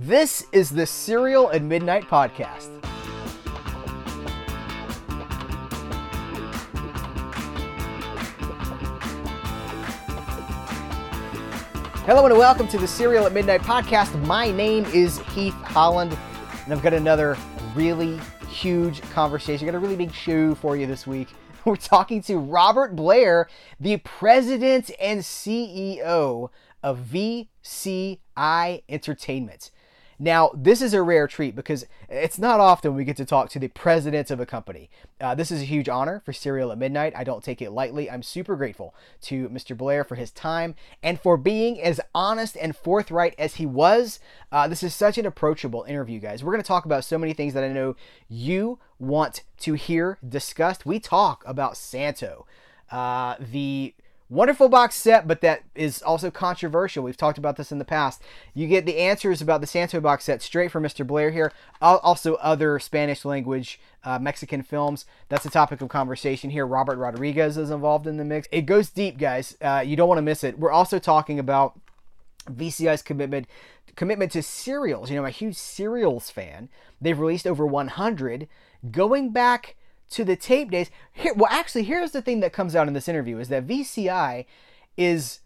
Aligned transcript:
This 0.00 0.46
is 0.52 0.70
the 0.70 0.86
Cereal 0.86 1.50
at 1.50 1.60
Midnight 1.60 2.04
podcast. 2.04 2.68
Hello 12.06 12.24
and 12.26 12.38
welcome 12.38 12.68
to 12.68 12.78
the 12.78 12.86
Cereal 12.86 13.26
at 13.26 13.32
Midnight 13.32 13.62
podcast. 13.62 14.16
My 14.24 14.52
name 14.52 14.84
is 14.94 15.18
Heath 15.34 15.52
Holland, 15.64 16.16
and 16.62 16.72
I've 16.72 16.80
got 16.80 16.94
another 16.94 17.36
really 17.74 18.20
huge 18.48 19.02
conversation. 19.10 19.66
I've 19.66 19.74
got 19.74 19.78
a 19.78 19.80
really 19.80 19.96
big 19.96 20.14
show 20.14 20.54
for 20.54 20.76
you 20.76 20.86
this 20.86 21.08
week. 21.08 21.26
We're 21.64 21.74
talking 21.74 22.22
to 22.22 22.38
Robert 22.38 22.94
Blair, 22.94 23.48
the 23.80 23.96
president 23.96 24.92
and 25.00 25.22
CEO 25.22 26.50
of 26.84 26.98
VCI 27.00 28.82
Entertainment. 28.88 29.72
Now, 30.18 30.50
this 30.52 30.82
is 30.82 30.94
a 30.94 31.02
rare 31.02 31.28
treat 31.28 31.54
because 31.54 31.86
it's 32.08 32.38
not 32.38 32.58
often 32.58 32.94
we 32.94 33.04
get 33.04 33.16
to 33.18 33.24
talk 33.24 33.50
to 33.50 33.58
the 33.58 33.68
president 33.68 34.30
of 34.30 34.40
a 34.40 34.46
company. 34.46 34.90
Uh, 35.20 35.34
this 35.34 35.52
is 35.52 35.62
a 35.62 35.64
huge 35.64 35.88
honor 35.88 36.20
for 36.24 36.32
Cereal 36.32 36.72
at 36.72 36.78
Midnight. 36.78 37.12
I 37.16 37.22
don't 37.22 37.44
take 37.44 37.62
it 37.62 37.70
lightly. 37.70 38.10
I'm 38.10 38.24
super 38.24 38.56
grateful 38.56 38.94
to 39.22 39.48
Mr. 39.48 39.76
Blair 39.76 40.02
for 40.02 40.16
his 40.16 40.32
time 40.32 40.74
and 41.02 41.20
for 41.20 41.36
being 41.36 41.80
as 41.80 42.00
honest 42.14 42.56
and 42.56 42.76
forthright 42.76 43.34
as 43.38 43.56
he 43.56 43.66
was. 43.66 44.18
Uh, 44.50 44.66
this 44.66 44.82
is 44.82 44.92
such 44.92 45.18
an 45.18 45.26
approachable 45.26 45.84
interview, 45.84 46.18
guys. 46.18 46.42
We're 46.42 46.52
going 46.52 46.62
to 46.62 46.68
talk 46.68 46.84
about 46.84 47.04
so 47.04 47.16
many 47.16 47.32
things 47.32 47.54
that 47.54 47.62
I 47.62 47.68
know 47.68 47.94
you 48.28 48.80
want 48.98 49.42
to 49.58 49.74
hear 49.74 50.18
discussed. 50.26 50.84
We 50.84 50.98
talk 50.98 51.44
about 51.46 51.76
Santo, 51.76 52.44
uh, 52.90 53.36
the 53.38 53.94
wonderful 54.30 54.68
box 54.68 54.94
set, 54.94 55.26
but 55.26 55.40
that 55.40 55.62
is 55.74 56.02
also 56.02 56.30
controversial. 56.30 57.02
We've 57.02 57.16
talked 57.16 57.38
about 57.38 57.56
this 57.56 57.72
in 57.72 57.78
the 57.78 57.84
past. 57.84 58.22
You 58.54 58.66
get 58.66 58.86
the 58.86 58.98
answers 58.98 59.40
about 59.40 59.60
the 59.60 59.66
Santo 59.66 60.00
box 60.00 60.24
set 60.24 60.42
straight 60.42 60.70
from 60.70 60.82
Mr. 60.82 61.06
Blair 61.06 61.30
here. 61.30 61.52
Also, 61.80 62.34
other 62.34 62.78
Spanish 62.78 63.24
language 63.24 63.80
uh, 64.04 64.18
Mexican 64.18 64.62
films. 64.62 65.06
That's 65.28 65.46
a 65.46 65.50
topic 65.50 65.80
of 65.80 65.88
conversation 65.88 66.50
here. 66.50 66.66
Robert 66.66 66.98
Rodriguez 66.98 67.56
is 67.56 67.70
involved 67.70 68.06
in 68.06 68.16
the 68.16 68.24
mix. 68.24 68.48
It 68.52 68.62
goes 68.62 68.90
deep, 68.90 69.18
guys. 69.18 69.56
Uh, 69.60 69.82
you 69.84 69.96
don't 69.96 70.08
want 70.08 70.18
to 70.18 70.22
miss 70.22 70.44
it. 70.44 70.58
We're 70.58 70.72
also 70.72 70.98
talking 70.98 71.38
about 71.38 71.78
VCI's 72.50 73.02
commitment 73.02 73.46
commitment 73.96 74.30
to 74.32 74.42
serials. 74.42 75.10
You 75.10 75.16
know, 75.16 75.22
I'm 75.22 75.28
a 75.28 75.30
huge 75.30 75.56
serials 75.56 76.30
fan. 76.30 76.68
They've 77.00 77.18
released 77.18 77.46
over 77.46 77.66
100, 77.66 78.48
going 78.90 79.30
back 79.30 79.76
to 80.10 80.24
the 80.24 80.36
tape 80.36 80.70
days. 80.70 80.90
Here, 81.12 81.34
well, 81.34 81.50
actually, 81.50 81.84
here's 81.84 82.12
the 82.12 82.22
thing 82.22 82.40
that 82.40 82.52
comes 82.52 82.74
out 82.74 82.88
in 82.88 82.94
this 82.94 83.08
interview 83.08 83.38
is 83.38 83.48
that 83.48 83.66
VCI 83.66 84.44
is 84.96 85.40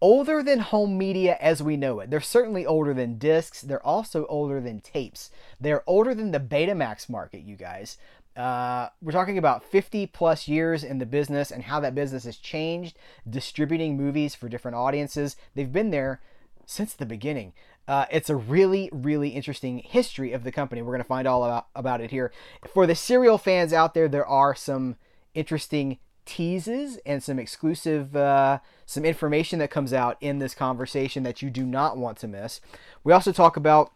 older 0.00 0.42
than 0.42 0.58
home 0.58 0.98
media 0.98 1.38
as 1.40 1.62
we 1.62 1.76
know 1.76 2.00
it. 2.00 2.10
They're 2.10 2.20
certainly 2.20 2.66
older 2.66 2.92
than 2.92 3.18
discs. 3.18 3.62
They're 3.62 3.86
also 3.86 4.26
older 4.26 4.60
than 4.60 4.80
tapes. 4.80 5.30
They're 5.60 5.84
older 5.86 6.14
than 6.14 6.32
the 6.32 6.40
Betamax 6.40 7.08
market, 7.08 7.42
you 7.42 7.56
guys. 7.56 7.98
Uh, 8.36 8.88
we're 9.00 9.12
talking 9.12 9.38
about 9.38 9.62
50 9.62 10.06
plus 10.08 10.48
years 10.48 10.82
in 10.82 10.98
the 10.98 11.06
business 11.06 11.50
and 11.50 11.64
how 11.64 11.80
that 11.80 11.94
business 11.94 12.24
has 12.24 12.36
changed, 12.36 12.98
distributing 13.28 13.96
movies 13.96 14.34
for 14.34 14.48
different 14.48 14.76
audiences. 14.76 15.36
They've 15.54 15.72
been 15.72 15.90
there 15.90 16.20
since 16.66 16.94
the 16.94 17.06
beginning. 17.06 17.52
Uh, 17.88 18.06
it's 18.10 18.30
a 18.30 18.36
really, 18.36 18.88
really 18.92 19.30
interesting 19.30 19.78
history 19.78 20.32
of 20.32 20.44
the 20.44 20.52
company. 20.52 20.82
We're 20.82 20.92
going 20.92 21.02
to 21.02 21.08
find 21.08 21.26
all 21.26 21.44
about, 21.44 21.66
about 21.74 22.00
it 22.00 22.10
here. 22.10 22.32
For 22.72 22.86
the 22.86 22.94
serial 22.94 23.38
fans 23.38 23.72
out 23.72 23.94
there, 23.94 24.08
there 24.08 24.26
are 24.26 24.54
some 24.54 24.96
interesting 25.34 25.98
teases 26.24 26.98
and 27.04 27.22
some 27.22 27.38
exclusive 27.38 28.14
uh, 28.14 28.58
some 28.86 29.04
information 29.04 29.58
that 29.58 29.70
comes 29.70 29.92
out 29.92 30.16
in 30.20 30.38
this 30.38 30.54
conversation 30.54 31.22
that 31.24 31.42
you 31.42 31.50
do 31.50 31.64
not 31.64 31.96
want 31.96 32.18
to 32.18 32.28
miss. 32.28 32.60
We 33.02 33.12
also 33.12 33.32
talk 33.32 33.56
about 33.56 33.92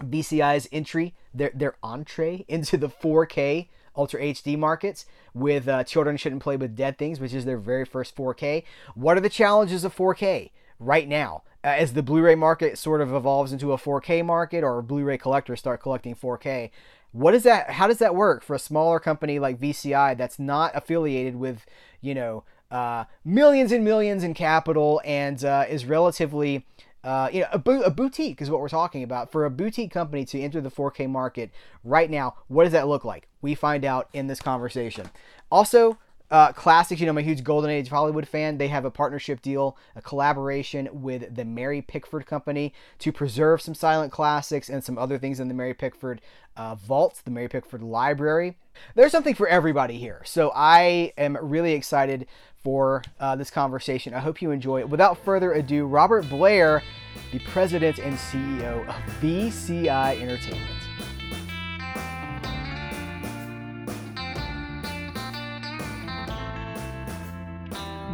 VCI's 0.00 0.68
entry, 0.72 1.14
their 1.34 1.52
their 1.54 1.74
entree 1.82 2.44
into 2.48 2.76
the 2.76 2.88
4K 2.88 3.68
Ultra 3.94 4.20
HD 4.20 4.58
markets 4.58 5.04
with 5.34 5.68
uh, 5.68 5.84
Children 5.84 6.16
Shouldn't 6.16 6.42
Play 6.42 6.56
with 6.56 6.74
Dead 6.74 6.96
Things, 6.96 7.20
which 7.20 7.34
is 7.34 7.44
their 7.44 7.58
very 7.58 7.84
first 7.84 8.16
4K. 8.16 8.64
What 8.94 9.18
are 9.18 9.20
the 9.20 9.28
challenges 9.28 9.84
of 9.84 9.94
4K 9.94 10.50
right 10.78 11.06
now? 11.06 11.42
Uh, 11.64 11.68
as 11.68 11.92
the 11.92 12.02
Blu-ray 12.02 12.34
market 12.34 12.76
sort 12.76 13.00
of 13.00 13.14
evolves 13.14 13.52
into 13.52 13.72
a 13.72 13.78
4K 13.78 14.24
market, 14.24 14.64
or 14.64 14.82
Blu-ray 14.82 15.18
collectors 15.18 15.60
start 15.60 15.80
collecting 15.80 16.14
4K, 16.14 16.70
what 17.12 17.34
is 17.34 17.42
that? 17.44 17.70
How 17.70 17.86
does 17.86 17.98
that 17.98 18.14
work 18.14 18.42
for 18.42 18.54
a 18.54 18.58
smaller 18.58 18.98
company 18.98 19.38
like 19.38 19.60
VCI 19.60 20.16
that's 20.16 20.38
not 20.38 20.72
affiliated 20.74 21.36
with, 21.36 21.64
you 22.00 22.14
know, 22.14 22.44
uh, 22.70 23.04
millions 23.24 23.70
and 23.70 23.84
millions 23.84 24.24
in 24.24 24.32
capital 24.32 25.00
and 25.04 25.44
uh, 25.44 25.66
is 25.68 25.84
relatively 25.84 26.66
uh, 27.04 27.28
you 27.32 27.40
know, 27.40 27.48
a, 27.52 27.58
bo- 27.58 27.82
a, 27.82 27.90
boutique 27.90 28.40
is 28.40 28.48
what 28.48 28.60
we're 28.60 28.68
talking 28.68 29.02
about. 29.02 29.32
For 29.32 29.44
a 29.44 29.50
boutique 29.50 29.90
company 29.90 30.24
to 30.26 30.40
enter 30.40 30.60
the 30.60 30.70
4K 30.70 31.10
market 31.10 31.50
right 31.82 32.08
now, 32.08 32.36
what 32.46 32.64
does 32.64 32.72
that 32.72 32.86
look 32.86 33.04
like? 33.04 33.28
We 33.40 33.56
find 33.56 33.84
out 33.84 34.08
in 34.12 34.28
this 34.28 34.40
conversation. 34.40 35.10
Also, 35.50 35.98
uh, 36.32 36.50
classics, 36.50 36.98
you 36.98 37.06
know, 37.06 37.10
I'm 37.10 37.18
a 37.18 37.22
huge 37.22 37.44
Golden 37.44 37.68
Age 37.68 37.88
Hollywood 37.88 38.26
fan. 38.26 38.56
They 38.56 38.68
have 38.68 38.86
a 38.86 38.90
partnership 38.90 39.42
deal, 39.42 39.76
a 39.94 40.00
collaboration 40.00 40.88
with 40.90 41.36
the 41.36 41.44
Mary 41.44 41.82
Pickford 41.82 42.24
Company 42.24 42.72
to 43.00 43.12
preserve 43.12 43.60
some 43.60 43.74
silent 43.74 44.12
classics 44.12 44.70
and 44.70 44.82
some 44.82 44.96
other 44.96 45.18
things 45.18 45.40
in 45.40 45.48
the 45.48 45.54
Mary 45.54 45.74
Pickford 45.74 46.22
uh, 46.56 46.74
vault, 46.74 47.20
the 47.26 47.30
Mary 47.30 47.48
Pickford 47.48 47.82
Library. 47.82 48.56
There's 48.94 49.12
something 49.12 49.34
for 49.34 49.46
everybody 49.46 49.98
here. 49.98 50.22
So 50.24 50.50
I 50.54 51.12
am 51.18 51.36
really 51.42 51.74
excited 51.74 52.26
for 52.64 53.02
uh, 53.20 53.36
this 53.36 53.50
conversation. 53.50 54.14
I 54.14 54.20
hope 54.20 54.40
you 54.40 54.52
enjoy 54.52 54.80
it. 54.80 54.88
Without 54.88 55.22
further 55.22 55.52
ado, 55.52 55.84
Robert 55.84 56.30
Blair, 56.30 56.82
the 57.30 57.40
president 57.40 57.98
and 57.98 58.16
CEO 58.16 58.88
of 58.88 58.94
VCI 59.20 60.18
Entertainment. 60.18 60.81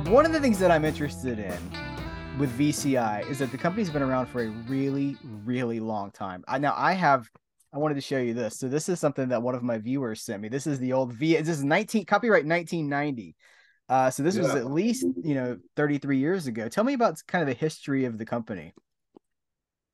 One 0.09 0.25
of 0.25 0.33
the 0.33 0.41
things 0.41 0.59
that 0.59 0.71
I'm 0.71 0.87
interested 0.87 1.39
in 1.39 1.59
with 2.39 2.57
VCI 2.59 3.29
is 3.29 3.39
that 3.41 3.51
the 3.51 3.59
company's 3.59 3.91
been 3.91 4.01
around 4.01 4.27
for 4.27 4.43
a 4.43 4.49
really, 4.49 5.19
really 5.45 5.81
long 5.81 6.11
time. 6.11 6.43
I, 6.49 6.57
now 6.57 6.73
I 6.75 6.95
have, 6.95 7.29
I 7.75 7.79
wanted 7.79 7.97
to 7.97 8.01
show 8.01 8.19
you 8.19 8.33
this. 8.33 8.59
So 8.59 8.69
this 8.69 8.89
is 8.89 8.99
something 8.99 9.29
that 9.29 9.43
one 9.43 9.55
of 9.55 9.63
my 9.63 9.77
viewers 9.77 10.23
sent 10.23 10.41
me. 10.41 10.49
This 10.49 10.67
is 10.67 10.79
the 10.79 10.95
old 10.95 11.13
V. 11.13 11.37
This 11.37 11.59
is 11.59 11.63
19 11.63 12.07
copyright 12.07 12.47
1990. 12.47 13.37
Uh, 13.91 14.11
so 14.11 14.23
this 14.23 14.37
yeah. 14.37 14.43
was 14.43 14.55
at 14.55 14.71
least 14.71 15.05
you 15.23 15.35
know 15.35 15.59
33 15.77 16.19
years 16.19 16.47
ago. 16.47 16.69
Tell 16.69 16.85
me 16.85 16.95
about 16.95 17.23
kind 17.27 17.43
of 17.43 17.49
the 17.49 17.59
history 17.59 18.07
of 18.07 18.17
the 18.17 18.25
company. 18.25 18.73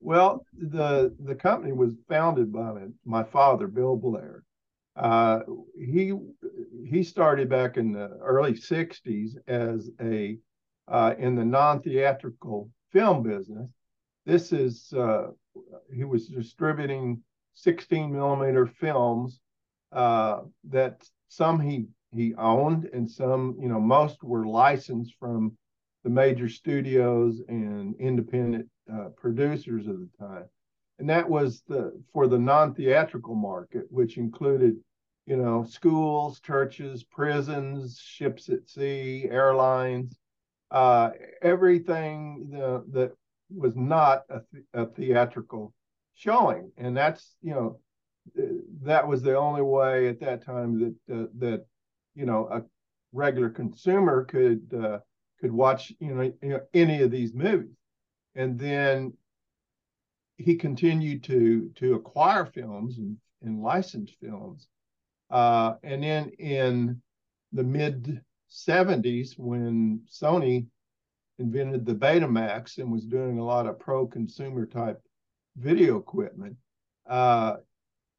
Well, 0.01 0.45
the 0.53 1.15
the 1.25 1.35
company 1.35 1.73
was 1.73 1.95
founded 2.09 2.53
by 2.53 2.73
my 3.05 3.25
father, 3.25 3.67
Bill 3.67 3.97
Blair, 3.97 4.45
uh, 4.97 5.41
he 5.77 6.13
he 6.87 7.03
started 7.03 7.49
back 7.49 7.77
in 7.77 7.93
the 7.93 8.09
early 8.23 8.53
'60s 8.53 9.37
as 9.49 9.91
a 10.01 10.39
uh, 10.89 11.15
in 11.19 11.35
the 11.35 11.45
non-theatrical 11.45 12.71
film 12.93 13.23
business. 13.23 13.71
This 14.27 14.53
is 14.53 14.93
uh, 14.93 15.29
he 15.93 16.05
was 16.05 16.29
distributing 16.29 17.23
16 17.55 18.13
millimeter 18.13 18.67
films 18.67 19.41
uh, 19.93 20.41
that 20.71 21.03
some 21.29 21.61
he 21.61 21.87
he 22.13 22.35
owned 22.37 22.89
and 22.93 23.11
some 23.11 23.57
you 23.61 23.69
know 23.69 23.81
most 23.81 24.23
were 24.23 24.47
licensed 24.47 25.15
from 25.19 25.57
the 26.05 26.11
major 26.11 26.49
studios 26.49 27.41
and 27.49 27.95
independent 27.99 28.69
uh, 28.93 29.09
producers 29.17 29.87
of 29.87 29.99
the 29.99 30.09
time 30.19 30.45
and 30.99 31.09
that 31.11 31.29
was 31.29 31.63
the 31.69 32.01
for 32.13 32.27
the 32.27 32.39
non-theatrical 32.39 33.35
market, 33.35 33.87
which 33.91 34.17
included, 34.17 34.77
you 35.27 35.37
know, 35.37 35.65
schools, 35.65 36.41
churches, 36.41 37.05
prisons, 37.05 38.01
ships 38.01 38.49
at 38.49 38.69
sea, 38.69 39.27
airlines, 39.31 40.19
uh, 40.71 41.11
everything 41.43 42.49
the, 42.51 42.85
that 42.93 43.13
was 43.55 43.77
not 43.77 44.23
a, 44.31 44.41
th- 44.53 44.65
a 44.75 44.87
theatrical 44.87 45.73
showing, 46.15 46.71
and 46.77 46.97
that's 46.97 47.37
you 47.43 47.55
know 47.55 47.79
that 48.83 49.07
was 49.07 49.23
the 49.23 49.37
only 49.37 49.63
way 49.63 50.09
at 50.09 50.21
that 50.21 50.45
time 50.45 50.79
that 50.79 51.15
uh, 51.15 51.27
that 51.39 51.65
you 52.15 52.27
know 52.27 52.49
a 52.51 52.63
regular 53.13 53.51
consumer 53.51 54.25
could 54.25 54.63
uh, 54.75 54.99
could 55.41 55.53
watch 55.53 55.93
you 55.99 56.15
know, 56.15 56.23
you 56.43 56.49
know 56.49 56.61
any 56.73 57.03
of 57.03 57.11
these 57.11 57.35
movies. 57.35 57.77
And 58.37 58.59
then 58.59 59.13
he 60.37 60.57
continued 60.57 61.23
to 61.25 61.71
to 61.77 61.95
acquire 61.95 62.47
films 62.47 62.99
and, 62.99 63.17
and 63.43 63.63
license 63.63 64.11
films. 64.21 64.69
Uh, 65.31 65.75
and 65.83 66.03
then 66.03 66.31
in 66.39 67.01
the 67.53 67.63
mid 67.63 68.21
70s, 68.51 69.39
when 69.39 70.01
Sony 70.11 70.67
invented 71.39 71.85
the 71.85 71.95
Betamax 71.95 72.79
and 72.79 72.91
was 72.91 73.05
doing 73.05 73.39
a 73.39 73.45
lot 73.45 73.67
of 73.67 73.79
pro 73.79 74.07
consumer 74.07 74.67
type 74.67 75.01
video 75.57 75.97
equipment, 75.97 76.57
uh, 77.09 77.57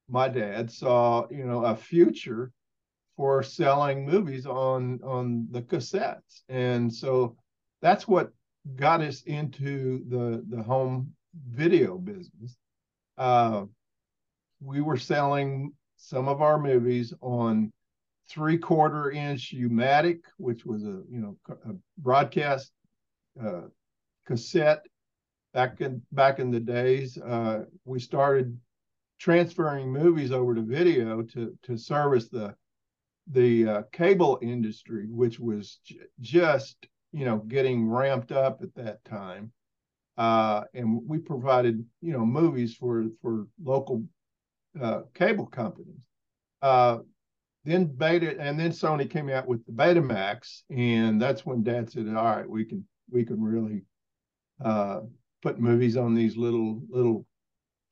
my 0.09 0.27
dad 0.27 0.71
saw 0.71 1.27
you 1.29 1.45
know 1.45 1.65
a 1.65 1.75
future 1.75 2.51
for 3.17 3.43
selling 3.43 4.05
movies 4.05 4.45
on 4.45 4.99
on 5.03 5.47
the 5.51 5.61
cassettes, 5.61 6.43
and 6.49 6.93
so 6.93 7.35
that's 7.81 8.07
what 8.07 8.31
got 8.75 9.01
us 9.01 9.21
into 9.23 10.03
the 10.09 10.43
the 10.49 10.61
home 10.63 11.13
video 11.49 11.97
business. 11.97 12.55
uh, 13.17 13.65
we 14.61 14.81
were 14.81 14.97
selling 14.97 15.73
some 15.97 16.27
of 16.27 16.41
our 16.41 16.57
movies 16.57 17.13
on 17.21 17.71
three 18.29 18.57
quarter 18.57 19.11
inch 19.11 19.51
U-matic, 19.53 20.21
which 20.37 20.65
was 20.65 20.83
a 20.83 21.03
you 21.09 21.19
know 21.19 21.37
a 21.49 21.73
broadcast 21.97 22.71
uh, 23.41 23.63
cassette 24.25 24.85
back 25.53 25.81
in 25.81 26.01
back 26.11 26.39
in 26.39 26.51
the 26.51 26.59
days. 26.59 27.17
Uh, 27.17 27.65
we 27.85 27.99
started 27.99 28.57
transferring 29.19 29.91
movies 29.91 30.31
over 30.31 30.55
to 30.55 30.61
video 30.61 31.21
to 31.21 31.57
to 31.63 31.77
service 31.77 32.29
the 32.29 32.55
the 33.31 33.67
uh, 33.67 33.81
cable 33.91 34.39
industry, 34.41 35.07
which 35.09 35.39
was 35.39 35.79
j- 35.85 35.99
just 36.21 36.87
you 37.11 37.25
know 37.25 37.37
getting 37.37 37.89
ramped 37.89 38.31
up 38.31 38.61
at 38.61 38.73
that 38.75 39.03
time. 39.05 39.51
Uh, 40.17 40.63
and 40.73 41.01
we 41.05 41.17
provided 41.17 41.85
you 42.01 42.13
know 42.13 42.25
movies 42.25 42.75
for 42.75 43.05
for 43.21 43.47
local 43.61 44.03
uh, 44.81 45.01
cable 45.13 45.45
companies. 45.45 45.99
Uh, 46.61 46.99
then 47.65 47.85
Beta 47.85 48.39
and 48.39 48.59
then 48.59 48.71
Sony 48.71 49.09
came 49.09 49.29
out 49.29 49.47
with 49.47 49.65
the 49.65 49.71
Betamax, 49.71 50.61
and 50.69 51.21
that's 51.21 51.45
when 51.45 51.63
Dad 51.63 51.91
said, 51.91 52.07
"All 52.07 52.23
right, 52.23 52.49
we 52.49 52.63
can 52.63 52.85
we 53.09 53.25
can 53.25 53.41
really 53.41 53.83
uh, 54.63 55.01
put 55.41 55.59
movies 55.59 55.97
on 55.97 56.13
these 56.13 56.37
little 56.37 56.81
little 56.89 57.25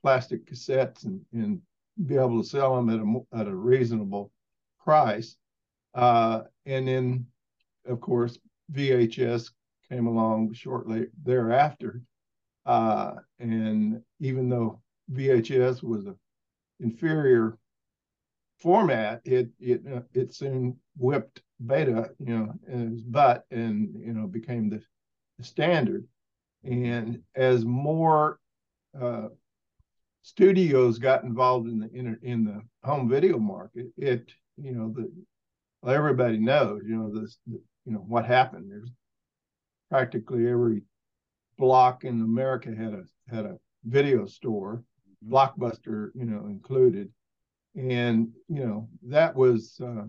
plastic 0.02 0.46
cassettes 0.46 1.06
and 1.06 1.22
and 1.34 1.62
be 2.06 2.16
able 2.16 2.42
to 2.42 2.48
sell 2.48 2.76
them 2.76 2.90
at 2.90 3.00
a 3.00 3.42
at 3.42 3.48
a 3.48 3.56
reasonable 3.56 4.32
price." 4.80 5.36
Uh, 5.94 6.42
and 6.66 6.88
then, 6.88 7.26
of 7.86 8.00
course, 8.00 8.38
VHS 8.72 9.52
came 9.90 10.08
along 10.08 10.54
shortly 10.54 11.08
thereafter, 11.24 12.02
uh, 12.66 13.14
and 13.40 14.02
even 14.20 14.50
though 14.50 14.82
VHS 15.12 15.84
was 15.84 16.06
an 16.06 16.16
inferior 16.80 17.58
format, 18.60 19.22
it 19.26 19.50
it 19.60 19.82
uh, 19.92 20.02
it 20.14 20.34
soon 20.34 20.78
whipped 20.98 21.42
beta, 21.66 22.12
you 22.20 22.38
know, 22.38 22.54
in 22.68 22.92
his 22.92 23.02
butt, 23.02 23.46
and 23.52 23.90
you 24.00 24.14
know 24.14 24.28
became 24.28 24.70
the, 24.70 24.82
the 25.38 25.44
standard. 25.44 26.06
And 26.64 27.22
as 27.36 27.66
more 27.66 28.40
uh, 29.00 29.28
studios 30.22 30.98
got 30.98 31.24
involved 31.24 31.68
in 31.68 31.80
the 31.80 31.90
in, 31.94 32.18
in 32.22 32.46
the 32.46 32.62
home 32.88 33.10
video 33.10 33.38
market, 33.38 33.88
it 33.98 34.32
you 34.58 34.72
know 34.72 34.94
the 34.96 35.12
well, 35.82 35.94
everybody 35.94 36.38
knows 36.38 36.82
you 36.86 36.96
know 36.96 37.20
this 37.20 37.38
you 37.46 37.60
know 37.86 38.00
what 38.00 38.26
happened. 38.26 38.72
There's 38.72 38.90
practically 39.90 40.48
every 40.48 40.84
block 41.64 42.04
in 42.04 42.20
America 42.20 42.76
had 42.76 42.94
a 42.94 43.04
had 43.34 43.46
a 43.46 43.58
video 43.86 44.26
store, 44.26 44.84
mm-hmm. 45.26 45.34
Blockbuster, 45.34 46.10
you 46.14 46.26
know, 46.26 46.48
included. 46.48 47.10
And 47.78 48.34
you 48.50 48.66
know 48.66 48.90
that 49.08 49.34
was 49.34 49.80
uh, 49.82 50.08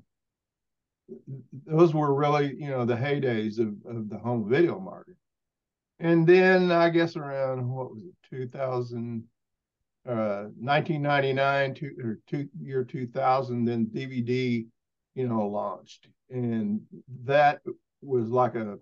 those 1.65 1.95
were 1.95 2.13
really 2.13 2.57
you 2.57 2.71
know 2.71 2.85
the 2.85 2.97
heydays 2.97 3.61
of, 3.61 3.69
of 3.87 4.09
the 4.09 4.19
home 4.19 4.51
video 4.51 4.81
market. 4.81 5.17
And 6.01 6.27
then 6.27 6.73
i 6.73 6.91
guess 6.91 7.15
around 7.17 7.67
what 7.69 7.95
was 7.95 8.03
it 8.03 8.15
2000 8.29 9.23
uh 10.07 10.51
1999 10.59 11.75
to, 11.75 11.87
or 12.03 12.19
two, 12.27 12.49
year 12.61 12.85
2000 12.85 13.65
then 13.65 13.87
dvd 13.87 14.67
you 15.15 15.29
know 15.29 15.47
launched. 15.47 16.09
And 16.31 16.81
that 17.25 17.61
was 18.03 18.29
like 18.29 18.57
a 18.57 18.77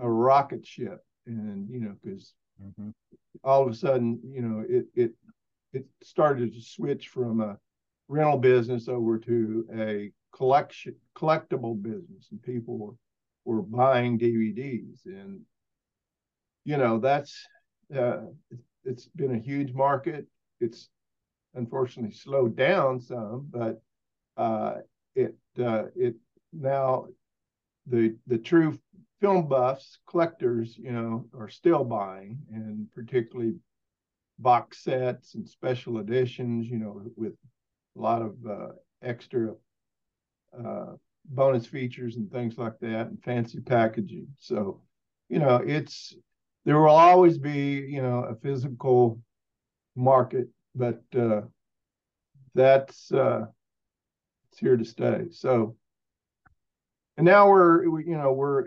a 0.00 0.10
rocket 0.10 0.66
ship 0.66 0.98
and 1.26 1.68
you 1.70 1.80
know 1.80 1.94
because 2.02 2.34
mm-hmm. 2.62 2.90
all 3.44 3.62
of 3.62 3.68
a 3.68 3.74
sudden 3.74 4.20
you 4.24 4.42
know 4.42 4.64
it 4.68 4.86
it 4.94 5.12
it 5.72 5.86
started 6.02 6.52
to 6.52 6.60
switch 6.60 7.08
from 7.08 7.40
a 7.40 7.58
rental 8.08 8.38
business 8.38 8.88
over 8.88 9.18
to 9.18 9.66
a 9.76 10.10
collection 10.34 10.94
collectible 11.16 11.80
business 11.80 12.28
and 12.30 12.42
people 12.42 12.78
were, 12.78 12.94
were 13.44 13.62
buying 13.62 14.18
DVDs 14.18 15.04
and 15.06 15.40
you 16.64 16.76
know 16.76 16.98
that's 16.98 17.46
uh, 17.96 18.22
it's 18.84 19.06
been 19.06 19.34
a 19.34 19.38
huge 19.38 19.72
market 19.72 20.26
it's 20.60 20.88
unfortunately 21.54 22.14
slowed 22.14 22.56
down 22.56 23.00
some 23.00 23.46
but 23.50 23.82
uh, 24.36 24.74
it 25.14 25.34
uh, 25.62 25.84
it 25.94 26.14
now 26.52 27.06
the 27.86 28.16
the 28.26 28.38
true 28.38 28.78
film 29.22 29.48
buffs 29.48 29.98
collectors 30.06 30.76
you 30.76 30.92
know 30.92 31.24
are 31.38 31.48
still 31.48 31.84
buying 31.84 32.38
and 32.52 32.90
particularly 32.92 33.54
box 34.38 34.84
sets 34.84 35.34
and 35.36 35.48
special 35.48 35.98
editions 35.98 36.68
you 36.68 36.78
know 36.78 37.02
with 37.16 37.32
a 37.96 38.00
lot 38.00 38.20
of 38.20 38.34
uh, 38.48 38.72
extra 39.02 39.54
uh, 40.58 40.92
bonus 41.24 41.66
features 41.66 42.16
and 42.16 42.30
things 42.30 42.58
like 42.58 42.78
that, 42.80 43.06
and 43.08 43.22
fancy 43.22 43.60
packaging. 43.60 44.28
So, 44.38 44.80
you 45.28 45.38
know, 45.38 45.56
it's 45.56 46.14
there 46.64 46.78
will 46.78 46.90
always 46.90 47.38
be, 47.38 47.86
you 47.88 48.02
know, 48.02 48.24
a 48.24 48.34
physical 48.34 49.20
market, 49.96 50.48
but 50.74 51.02
uh, 51.18 51.42
that's 52.54 53.10
uh, 53.12 53.46
it's 54.50 54.58
here 54.58 54.76
to 54.76 54.84
stay. 54.84 55.24
So, 55.30 55.76
and 57.16 57.24
now 57.24 57.48
we're, 57.48 57.88
we, 57.88 58.06
you 58.06 58.16
know, 58.16 58.32
we're 58.32 58.64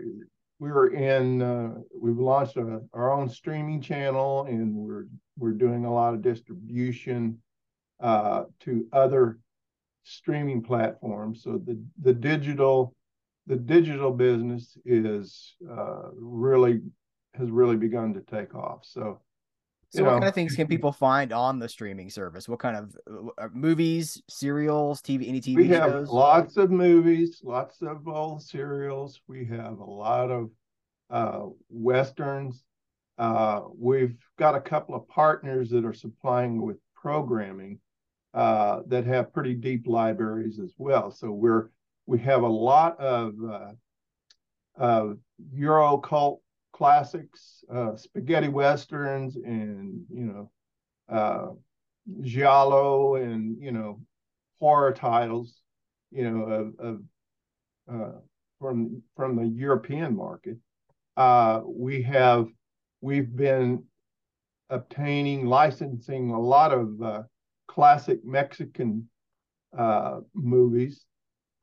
we're 0.58 0.88
in 0.88 1.42
uh, 1.42 1.74
we've 1.98 2.18
launched 2.18 2.56
a, 2.56 2.80
our 2.92 3.12
own 3.12 3.28
streaming 3.28 3.80
channel, 3.80 4.46
and 4.46 4.74
we're 4.74 5.06
we're 5.38 5.52
doing 5.52 5.84
a 5.84 5.92
lot 5.92 6.14
of 6.14 6.22
distribution 6.22 7.38
uh, 8.00 8.44
to 8.60 8.86
other 8.92 9.38
streaming 10.04 10.62
platforms. 10.62 11.42
So 11.42 11.60
the 11.64 11.82
the 12.02 12.14
digital 12.14 12.94
the 13.46 13.56
digital 13.56 14.10
business 14.12 14.76
is 14.84 15.54
uh, 15.70 16.10
really 16.14 16.80
has 17.34 17.50
really 17.50 17.76
begun 17.76 18.14
to 18.14 18.20
take 18.20 18.54
off. 18.54 18.80
So. 18.84 19.20
So, 19.90 20.02
what 20.02 20.10
know, 20.10 20.16
kind 20.18 20.28
of 20.28 20.34
things 20.34 20.56
can 20.56 20.66
people 20.66 20.92
find 20.92 21.32
on 21.32 21.58
the 21.58 21.68
streaming 21.68 22.10
service? 22.10 22.48
What 22.48 22.58
kind 22.58 22.76
of 22.76 22.96
uh, 23.38 23.48
movies, 23.52 24.20
serials, 24.28 25.00
TV, 25.00 25.28
any 25.28 25.40
TV 25.40 25.56
we 25.56 25.68
shows? 25.68 25.68
We 25.68 25.74
have 25.74 26.08
lots 26.08 26.56
of 26.56 26.70
movies, 26.70 27.40
lots 27.44 27.82
of 27.82 28.06
old 28.08 28.42
serials. 28.42 29.20
We 29.28 29.44
have 29.46 29.78
a 29.78 29.84
lot 29.84 30.30
of 30.30 30.50
uh, 31.08 31.46
westerns. 31.70 32.64
Uh, 33.16 33.62
we've 33.78 34.16
got 34.38 34.54
a 34.54 34.60
couple 34.60 34.94
of 34.94 35.08
partners 35.08 35.70
that 35.70 35.84
are 35.84 35.94
supplying 35.94 36.60
with 36.60 36.76
programming 36.94 37.78
uh, 38.34 38.80
that 38.88 39.06
have 39.06 39.32
pretty 39.32 39.54
deep 39.54 39.86
libraries 39.86 40.58
as 40.58 40.74
well. 40.76 41.10
So 41.10 41.30
we're 41.30 41.70
we 42.06 42.18
have 42.20 42.42
a 42.42 42.48
lot 42.48 42.98
of 43.00 43.34
uh, 43.48 43.72
of 44.76 45.18
Euro 45.52 45.98
cult 45.98 46.42
classics, 46.76 47.64
uh, 47.72 47.96
spaghetti 47.96 48.48
westerns, 48.48 49.36
and 49.36 50.04
you 50.12 50.24
know, 50.24 50.50
uh, 51.08 51.48
giallo, 52.20 53.14
and 53.16 53.56
you 53.60 53.72
know, 53.72 54.00
horror 54.60 54.92
titles, 54.92 55.62
you 56.10 56.30
know, 56.30 56.42
of, 56.44 56.74
of 56.78 57.00
uh, 57.90 58.18
from 58.60 59.02
from 59.16 59.36
the 59.36 59.46
European 59.46 60.14
market. 60.14 60.58
Uh, 61.16 61.62
we 61.64 62.02
have 62.02 62.46
we've 63.00 63.34
been 63.34 63.82
obtaining 64.68 65.46
licensing 65.46 66.30
a 66.30 66.40
lot 66.40 66.72
of 66.72 67.00
uh, 67.02 67.22
classic 67.68 68.22
Mexican 68.24 69.08
uh, 69.76 70.20
movies. 70.34 71.06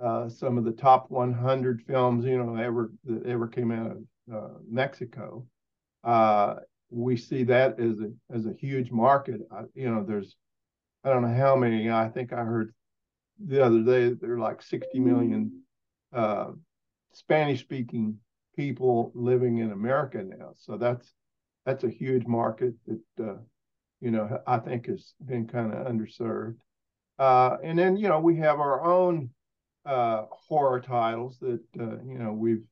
Uh, 0.03 0.27
some 0.27 0.57
of 0.57 0.65
the 0.65 0.72
top 0.72 1.10
100 1.10 1.81
films, 1.83 2.25
you 2.25 2.38
know, 2.38 2.55
ever 2.55 2.91
that 3.05 3.25
ever 3.25 3.48
came 3.48 3.72
out 3.72 3.91
of 3.91 3.98
uh, 4.36 4.57
Mexico. 4.69 5.45
Uh, 6.03 6.55
we 6.89 7.15
see 7.15 7.43
that 7.43 7.79
as 7.79 8.00
a 8.00 8.12
as 8.36 8.45
a 8.45 8.53
huge 8.53 8.91
market. 8.91 9.39
you 9.74 9.89
know, 9.89 10.03
there's 10.03 10.36
I 11.05 11.10
don't 11.10 11.22
know 11.22 11.33
how 11.33 11.55
many. 11.55 11.89
I 11.89 12.10
think 12.10 12.33
I 12.33 12.43
heard 12.43 12.74
the 13.39 13.63
other 13.63 13.81
day 13.81 14.10
there 14.10 14.33
are 14.33 14.39
like 14.39 14.62
60 14.62 15.00
million 15.00 15.62
uh, 16.12 16.51
Spanish 17.13 17.62
speaking 17.62 18.17
people 18.57 19.12
living 19.15 19.60
in 19.60 19.72
America 19.72 20.22
now. 20.22 20.51
So 20.57 20.75
that's 20.75 21.13
that's 21.65 21.86
a 21.86 21.89
huge 21.89 22.27
market 22.27 22.74
that 22.88 23.24
uh, 23.24 23.38
you 24.01 24.12
know, 24.12 24.41
I 24.45 24.57
think 24.57 24.88
has 24.88 25.13
been 25.25 25.48
kind 25.48 25.74
of 25.74 25.88
underserved. 25.88 26.57
And 27.17 27.79
then, 27.79 27.95
you 27.95 28.10
know, 28.10 28.19
we 28.19 28.36
have 28.38 28.60
our 28.60 28.83
own 28.83 29.29
uh, 29.85 30.25
horror 30.31 30.79
titles 30.79 31.37
that 31.39 31.61
uh, 31.79 31.97
you 32.05 32.17
know 32.17 32.31
we've 32.33 32.63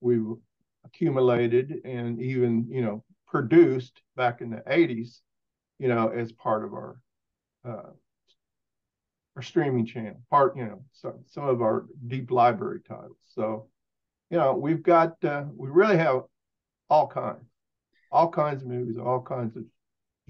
we've 0.00 0.36
accumulated 0.84 1.80
and 1.84 2.20
even 2.20 2.66
you 2.68 2.82
know 2.82 3.04
produced 3.30 4.02
back 4.16 4.40
in 4.40 4.50
the 4.50 4.62
80s, 4.66 5.20
you 5.78 5.88
know, 5.88 6.08
as 6.08 6.32
part 6.32 6.64
of 6.64 6.72
our 6.74 7.00
uh, 7.64 7.90
our 9.36 9.42
streaming 9.42 9.86
channel, 9.86 10.20
part 10.30 10.56
you 10.56 10.64
know 10.64 10.82
some 10.92 11.20
some 11.26 11.46
of 11.46 11.62
our 11.62 11.86
deep 12.06 12.30
library 12.30 12.80
titles. 12.86 13.16
So, 13.34 13.68
you 14.30 14.38
know, 14.38 14.54
we've 14.54 14.82
got 14.82 15.22
uh, 15.24 15.44
we 15.56 15.68
really 15.68 15.96
have 15.96 16.22
all 16.88 17.06
kinds, 17.06 17.44
all 18.10 18.28
kinds 18.28 18.62
of 18.62 18.68
movies, 18.68 18.98
all 18.98 19.22
kinds 19.22 19.56
of 19.56 19.64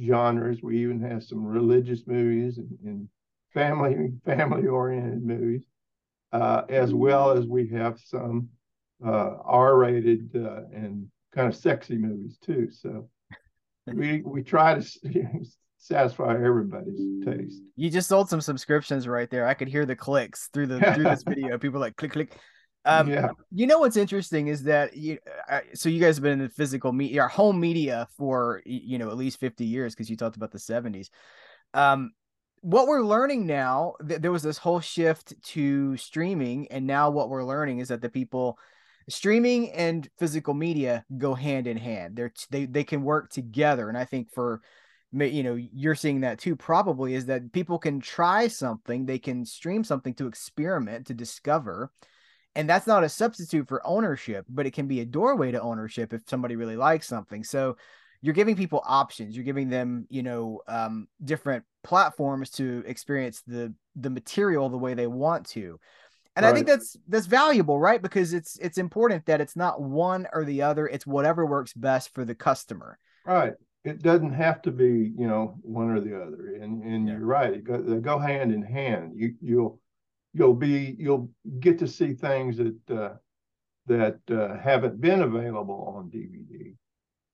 genres. 0.01 0.63
We 0.63 0.83
even 0.83 1.01
have 1.03 1.25
some 1.25 1.45
religious 1.45 2.07
movies 2.07 2.59
and, 2.59 2.79
and 2.85 3.09
family 3.55 4.13
family 4.25 4.67
oriented 4.69 5.25
movies, 5.25 5.65
uh, 6.33 6.63
as 6.69 6.95
well 6.95 7.31
as 7.31 7.47
we 7.47 7.69
have 7.69 7.99
some 7.99 8.49
uh, 9.05 9.37
R 9.45 9.77
rated 9.77 10.31
uh, 10.35 10.63
and 10.73 11.09
kind 11.35 11.49
of 11.49 11.57
sexy 11.57 11.97
movies 11.97 12.39
too. 12.45 12.69
So 12.71 13.09
we 13.87 14.23
we 14.23 14.43
try 14.43 14.79
to 14.79 14.83
satisfy 15.79 16.35
everybody's 16.35 17.25
taste. 17.25 17.63
You 17.77 17.91
just 17.91 18.09
sold 18.09 18.29
some 18.29 18.41
subscriptions 18.41 19.09
right 19.09 19.31
there. 19.31 19.47
I 19.47 19.55
could 19.55 19.69
hear 19.69 19.87
the 19.87 19.97
clicks 19.97 20.49
through 20.53 20.67
the 20.67 20.81
through 20.95 21.05
this 21.05 21.23
video. 21.29 21.59
People 21.59 21.81
like 21.81 21.97
click 21.97 22.13
click. 22.13 22.37
Um, 22.85 23.11
yeah. 23.11 23.29
You 23.53 23.67
know 23.67 23.79
what's 23.79 23.99
interesting 23.99 24.49
is 24.49 24.63
that 24.63 24.97
you, 24.97 25.19
uh, 25.51 25.61
so 25.75 25.91
you 25.91 26.01
guys 26.01 26.17
have 26.17 26.23
been 26.23 26.33
in 26.33 26.39
the 26.39 26.49
physical 26.49 26.93
media, 26.93 27.29
home 27.29 27.61
media 27.61 28.09
for 28.17 28.63
you 28.65 28.99
know 28.99 29.11
at 29.11 29.17
least 29.17 29.39
fifty 29.39 29.65
years 29.65 29.95
because 29.95 30.09
you 30.09 30.17
talked 30.17 30.37
about 30.37 30.51
the 30.51 30.59
seventies. 30.59 31.11
Um, 31.75 32.13
what 32.61 32.87
we're 32.87 33.03
learning 33.03 33.47
now, 33.47 33.95
th- 34.07 34.21
there 34.21 34.33
was 34.33 34.43
this 34.43 34.59
whole 34.59 34.81
shift 34.81 35.35
to 35.43 35.97
streaming, 35.97 36.69
and 36.69 36.87
now 36.87 37.11
what 37.11 37.29
we're 37.29 37.45
learning 37.45 37.79
is 37.79 37.89
that 37.89 38.03
the 38.03 38.09
people 38.09 38.59
streaming 39.09 39.73
and 39.73 40.09
physical 40.19 40.55
media 40.55 41.05
go 41.19 41.35
hand 41.35 41.67
in 41.67 41.77
hand. 41.77 42.17
They're 42.17 42.33
they 42.51 42.67
they 42.67 42.85
can 42.85 43.03
work 43.03 43.31
together, 43.31 43.89
and 43.89 43.97
I 43.97 44.05
think 44.05 44.31
for 44.33 44.61
you 45.13 45.43
know 45.43 45.55
you're 45.55 45.95
seeing 45.95 46.21
that 46.21 46.39
too 46.39 46.55
probably 46.55 47.15
is 47.15 47.27
that 47.27 47.53
people 47.53 47.79
can 47.79 48.01
try 48.01 48.47
something 48.47 49.05
they 49.05 49.19
can 49.19 49.45
stream 49.45 49.83
something 49.83 50.15
to 50.15 50.27
experiment 50.27 51.07
to 51.07 51.15
discover 51.15 51.91
and 52.55 52.69
that's 52.69 52.87
not 52.87 53.03
a 53.03 53.09
substitute 53.09 53.67
for 53.67 53.85
ownership 53.85 54.47
but 54.49 54.67
it 54.67 54.73
can 54.73 54.87
be 54.87 55.01
a 55.01 55.05
doorway 55.05 55.51
to 55.51 55.61
ownership 55.61 56.13
if 56.13 56.23
somebody 56.29 56.55
really 56.55 56.77
likes 56.77 57.09
something 57.09 57.43
so 57.43 57.77
you're 58.23 58.35
giving 58.35 58.57
people 58.57 58.83
options. 58.87 59.35
You're 59.35 59.45
giving 59.45 59.71
them 59.71 60.07
you 60.11 60.23
know 60.23 60.61
um, 60.69 61.09
different 61.25 61.65
platforms 61.83 62.51
to 62.51 62.83
experience 62.87 63.43
the 63.47 63.75
the 63.97 64.11
material 64.11 64.69
the 64.69 64.79
way 64.79 64.95
they 64.95 65.07
want 65.07 65.47
to. 65.49 65.79
And 66.37 66.45
right. 66.45 66.53
i 66.53 66.55
think 66.55 66.67
that's 66.67 66.97
that's 67.09 67.27
valuable 67.27 67.79
right? 67.81 68.01
Because 68.01 68.33
it's 68.33 68.57
it's 68.59 68.79
important 68.79 69.27
that 69.27 69.41
it's 69.41 69.57
not 69.57 69.81
one 69.81 70.27
or 70.33 70.45
the 70.45 70.63
other. 70.63 70.87
It's 70.87 71.07
whatever 71.07 71.45
works 71.47 71.73
best 71.73 72.15
for 72.15 72.25
the 72.25 72.35
customer. 72.35 72.99
Right. 73.27 73.55
It 73.85 74.03
doesn't 74.03 74.35
have 74.35 74.61
to 74.63 74.71
be 74.71 75.13
you 75.17 75.27
know 75.27 75.57
one 75.63 75.91
or 75.91 76.01
the 76.01 76.17
other. 76.17 76.57
And 76.61 76.83
and 76.83 77.07
yeah. 77.07 77.15
you're 77.15 77.27
right. 77.27 77.63
Go, 77.65 77.81
they 77.83 77.97
go 77.97 78.19
hand 78.19 78.53
in 78.53 78.63
hand. 78.63 79.13
You 79.17 79.35
you'll 79.41 79.81
you'll 80.33 80.55
be 80.55 80.95
you'll 80.99 81.31
get 81.59 81.79
to 81.79 81.89
see 81.89 82.13
things 82.13 82.59
that 82.59 82.91
uh, 82.91 83.15
that 83.87 84.19
uh, 84.31 84.57
haven't 84.59 85.01
been 85.01 85.23
available 85.23 85.95
on 85.97 86.11
DVD. 86.11 86.75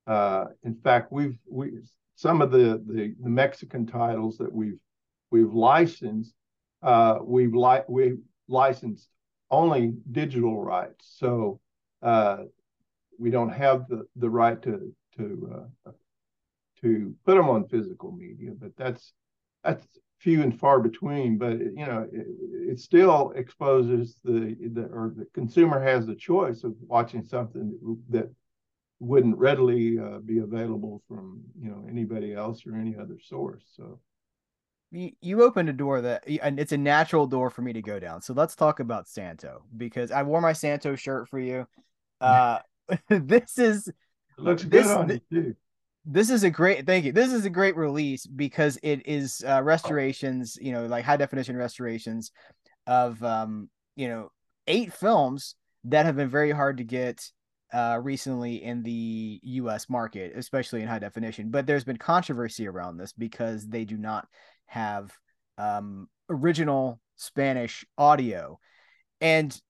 Uh, 0.06 0.46
in 0.62 0.74
fact, 0.74 1.12
we've 1.12 1.38
we 1.48 1.72
some 2.14 2.40
of 2.40 2.50
the, 2.50 2.82
the, 2.86 3.14
the 3.20 3.28
Mexican 3.28 3.86
titles 3.86 4.38
that 4.38 4.52
we've 4.52 4.78
we've 5.30 5.52
licensed 5.52 6.34
uh, 6.82 7.18
we've 7.22 7.54
li- 7.54 7.84
we 7.88 8.16
licensed 8.48 9.08
only 9.50 9.94
digital 10.12 10.62
rights, 10.62 11.16
so 11.18 11.60
uh, 12.02 12.38
we 13.18 13.30
don't 13.30 13.50
have 13.50 13.88
the 13.88 14.06
the 14.16 14.30
right 14.30 14.60
to 14.62 14.94
to 15.16 15.68
uh, 15.86 15.90
to 16.82 17.14
put 17.24 17.36
them 17.36 17.48
on 17.48 17.68
physical 17.68 18.12
media. 18.12 18.52
But 18.58 18.76
that's 18.76 19.12
that's 19.64 19.86
few 20.18 20.42
and 20.42 20.58
far 20.58 20.80
between, 20.80 21.36
but 21.38 21.58
you 21.58 21.86
know, 21.86 22.08
it, 22.12 22.26
it, 22.70 22.80
still 22.80 23.32
exposes 23.36 24.18
the, 24.24 24.56
the 24.72 24.84
or 24.84 25.12
the 25.14 25.26
consumer 25.34 25.80
has 25.80 26.06
the 26.06 26.14
choice 26.14 26.64
of 26.64 26.74
watching 26.80 27.22
something 27.22 27.78
that 28.08 28.30
wouldn't 28.98 29.36
readily 29.36 29.98
uh, 29.98 30.18
be 30.18 30.38
available 30.38 31.02
from 31.08 31.42
you 31.60 31.70
know 31.70 31.84
anybody 31.88 32.34
else 32.34 32.66
or 32.66 32.74
any 32.74 32.96
other 32.96 33.18
source. 33.20 33.64
So 33.76 34.00
you, 34.90 35.12
you 35.20 35.42
opened 35.42 35.68
a 35.68 35.72
door 35.72 36.00
that 36.00 36.24
and 36.42 36.58
it's 36.58 36.72
a 36.72 36.78
natural 36.78 37.26
door 37.26 37.50
for 37.50 37.62
me 37.62 37.72
to 37.72 37.82
go 37.82 37.98
down. 37.98 38.22
So 38.22 38.32
let's 38.32 38.54
talk 38.54 38.80
about 38.80 39.08
Santo 39.08 39.62
because 39.76 40.10
I 40.10 40.22
wore 40.22 40.40
my 40.40 40.52
Santo 40.52 40.96
shirt 40.96 41.28
for 41.28 41.38
you. 41.38 41.66
Uh, 42.20 42.60
this 43.08 43.58
is 43.58 43.88
it 43.88 43.94
looks 44.38 44.62
good 44.62 44.72
this, 44.72 44.90
on 44.90 45.08
you 45.08 45.20
too 45.30 45.56
this 46.06 46.30
is 46.30 46.44
a 46.44 46.50
great 46.50 46.86
thank 46.86 47.04
you 47.04 47.12
this 47.12 47.32
is 47.32 47.44
a 47.44 47.50
great 47.50 47.76
release 47.76 48.26
because 48.26 48.78
it 48.82 49.06
is 49.06 49.44
uh, 49.46 49.60
restorations 49.62 50.56
you 50.60 50.72
know 50.72 50.86
like 50.86 51.04
high 51.04 51.16
definition 51.16 51.56
restorations 51.56 52.30
of 52.86 53.22
um 53.24 53.68
you 53.96 54.06
know 54.06 54.30
eight 54.68 54.92
films 54.92 55.56
that 55.84 56.06
have 56.06 56.16
been 56.16 56.28
very 56.28 56.52
hard 56.52 56.76
to 56.76 56.84
get 56.84 57.30
uh 57.72 57.98
recently 58.02 58.62
in 58.62 58.82
the 58.82 59.40
US 59.42 59.88
market 59.88 60.32
especially 60.36 60.82
in 60.82 60.88
high 60.88 60.98
definition 60.98 61.50
but 61.50 61.66
there's 61.66 61.84
been 61.84 61.96
controversy 61.96 62.66
around 62.66 62.96
this 62.96 63.12
because 63.12 63.66
they 63.66 63.84
do 63.84 63.96
not 63.96 64.26
have 64.66 65.12
um 65.58 66.08
original 66.28 67.00
Spanish 67.16 67.84
audio 67.98 68.58
and 69.20 69.60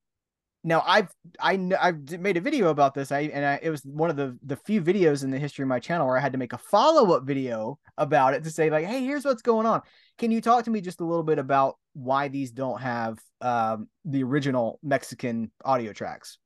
now 0.67 0.83
I've 0.85 1.09
I 1.39 1.71
I've 1.81 2.19
made 2.19 2.37
a 2.37 2.41
video 2.41 2.71
about 2.71 2.93
this. 2.93 3.13
I 3.13 3.21
and 3.21 3.45
I, 3.45 3.61
it 3.63 3.71
was 3.71 3.83
one 3.85 4.11
of 4.11 4.17
the 4.17 4.37
the 4.45 4.57
few 4.57 4.83
videos 4.83 5.23
in 5.23 5.31
the 5.31 5.39
history 5.39 5.63
of 5.63 5.69
my 5.69 5.79
channel 5.79 6.09
where 6.09 6.19
I 6.19 6.21
had 6.21 6.33
to 6.33 6.39
make 6.39 6.53
a 6.53 6.59
follow 6.59 7.15
up 7.15 7.25
video 7.25 7.79
about 7.97 8.35
it 8.35 8.43
to 8.45 8.51
say 8.51 8.69
like, 8.69 8.85
hey, 8.85 9.05
here's 9.05 9.25
what's 9.25 9.43
going 9.43 9.65
on. 9.65 9.83
Can 10.19 10.33
you 10.33 10.41
talk 10.41 10.65
to 10.65 10.71
me 10.71 10.81
just 10.81 11.01
a 11.01 11.05
little 11.05 11.23
bit 11.23 11.39
about 11.39 11.77
why 11.93 12.27
these 12.27 12.51
don't 12.51 12.81
have 12.81 13.19
um, 13.41 13.89
the 14.05 14.25
original 14.25 14.81
Mexican 14.83 15.53
audio 15.65 15.93
tracks? 15.93 16.37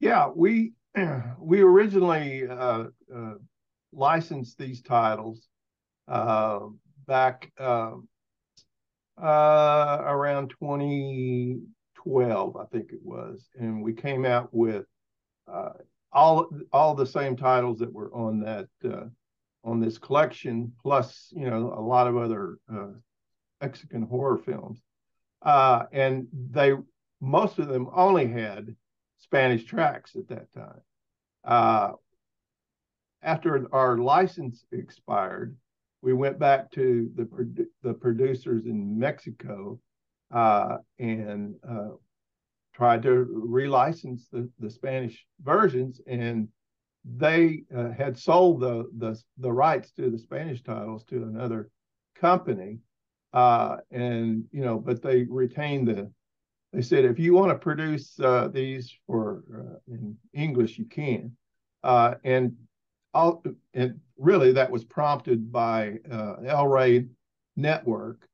Yeah, 0.00 0.28
we 0.34 0.72
we 1.38 1.60
originally 1.60 2.46
uh, 2.46 2.84
uh, 3.14 3.34
licensed 3.92 4.58
these 4.58 4.82
titles 4.82 5.48
uh, 6.08 6.60
back 7.06 7.50
uh, 7.58 7.92
uh, 9.20 9.98
around 10.02 10.50
2012, 10.60 12.56
I 12.56 12.64
think 12.66 12.92
it 12.92 13.00
was, 13.02 13.48
and 13.58 13.82
we 13.82 13.94
came 13.94 14.26
out 14.26 14.52
with 14.52 14.84
uh, 15.50 15.70
all 16.12 16.48
all 16.72 16.94
the 16.94 17.06
same 17.06 17.36
titles 17.36 17.78
that 17.78 17.92
were 17.92 18.12
on 18.14 18.40
that 18.40 18.68
uh, 18.84 19.06
on 19.64 19.80
this 19.80 19.96
collection, 19.96 20.72
plus 20.82 21.32
you 21.34 21.48
know 21.48 21.74
a 21.76 21.80
lot 21.80 22.06
of 22.06 22.16
other 22.18 22.58
Mexican 23.62 24.02
horror 24.02 24.36
films, 24.36 24.82
and 25.42 26.28
they 26.50 26.74
most 27.22 27.58
of 27.58 27.68
them 27.68 27.88
only 27.94 28.26
had 28.26 28.76
Spanish 29.18 29.64
tracks 29.64 30.16
at 30.16 30.28
that 30.28 30.52
time. 30.52 30.80
Uh, 31.44 31.92
after 33.22 33.66
our 33.72 33.98
license 33.98 34.64
expired, 34.72 35.56
we 36.02 36.12
went 36.12 36.38
back 36.38 36.70
to 36.72 37.10
the 37.16 37.66
the 37.82 37.94
producers 37.94 38.66
in 38.66 38.98
Mexico 38.98 39.80
uh, 40.32 40.76
and 40.98 41.54
uh, 41.68 41.90
tried 42.74 43.02
to 43.02 43.26
relicense 43.48 44.28
the, 44.30 44.48
the 44.58 44.70
Spanish 44.70 45.26
versions, 45.42 46.00
and 46.06 46.48
they 47.04 47.62
uh, 47.74 47.90
had 47.90 48.18
sold 48.18 48.60
the, 48.60 48.84
the 48.98 49.20
the 49.38 49.50
rights 49.50 49.92
to 49.92 50.10
the 50.10 50.18
Spanish 50.18 50.62
titles 50.62 51.04
to 51.04 51.22
another 51.22 51.70
company, 52.14 52.78
uh, 53.32 53.76
and 53.90 54.44
you 54.52 54.64
know, 54.64 54.78
but 54.78 55.02
they 55.02 55.24
retained 55.24 55.88
the. 55.88 56.10
They 56.76 56.82
said 56.82 57.06
if 57.06 57.18
you 57.18 57.32
want 57.32 57.50
to 57.50 57.58
produce 57.58 58.20
uh, 58.20 58.48
these 58.52 58.94
for 59.06 59.42
uh, 59.50 59.92
in 59.92 60.14
English, 60.34 60.76
you 60.76 60.84
can, 60.84 61.34
and 61.82 62.54
all, 63.14 63.42
and 63.72 63.98
really 64.18 64.52
that 64.52 64.70
was 64.70 64.84
prompted 64.84 65.50
by 65.50 65.94
El 66.46 66.68
Rey 66.68 67.06
Network 67.56 68.28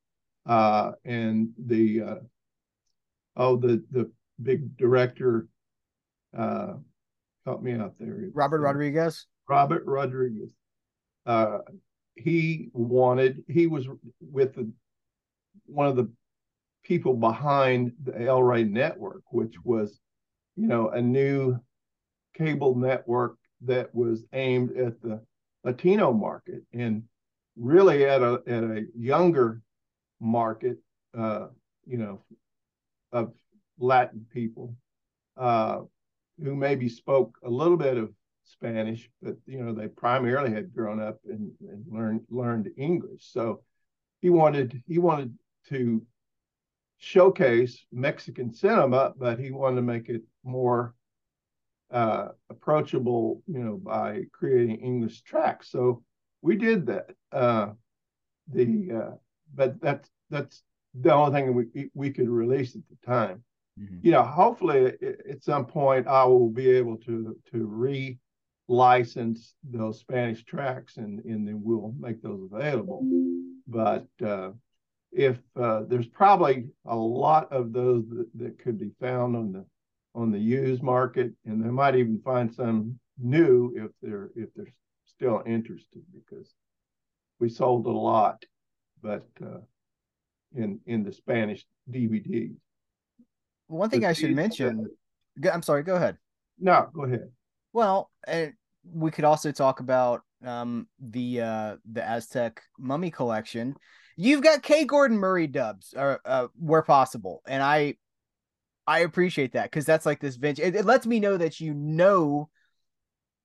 uh, 0.46 0.92
and 1.04 1.50
the 1.66 2.02
uh, 2.02 2.14
oh 3.36 3.56
the 3.56 3.84
the 3.92 4.10
big 4.42 4.76
director 4.76 5.46
uh, 6.36 6.74
help 7.46 7.62
me 7.62 7.74
out 7.74 7.94
there. 8.00 8.28
Robert 8.34 8.60
Rodriguez. 8.60 9.26
Robert 9.48 9.84
Rodriguez. 9.86 10.50
Uh, 11.26 11.58
he 12.16 12.70
wanted 12.72 13.44
he 13.46 13.68
was 13.68 13.86
with 14.20 14.54
the, 14.54 14.68
one 15.66 15.86
of 15.86 15.94
the 15.94 16.10
people 16.82 17.14
behind 17.14 17.92
the 18.02 18.34
Rey 18.42 18.64
network, 18.64 19.22
which 19.30 19.54
was 19.64 20.00
you 20.56 20.66
know 20.66 20.90
a 20.90 21.00
new 21.00 21.58
cable 22.34 22.74
network 22.74 23.36
that 23.62 23.94
was 23.94 24.24
aimed 24.32 24.76
at 24.76 25.00
the 25.00 25.20
Latino 25.64 26.12
market 26.12 26.62
and 26.72 27.04
really 27.56 28.04
at 28.04 28.22
a 28.22 28.42
at 28.46 28.64
a 28.64 28.86
younger 28.96 29.62
market, 30.20 30.78
uh, 31.16 31.48
you 31.86 31.98
know, 31.98 32.24
of 33.12 33.32
Latin 33.78 34.26
people 34.32 34.74
uh, 35.36 35.80
who 36.42 36.54
maybe 36.54 36.88
spoke 36.88 37.38
a 37.44 37.50
little 37.50 37.76
bit 37.76 37.96
of 37.96 38.12
Spanish, 38.44 39.08
but 39.20 39.36
you 39.46 39.62
know 39.62 39.72
they 39.72 39.88
primarily 39.88 40.52
had 40.52 40.74
grown 40.74 41.00
up 41.00 41.18
and, 41.24 41.52
and 41.60 41.84
learned 41.88 42.22
learned 42.28 42.70
English. 42.76 43.22
So 43.30 43.62
he 44.20 44.30
wanted 44.30 44.82
he 44.86 44.98
wanted 44.98 45.36
to 45.68 46.04
showcase 47.02 47.84
Mexican 47.90 48.54
cinema, 48.54 49.12
but 49.18 49.40
he 49.40 49.50
wanted 49.50 49.76
to 49.76 49.82
make 49.82 50.08
it 50.08 50.22
more 50.44 50.94
uh, 51.90 52.28
approachable, 52.48 53.42
you 53.48 53.58
know, 53.58 53.76
by 53.76 54.22
creating 54.32 54.76
English 54.76 55.22
tracks. 55.22 55.68
So 55.68 56.04
we 56.42 56.56
did 56.56 56.86
that. 56.86 57.10
Uh, 57.32 57.70
the 58.46 58.92
uh, 58.92 59.14
but 59.52 59.80
that's 59.80 60.08
that's 60.30 60.62
the 60.94 61.12
only 61.12 61.32
thing 61.32 61.54
we 61.54 61.90
we 61.92 62.10
could 62.10 62.28
release 62.28 62.76
at 62.76 62.82
the 62.88 63.06
time. 63.06 63.42
Mm-hmm. 63.80 63.98
You 64.02 64.12
know, 64.12 64.22
hopefully 64.22 64.92
at 65.28 65.42
some 65.42 65.66
point 65.66 66.06
I 66.06 66.24
will 66.24 66.50
be 66.50 66.70
able 66.70 66.98
to 66.98 67.36
to 67.50 67.66
re 67.66 68.16
license 68.68 69.54
those 69.68 69.98
Spanish 69.98 70.44
tracks 70.44 70.98
and 70.98 71.18
and 71.24 71.48
then 71.48 71.62
we'll 71.64 71.94
make 71.98 72.22
those 72.22 72.48
available. 72.52 73.02
But 73.66 74.06
uh, 74.24 74.52
if 75.12 75.38
uh, 75.60 75.82
there's 75.88 76.06
probably 76.06 76.66
a 76.86 76.96
lot 76.96 77.52
of 77.52 77.72
those 77.72 78.04
that, 78.08 78.26
that 78.34 78.58
could 78.58 78.78
be 78.78 78.90
found 79.00 79.36
on 79.36 79.52
the 79.52 79.64
on 80.14 80.30
the 80.30 80.38
used 80.38 80.82
market, 80.82 81.32
and 81.46 81.62
they 81.62 81.70
might 81.70 81.94
even 81.94 82.20
find 82.24 82.52
some 82.52 82.98
new 83.18 83.72
if 83.76 83.90
they're 84.02 84.30
if 84.34 84.48
they're 84.54 84.72
still 85.06 85.42
interested 85.46 86.02
because 86.12 86.52
we 87.38 87.48
sold 87.48 87.86
a 87.86 87.90
lot, 87.90 88.42
but 89.02 89.26
uh, 89.42 89.60
in 90.54 90.80
in 90.86 91.02
the 91.02 91.12
Spanish 91.12 91.64
DVDs. 91.90 92.54
One 93.68 93.90
thing 93.90 94.00
but 94.00 94.08
I 94.08 94.12
should 94.12 94.34
mention. 94.34 94.88
I'm 95.50 95.62
sorry. 95.62 95.82
Go 95.82 95.96
ahead. 95.96 96.18
No, 96.58 96.88
go 96.94 97.04
ahead. 97.04 97.30
Well, 97.72 98.10
and 98.26 98.52
we 98.84 99.10
could 99.10 99.24
also 99.24 99.50
talk 99.52 99.80
about 99.80 100.22
um, 100.44 100.88
the 101.00 101.40
uh, 101.40 101.76
the 101.90 102.06
Aztec 102.06 102.62
mummy 102.78 103.10
collection. 103.10 103.76
You've 104.16 104.42
got 104.42 104.62
K. 104.62 104.84
Gordon 104.84 105.18
Murray 105.18 105.46
dubs, 105.46 105.94
uh, 105.94 106.16
uh, 106.24 106.48
where 106.58 106.82
possible, 106.82 107.42
and 107.46 107.62
I 107.62 107.96
I 108.86 109.00
appreciate 109.00 109.52
that 109.52 109.64
because 109.64 109.84
that's 109.84 110.06
like 110.06 110.20
this 110.20 110.36
vintage. 110.36 110.64
It, 110.64 110.76
it, 110.76 110.84
lets 110.84 111.06
me 111.06 111.20
know 111.20 111.36
that 111.36 111.60
you 111.60 111.74
know. 111.74 112.48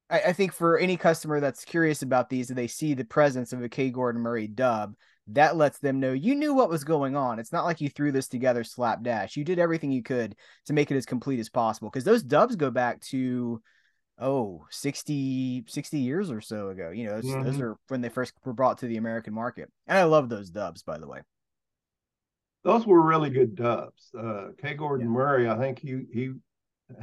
I, 0.09 0.21
I, 0.27 0.33
think 0.33 0.53
for 0.53 0.77
any 0.77 0.95
customer 0.97 1.39
that's 1.39 1.65
curious 1.65 2.01
about 2.01 2.29
these, 2.29 2.49
and 2.49 2.57
they 2.57 2.67
see 2.67 2.93
the 2.93 3.03
presence 3.03 3.53
of 3.53 3.61
a 3.61 3.69
K. 3.69 3.89
Gordon 3.89 4.21
Murray 4.21 4.47
dub, 4.47 4.95
that 5.27 5.57
lets 5.57 5.79
them 5.79 5.99
know 5.99 6.13
you 6.13 6.35
knew 6.35 6.53
what 6.53 6.69
was 6.69 6.83
going 6.83 7.15
on. 7.15 7.39
It's 7.39 7.51
not 7.51 7.65
like 7.65 7.81
you 7.81 7.89
threw 7.89 8.11
this 8.11 8.27
together 8.27 8.63
slapdash. 8.63 9.35
You 9.35 9.43
did 9.43 9.59
everything 9.59 9.91
you 9.91 10.03
could 10.03 10.35
to 10.65 10.73
make 10.73 10.89
it 10.91 10.97
as 10.97 11.05
complete 11.05 11.39
as 11.39 11.49
possible 11.49 11.89
because 11.89 12.05
those 12.05 12.23
dubs 12.23 12.55
go 12.55 12.71
back 12.71 13.01
to 13.01 13.61
oh 14.19 14.65
60 14.71 15.65
60 15.67 15.99
years 15.99 16.31
or 16.31 16.41
so 16.41 16.69
ago 16.69 16.89
you 16.89 17.05
know 17.05 17.21
those, 17.21 17.25
mm-hmm. 17.25 17.43
those 17.43 17.61
are 17.61 17.77
when 17.87 18.01
they 18.01 18.09
first 18.09 18.33
were 18.43 18.53
brought 18.53 18.79
to 18.79 18.87
the 18.87 18.97
american 18.97 19.33
market 19.33 19.69
and 19.85 19.97
i 19.97 20.03
love 20.03 20.27
those 20.27 20.49
dubs 20.49 20.81
by 20.81 20.97
the 20.97 21.07
way 21.07 21.21
those 22.67 22.85
were 22.85 23.01
really 23.01 23.29
good 23.29 23.55
dubs. 23.55 24.11
Uh, 24.17 24.47
K. 24.61 24.73
Gordon 24.73 25.07
yeah. 25.07 25.13
Murray, 25.13 25.49
I 25.49 25.57
think 25.57 25.79
he 25.79 26.01
he 26.13 26.33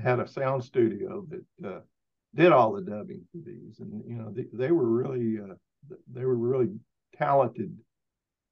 had 0.01 0.21
a 0.21 0.29
sound 0.29 0.63
studio 0.63 1.27
that 1.31 1.67
uh, 1.67 1.81
did 2.35 2.53
all 2.53 2.73
the 2.73 2.83
dubbing 2.83 3.23
for 3.33 3.39
these, 3.39 3.81
and 3.81 4.03
you 4.07 4.17
know 4.17 4.31
they, 4.31 4.45
they 4.53 4.71
were 4.71 4.87
really 4.87 5.39
uh, 5.41 5.55
they 6.13 6.27
were 6.27 6.37
really 6.37 6.69
talented 7.17 7.75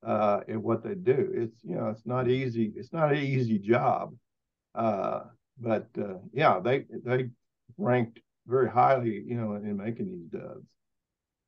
uh, 0.07 0.41
at 0.49 0.57
what 0.57 0.83
they 0.83 0.95
do. 0.95 1.33
It's 1.35 1.59
you 1.63 1.77
know 1.77 1.89
it's 1.89 2.07
not 2.07 2.31
easy. 2.31 2.73
It's 2.77 2.95
not 2.95 3.13
an 3.13 3.19
easy 3.19 3.59
job, 3.59 4.15
uh, 4.75 5.25
but 5.61 5.89
uh, 5.99 6.15
yeah, 6.33 6.61
they 6.61 6.87
they 7.05 7.29
ranked 7.77 8.21
very 8.47 8.71
highly, 8.71 9.23
you 9.27 9.37
know, 9.37 9.55
in 9.55 9.77
making 9.77 10.11
these 10.11 10.41
dubs. 10.41 10.67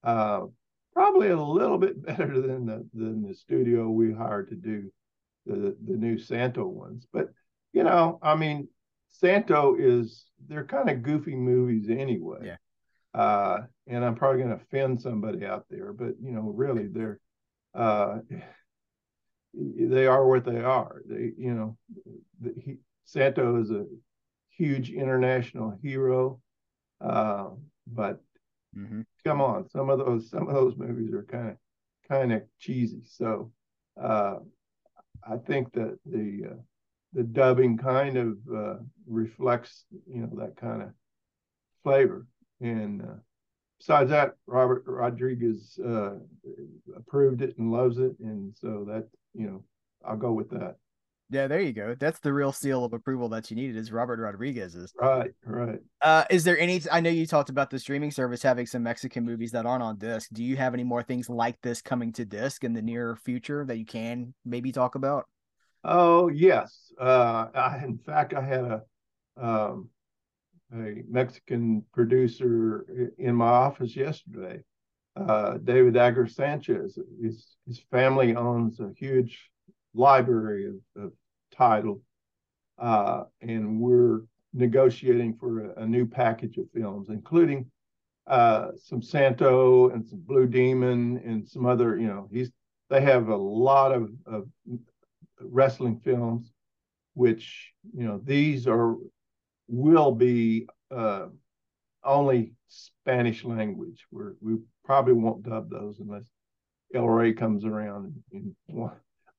Uh, 0.03 0.47
probably 0.93 1.29
a 1.29 1.41
little 1.41 1.79
bit 1.79 2.03
better 2.07 2.41
than 2.41 2.67
the 2.67 2.87
than 2.95 3.23
the 3.23 3.35
studio 3.35 3.89
we 3.89 4.13
hired 4.13 4.49
to 4.51 4.57
do 4.57 4.91
the 5.47 5.77
the 5.85 5.97
new 5.97 6.19
Santo 6.19 6.67
ones. 6.67 7.07
But 7.13 7.29
you 7.73 7.83
know, 7.83 8.19
I 8.23 8.37
mean, 8.37 8.69
Santo 9.09 9.77
is 9.79 10.27
they're 10.47 10.65
kind 10.65 10.91
of 10.91 11.03
goofy 11.03 11.35
movies 11.35 11.89
anyway. 11.91 12.39
Yeah. 12.45 12.57
Uh, 13.15 13.61
and 13.87 14.05
I'm 14.05 14.17
probably 14.17 14.43
going 14.43 14.57
to 14.57 14.63
offend 14.63 15.01
somebody 15.01 15.45
out 15.47 15.67
there, 15.71 15.93
but 15.93 16.15
you 16.21 16.33
know, 16.33 16.53
really, 16.55 16.89
they're 16.89 17.21
uh, 17.75 18.19
they 19.55 20.07
are 20.07 20.27
what 20.27 20.45
they 20.45 20.61
are. 20.61 21.03
They, 21.07 21.33
you 21.37 21.55
know, 21.55 21.77
the, 22.41 22.55
he, 22.57 22.77
Santo 23.05 23.61
is 23.61 23.71
a 23.71 23.85
huge 24.57 24.91
international 24.91 25.79
hero, 25.83 26.41
uh, 27.05 27.51
but 27.87 28.21
mm-hmm. 28.77 29.03
come 29.25 29.41
on, 29.41 29.69
some 29.69 29.91
of 29.91 29.99
those 29.99 30.31
some 30.31 30.49
of 30.49 30.55
those 30.55 30.77
movies 30.77 31.13
are 31.13 31.25
kind 31.25 31.51
of 31.51 31.57
kind 32.09 32.33
of 32.33 32.43
cheesy. 32.59 33.03
So 33.05 33.53
uh, 34.01 34.37
I 35.29 35.37
think 35.47 35.73
that 35.75 35.99
the 36.07 36.51
uh, 36.51 36.57
the 37.13 37.23
dubbing 37.23 37.79
kind 37.79 38.17
of 38.17 38.37
uh, 38.55 38.77
reflects 39.07 39.85
you 40.07 40.23
know 40.23 40.31
that 40.39 40.57
kind 40.57 40.83
of 40.83 40.91
flavor. 41.83 42.27
And 42.61 43.03
uh, 43.03 43.21
besides 43.79 44.11
that, 44.11 44.35
Robert 44.47 44.85
Rodriguez 44.87 45.79
uh, 45.85 46.15
approved 46.97 47.43
it 47.43 47.59
and 47.59 47.71
loves 47.71 47.99
it, 47.99 48.17
and 48.21 48.55
so 48.57 48.87
that 48.89 49.09
you 49.35 49.47
know 49.47 49.65
I'll 50.05 50.17
go 50.17 50.33
with 50.33 50.51
that. 50.51 50.77
Yeah, 51.31 51.47
there 51.47 51.61
you 51.61 51.73
go. 51.73 51.97
That's 51.99 52.21
the 52.21 52.33
real 52.33 52.53
seal 52.53 52.85
of 52.85 52.93
approval 52.93 53.29
that 53.31 53.51
you 53.51 53.57
needed 53.57 53.77
is 53.77 53.91
Robert 53.91 54.21
Rodriguez's. 54.21 54.93
Right, 55.01 55.33
right. 55.45 55.79
Uh, 56.03 56.25
is 56.31 56.45
there 56.45 56.59
any? 56.59 56.83
I 56.93 57.01
know 57.01 57.11
you 57.11 57.27
talked 57.27 57.49
about 57.49 57.71
the 57.71 57.79
streaming 57.79 58.11
service 58.11 58.43
having 58.43 58.67
some 58.67 58.83
Mexican 58.83 59.25
movies 59.25 59.53
that 59.53 59.65
aren't 59.65 59.83
on 59.83 59.97
disc. 59.97 60.29
Do 60.33 60.45
you 60.45 60.57
have 60.57 60.75
any 60.75 60.85
more 60.85 61.03
things 61.03 61.31
like 61.31 61.61
this 61.63 61.81
coming 61.81 62.13
to 62.13 62.25
disc 62.25 62.63
in 62.63 62.75
the 62.75 62.83
near 62.83 63.17
future 63.17 63.65
that 63.65 63.79
you 63.79 63.87
can 63.87 64.35
maybe 64.45 64.71
talk 64.71 64.97
about? 64.97 65.25
Oh 65.83 66.29
yes. 66.29 66.93
Uh, 67.01 67.47
I, 67.55 67.81
in 67.85 67.99
fact, 67.99 68.35
I 68.35 68.43
had 68.43 68.65
a 68.65 68.83
um, 69.37 69.89
a 70.73 71.03
Mexican 71.09 71.85
producer 71.93 73.11
in 73.19 73.35
my 73.35 73.49
office 73.49 73.97
yesterday. 73.97 74.61
Uh, 75.17 75.59
David 75.59 75.97
Aguirre 75.97 76.29
Sanchez. 76.29 76.99
His 77.23 77.57
his 77.67 77.81
family 77.91 78.37
owns 78.37 78.79
a 78.81 78.91
huge 78.97 79.51
library 79.95 80.67
of, 80.67 81.05
of 81.05 81.13
title, 81.57 82.01
uh, 82.79 83.25
and 83.41 83.81
we're 83.81 84.23
negotiating 84.53 85.37
for 85.39 85.71
a, 85.71 85.83
a, 85.83 85.87
new 85.87 86.07
package 86.07 86.57
of 86.59 86.67
films, 86.75 87.09
including 87.09 87.67
uh, 88.27 88.69
some 88.77 89.03
Santo 89.03 89.91
and 89.91 90.07
some 90.07 90.21
Blue 90.21 90.47
Demon 90.47 91.21
and 91.25 91.47
some 91.47 91.67
other. 91.67 91.99
You 91.99 92.09
know, 92.09 92.29
he's 92.33 92.51
they 92.91 93.01
have 93.01 93.29
a 93.29 93.37
lot 93.37 93.93
of, 93.93 94.11
of 94.27 94.47
wrestling 95.41 96.01
films, 96.05 96.53
which 97.15 97.73
you 97.97 98.05
know 98.05 98.21
these 98.23 98.67
are 98.67 98.97
will 99.69 100.13
be 100.13 100.67
uh, 100.91 101.27
only 102.05 102.53
Spanish 102.69 103.45
language. 103.45 104.05
Where 104.11 104.35
we 104.41 104.57
probably 104.85 105.15
won't 105.15 105.43
dub 105.43 105.71
those 105.71 106.01
unless 106.01 106.25
Rey 106.93 107.33
comes 107.33 107.65
around 107.65 108.23
and, 108.33 108.55
and 108.69 108.91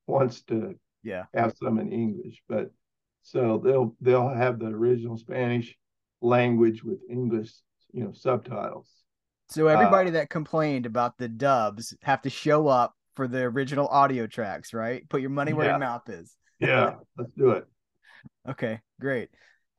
wants 0.08 0.42
to 0.44 0.76
yeah 1.04 1.26
have 1.34 1.54
some 1.62 1.80
in 1.80 1.92
English. 1.92 2.42
But 2.48 2.72
so 3.22 3.62
they'll 3.64 3.96
they'll 4.02 4.30
have 4.30 4.60
the 4.60 4.68
original 4.68 5.18
Spanish 5.18 5.76
language 6.22 6.84
with 6.84 7.00
English 7.10 7.52
you 7.92 8.04
know 8.04 8.14
subtitles. 8.14 8.90
So 9.50 9.68
everybody 9.68 10.10
uh, 10.10 10.14
that 10.14 10.30
complained 10.30 10.86
about 10.86 11.18
the 11.18 11.28
dubs 11.28 11.96
have 12.02 12.22
to 12.24 12.30
show 12.30 12.68
up 12.68 12.96
for 13.16 13.28
the 13.28 13.44
original 13.44 13.88
audio 13.88 14.28
tracks, 14.28 14.74
right? 14.74 15.08
Put 15.08 15.22
your 15.22 15.30
money 15.30 15.54
where 15.54 15.68
yeah. 15.68 15.74
your 15.74 15.80
mouth 15.80 16.10
is. 16.10 16.36
yeah, 16.60 16.96
let's 17.18 17.32
do 17.38 17.52
it. 17.52 17.66
Okay, 18.48 18.80
great. 19.00 19.30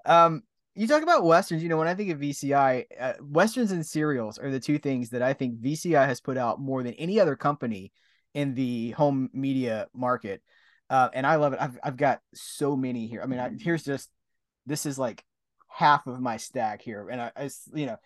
Um, 0.05 0.43
you 0.77 0.87
talk 0.87 1.03
about 1.03 1.25
westerns. 1.25 1.63
You 1.63 1.69
know, 1.69 1.79
when 1.79 1.89
I 1.89 1.95
think 1.95 2.11
of 2.11 2.19
VCI, 2.19 2.85
uh, 2.99 3.13
westerns 3.21 3.73
and 3.73 3.85
serials 3.85 4.39
are 4.39 4.51
the 4.51 4.61
two 4.61 4.79
things 4.79 5.11
that 5.11 5.23
I 5.23 5.33
think 5.33 5.61
VCI 5.61 6.07
has 6.07 6.21
put 6.21 6.37
out 6.37 6.61
more 6.61 6.83
than 6.83 6.95
any 6.95 7.19
other 7.19 7.35
company 7.35 7.93
in 8.37 8.55
the 8.55 8.91
home 8.91 9.31
media 9.33 9.89
market. 9.95 10.43
Uh, 10.91 11.09
and 11.15 11.27
I 11.27 11.37
love 11.37 11.55
it. 11.55 11.59
I've 11.61 11.79
I've 11.83 11.97
got 11.97 12.21
so 12.35 12.77
many 12.77 13.07
here. 13.09 13.23
I 13.23 13.27
mean, 13.27 13.41
I, 13.41 13.51
here's 13.59 13.83
just 13.83 14.11
this 14.67 14.85
is 14.85 14.99
like 14.99 15.25
half 15.69 16.07
of 16.07 16.21
my 16.21 16.37
stack 16.37 16.83
here, 16.83 17.09
and 17.09 17.21
I, 17.21 17.33
I 17.35 17.51
you 17.75 17.87
know, 17.87 17.97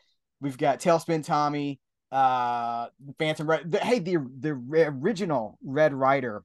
we've 0.40 0.56
got 0.56 0.80
Tailspin 0.80 1.26
Tommy, 1.26 1.80
uh, 2.12 2.86
Phantom 3.18 3.50
Red. 3.50 3.72
The, 3.72 3.78
hey, 3.80 3.98
the 3.98 4.18
the 4.38 4.50
original 4.50 5.58
Red 5.62 5.92
Ryder, 5.92 6.44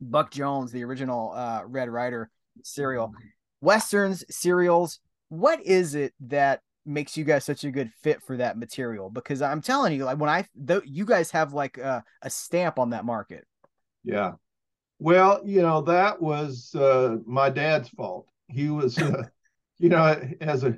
Buck 0.00 0.32
Jones, 0.32 0.72
the 0.72 0.84
original 0.84 1.32
uh 1.32 1.62
Red 1.64 1.88
Ryder 1.88 2.28
serial, 2.64 3.14
westerns 3.60 4.24
serials. 4.28 4.98
What 5.28 5.64
is 5.64 5.94
it 5.94 6.12
that 6.26 6.62
makes 6.88 7.16
you 7.16 7.24
guys 7.24 7.44
such 7.44 7.64
a 7.64 7.70
good 7.70 7.92
fit 8.02 8.22
for 8.22 8.36
that 8.38 8.58
material? 8.58 9.10
Because 9.10 9.42
I'm 9.42 9.60
telling 9.60 9.92
you, 9.92 10.04
like 10.04 10.18
when 10.18 10.30
I, 10.30 10.46
th- 10.66 10.82
you 10.84 11.04
guys 11.04 11.30
have 11.30 11.52
like 11.52 11.78
a, 11.78 12.04
a 12.22 12.30
stamp 12.30 12.78
on 12.78 12.90
that 12.90 13.04
market. 13.04 13.46
Yeah. 14.04 14.32
Well, 14.98 15.40
you 15.44 15.62
know 15.62 15.82
that 15.82 16.20
was 16.20 16.74
uh, 16.74 17.18
my 17.24 17.50
dad's 17.50 17.88
fault. 17.90 18.26
He 18.48 18.68
was, 18.68 18.98
uh, 18.98 19.24
you 19.78 19.88
know, 19.88 20.20
as 20.40 20.64
a 20.64 20.76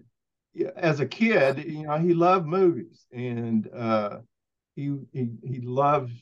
as 0.77 1.01
a 1.01 1.07
kid, 1.07 1.65
you 1.65 1.85
know, 1.85 1.97
he 1.97 2.13
loved 2.13 2.47
movies 2.47 3.07
and 3.13 3.69
uh, 3.75 4.19
he, 4.75 4.97
he 5.13 5.31
he 5.43 5.61
loved 5.61 6.13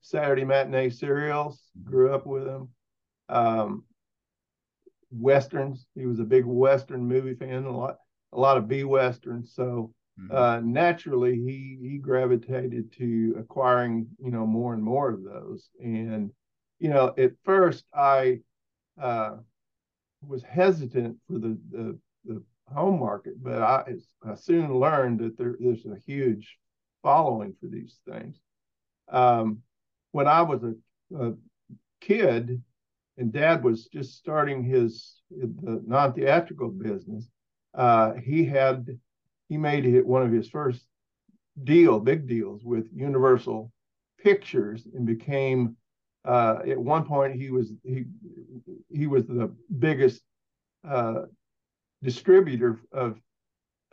Saturday 0.00 0.44
matinee 0.44 0.90
serials. 0.90 1.60
Grew 1.84 2.12
up 2.14 2.26
with 2.26 2.44
them. 2.44 2.70
Um, 3.28 3.84
westerns. 5.10 5.86
He 5.94 6.06
was 6.06 6.18
a 6.18 6.24
big 6.24 6.44
western 6.44 7.06
movie 7.06 7.34
fan. 7.34 7.64
A 7.64 7.76
lot 7.76 7.98
a 8.32 8.38
lot 8.38 8.56
of 8.56 8.68
B 8.68 8.84
westerns. 8.84 9.52
So 9.54 9.92
mm-hmm. 10.20 10.34
uh, 10.34 10.60
naturally 10.60 11.36
he 11.36 11.78
he 11.80 11.98
gravitated 11.98 12.92
to 12.98 13.36
acquiring 13.38 14.08
you 14.18 14.30
know 14.30 14.46
more 14.46 14.74
and 14.74 14.82
more 14.82 15.10
of 15.10 15.22
those. 15.22 15.68
And 15.80 16.30
you 16.78 16.90
know, 16.90 17.14
at 17.16 17.32
first 17.44 17.84
I 17.94 18.40
uh, 19.00 19.36
was 20.26 20.42
hesitant 20.42 21.16
for 21.26 21.38
the, 21.38 21.58
the 21.70 21.98
the 22.24 22.42
home 22.72 22.98
market, 22.98 23.42
but 23.42 23.62
I 23.62 23.94
I 24.24 24.34
soon 24.34 24.78
learned 24.78 25.20
that 25.20 25.38
there, 25.38 25.56
there's 25.58 25.86
a 25.86 25.98
huge 26.06 26.58
following 27.02 27.54
for 27.60 27.68
these 27.68 28.00
things. 28.08 28.36
Um, 29.08 29.62
when 30.10 30.26
I 30.26 30.42
was 30.42 30.62
a, 30.64 30.74
a 31.16 31.34
kid, 32.00 32.62
and 33.18 33.32
Dad 33.32 33.62
was 33.62 33.86
just 33.86 34.16
starting 34.16 34.64
his 34.64 35.20
the 35.30 35.82
non-theatrical 35.86 36.70
business, 36.70 37.28
uh, 37.76 38.14
he 38.14 38.44
had 38.44 38.86
he 39.48 39.56
made 39.56 39.84
it 39.84 40.06
one 40.06 40.22
of 40.22 40.32
his 40.32 40.48
first 40.48 40.82
deal, 41.62 42.00
big 42.00 42.26
deals 42.26 42.64
with 42.64 42.88
Universal 42.92 43.72
Pictures, 44.22 44.86
and 44.94 45.06
became 45.06 45.76
uh, 46.24 46.58
at 46.68 46.78
one 46.78 47.04
point 47.04 47.36
he 47.36 47.50
was 47.50 47.72
he 47.84 48.04
he 48.90 49.06
was 49.06 49.26
the 49.26 49.54
biggest 49.78 50.22
uh, 50.88 51.22
distributor 52.02 52.80
of 52.92 53.20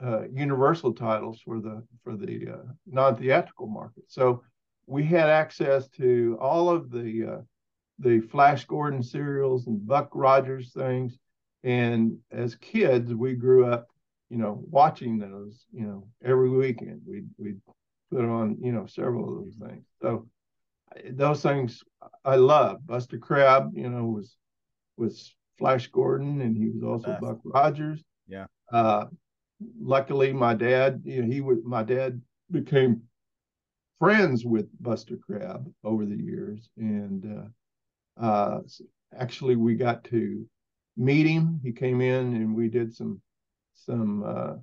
uh, 0.01 0.23
Universal 0.31 0.93
titles 0.93 1.41
for 1.45 1.59
the 1.59 1.83
for 2.03 2.15
the 2.15 2.49
uh, 2.49 2.71
non-theatrical 2.87 3.67
market. 3.67 4.03
So 4.07 4.43
we 4.87 5.03
had 5.03 5.29
access 5.29 5.87
to 5.89 6.37
all 6.41 6.69
of 6.69 6.89
the 6.89 7.25
uh, 7.25 7.41
the 7.99 8.19
Flash 8.19 8.65
Gordon 8.65 9.03
serials 9.03 9.67
and 9.67 9.85
Buck 9.85 10.09
Rogers 10.13 10.71
things. 10.73 11.19
And 11.63 12.17
as 12.31 12.55
kids, 12.55 13.13
we 13.13 13.33
grew 13.33 13.65
up, 13.65 13.87
you 14.29 14.37
know, 14.37 14.63
watching 14.69 15.17
those, 15.17 15.65
you 15.71 15.85
know, 15.85 16.07
every 16.23 16.49
weekend. 16.49 17.01
We'd, 17.07 17.27
we'd 17.37 17.61
put 18.11 18.25
on, 18.25 18.57
you 18.61 18.71
know, 18.71 18.85
several 18.85 19.29
of 19.29 19.45
those 19.45 19.55
things. 19.55 19.85
So 20.01 20.27
those 21.09 21.41
things 21.41 21.83
I 22.25 22.35
love. 22.35 22.85
Buster 22.85 23.17
Crabbe, 23.17 23.71
you 23.75 23.89
know, 23.89 24.05
was 24.05 24.35
was 24.97 25.35
Flash 25.57 25.87
Gordon, 25.87 26.41
and 26.41 26.55
he 26.55 26.69
was 26.69 26.83
also 26.83 27.17
Buck 27.19 27.39
Rogers. 27.43 28.03
Yeah. 28.27 28.45
Uh, 28.71 29.05
luckily, 29.79 30.33
my 30.33 30.53
dad, 30.53 31.01
you 31.05 31.21
know, 31.21 31.31
he 31.31 31.41
was 31.41 31.59
my 31.63 31.83
dad 31.83 32.21
became 32.51 33.03
friends 33.99 34.45
with 34.45 34.67
Buster 34.81 35.17
Crabbe 35.17 35.65
over 35.83 36.05
the 36.05 36.17
years, 36.17 36.69
and 36.77 37.51
uh, 38.19 38.23
uh, 38.23 38.61
actually, 39.17 39.55
we 39.55 39.75
got 39.75 40.03
to 40.05 40.45
meet 40.97 41.25
him. 41.25 41.59
He 41.63 41.71
came 41.71 42.01
in 42.01 42.33
and 42.35 42.55
we 42.55 42.67
did 42.67 42.93
some 42.93 43.21
some 43.73 44.23
uh, 44.23 44.53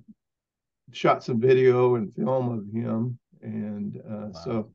shot 0.91 1.23
some 1.23 1.39
video 1.39 1.95
and 1.95 2.13
film 2.13 2.49
of 2.49 2.65
him, 2.73 3.19
and 3.41 3.97
uh, 3.97 4.29
wow. 4.33 4.41
so 4.43 4.71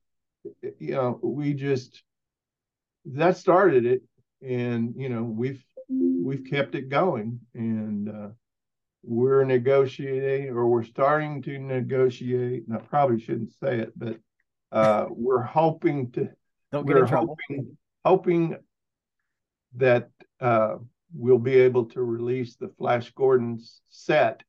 you 0.79 0.95
know 0.95 1.19
we 1.23 1.55
just 1.55 2.03
that 3.07 3.37
started 3.37 3.87
it, 3.87 4.03
and 4.43 4.95
you 4.97 5.09
know 5.09 5.23
we've 5.23 5.65
we've 5.89 6.45
kept 6.45 6.75
it 6.75 6.89
going, 6.89 7.41
and 7.55 8.09
uh, 8.09 8.29
we're 9.03 9.45
negotiating 9.45 10.51
or 10.51 10.67
we're 10.67 10.85
starting 10.85 11.43
to 11.43 11.59
negotiate. 11.59 12.67
And 12.67 12.77
I 12.77 12.81
probably 12.81 13.21
shouldn't 13.21 13.53
say 13.53 13.79
it, 13.79 13.93
but 13.97 14.19
uh, 14.73 15.07
we're 15.11 15.43
hoping 15.43 16.11
to. 16.13 16.29
Don't 16.73 16.87
get 16.87 16.97
in 16.97 17.07
trouble. 17.07 17.37
Hoping, 17.49 17.77
hoping 18.05 18.57
that 19.77 20.11
uh, 20.41 20.77
we'll 21.15 21.39
be 21.39 21.57
able 21.57 21.87
to 21.87 22.03
release 22.03 22.57
the 22.57 22.69
Flash 22.79 23.11
Gordon's 23.13 23.81
set, 23.89 24.43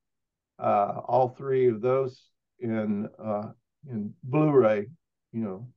uh, 0.60 1.02
all 1.06 1.30
three 1.30 1.68
of 1.68 1.82
those 1.82 2.22
in 2.60 3.08
uh, 3.24 3.50
in 3.90 4.14
Blu-ray. 4.24 4.88
You 5.32 5.42
know. 5.42 5.68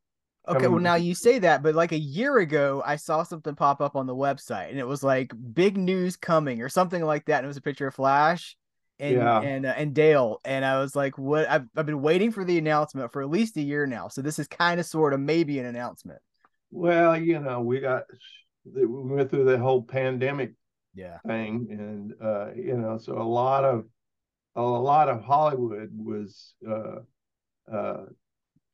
Okay, 0.49 0.69
well 0.69 0.81
now 0.81 0.95
you 0.95 1.15
say 1.15 1.39
that, 1.41 1.63
but 1.63 1.75
like 1.75 1.93
a 1.93 1.99
year 1.99 2.39
ago, 2.39 2.83
I 2.85 2.97
saw 2.97 3.23
something 3.23 3.55
pop 3.55 3.81
up 3.81 3.95
on 3.95 4.07
the 4.07 4.15
website, 4.15 4.71
and 4.71 4.79
it 4.79 4.87
was 4.87 5.03
like 5.03 5.33
big 5.53 5.77
news 5.77 6.17
coming 6.17 6.63
or 6.63 6.69
something 6.69 7.05
like 7.05 7.27
that, 7.27 7.39
and 7.39 7.45
it 7.45 7.49
was 7.49 7.59
a 7.59 7.63
picture 7.63 7.87
of 7.87 7.95
Flash 7.95 8.57
and 9.01 9.17
yeah. 9.17 9.41
and 9.41 9.67
uh, 9.67 9.75
and 9.77 9.95
Dale, 9.95 10.41
and 10.45 10.65
I 10.65 10.79
was 10.79 10.95
like, 10.95 11.17
"What?" 11.19 11.49
I've 11.49 11.67
I've 11.75 11.87
been 11.87 12.03
waiting 12.03 12.31
for 12.31 12.45
the 12.45 12.59
announcement 12.59 13.13
for 13.13 13.23
at 13.23 13.31
least 13.31 13.57
a 13.57 13.63
year 13.63 13.87
now, 13.87 14.09
so 14.09 14.23
this 14.23 14.39
is 14.39 14.47
kind 14.47 14.79
of 14.79 14.87
sort 14.87 15.15
of 15.15 15.21
maybe 15.21 15.59
an 15.59 15.67
announcement. 15.67 16.21
Well, 16.71 17.17
you 17.17 17.41
know, 17.41 17.61
we 17.61 17.81
got 17.81 18.05
we 18.65 18.85
went 18.87 19.31
through 19.31 19.47
the 19.47 19.59
whole 19.59 19.83
pandemic 19.83 20.53
yeah. 20.95 21.19
thing 21.27 21.67
and 21.71 22.15
uh 22.23 22.53
you 22.55 22.77
know 22.77 22.99
so 22.99 23.21
a 23.21 23.23
lot 23.23 23.65
of 23.65 23.85
a 24.57 24.63
lot 24.63 25.09
of 25.09 25.23
hollywood 25.23 25.91
was 25.97 26.55
uh 26.69 26.97
uh 27.73 28.05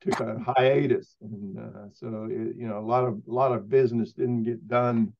took 0.00 0.20
a 0.20 0.38
hiatus 0.38 1.16
and 1.20 1.58
uh, 1.58 1.88
so 1.92 2.28
it, 2.30 2.56
you 2.56 2.68
know 2.68 2.78
a 2.78 2.86
lot 2.86 3.04
of 3.04 3.20
a 3.28 3.32
lot 3.32 3.52
of 3.52 3.68
business 3.68 4.12
didn't 4.12 4.42
get 4.42 4.66
done 4.68 5.12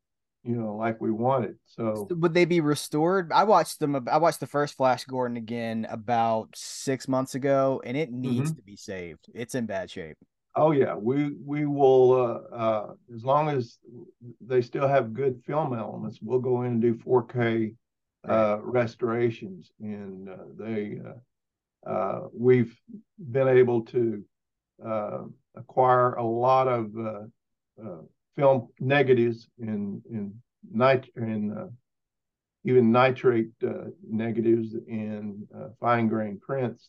you 0.45 0.55
know 0.55 0.77
like 0.77 1.01
we 1.01 1.11
wanted 1.11 1.57
so. 1.65 2.07
Would 2.11 2.33
they 2.33 2.45
be 2.45 2.61
restored? 2.61 3.33
I 3.33 3.43
watched 3.45 3.81
them 3.81 4.07
i 4.09 4.17
watched 4.19 4.39
the 4.39 4.47
first 4.47 4.77
flash 4.77 5.05
gordon 5.05 5.37
again 5.37 5.87
about 5.91 6.51
six 6.55 7.09
months 7.09 7.35
ago 7.35 7.83
and 7.85 7.97
it 7.97 8.13
needs 8.13 8.51
mm-hmm. 8.51 8.57
to 8.57 8.63
be 8.63 8.77
saved. 8.77 9.27
It's 9.35 9.57
in 9.57 9.67
bad 9.67 9.91
shape 9.91 10.17
Oh 10.59 10.71
yeah, 10.71 10.95
we 10.95 11.33
we 11.45 11.67
will 11.67 12.13
uh, 12.13 12.55
uh, 12.57 12.87
as 13.15 13.25
long 13.25 13.51
as 13.51 13.79
they 14.41 14.63
still 14.63 14.89
have 14.89 15.13
good 15.13 15.43
film 15.47 15.75
elements, 15.75 16.19
we'll 16.23 16.39
go 16.39 16.63
in 16.63 16.73
and 16.73 16.81
do 16.81 16.95
4K 16.95 17.75
uh, 18.27 18.59
restorations, 18.63 19.71
and 19.81 20.31
uh, 20.31 20.37
they 20.59 20.99
uh, 21.87 21.91
uh, 21.91 22.21
we've 22.33 22.75
been 23.19 23.49
able 23.49 23.83
to 23.83 24.25
acquire 25.55 26.15
a 26.15 26.25
lot 26.25 26.69
of 26.69 26.91
film 28.35 28.69
negatives 28.81 29.49
in 29.59 30.03
in 30.11 30.35
nit 30.73 31.07
in 31.17 31.71
even 32.65 32.91
nitrate 32.91 33.51
negatives 34.09 34.75
and 34.89 35.47
fine 35.81 36.09
grain 36.09 36.41
prints 36.41 36.89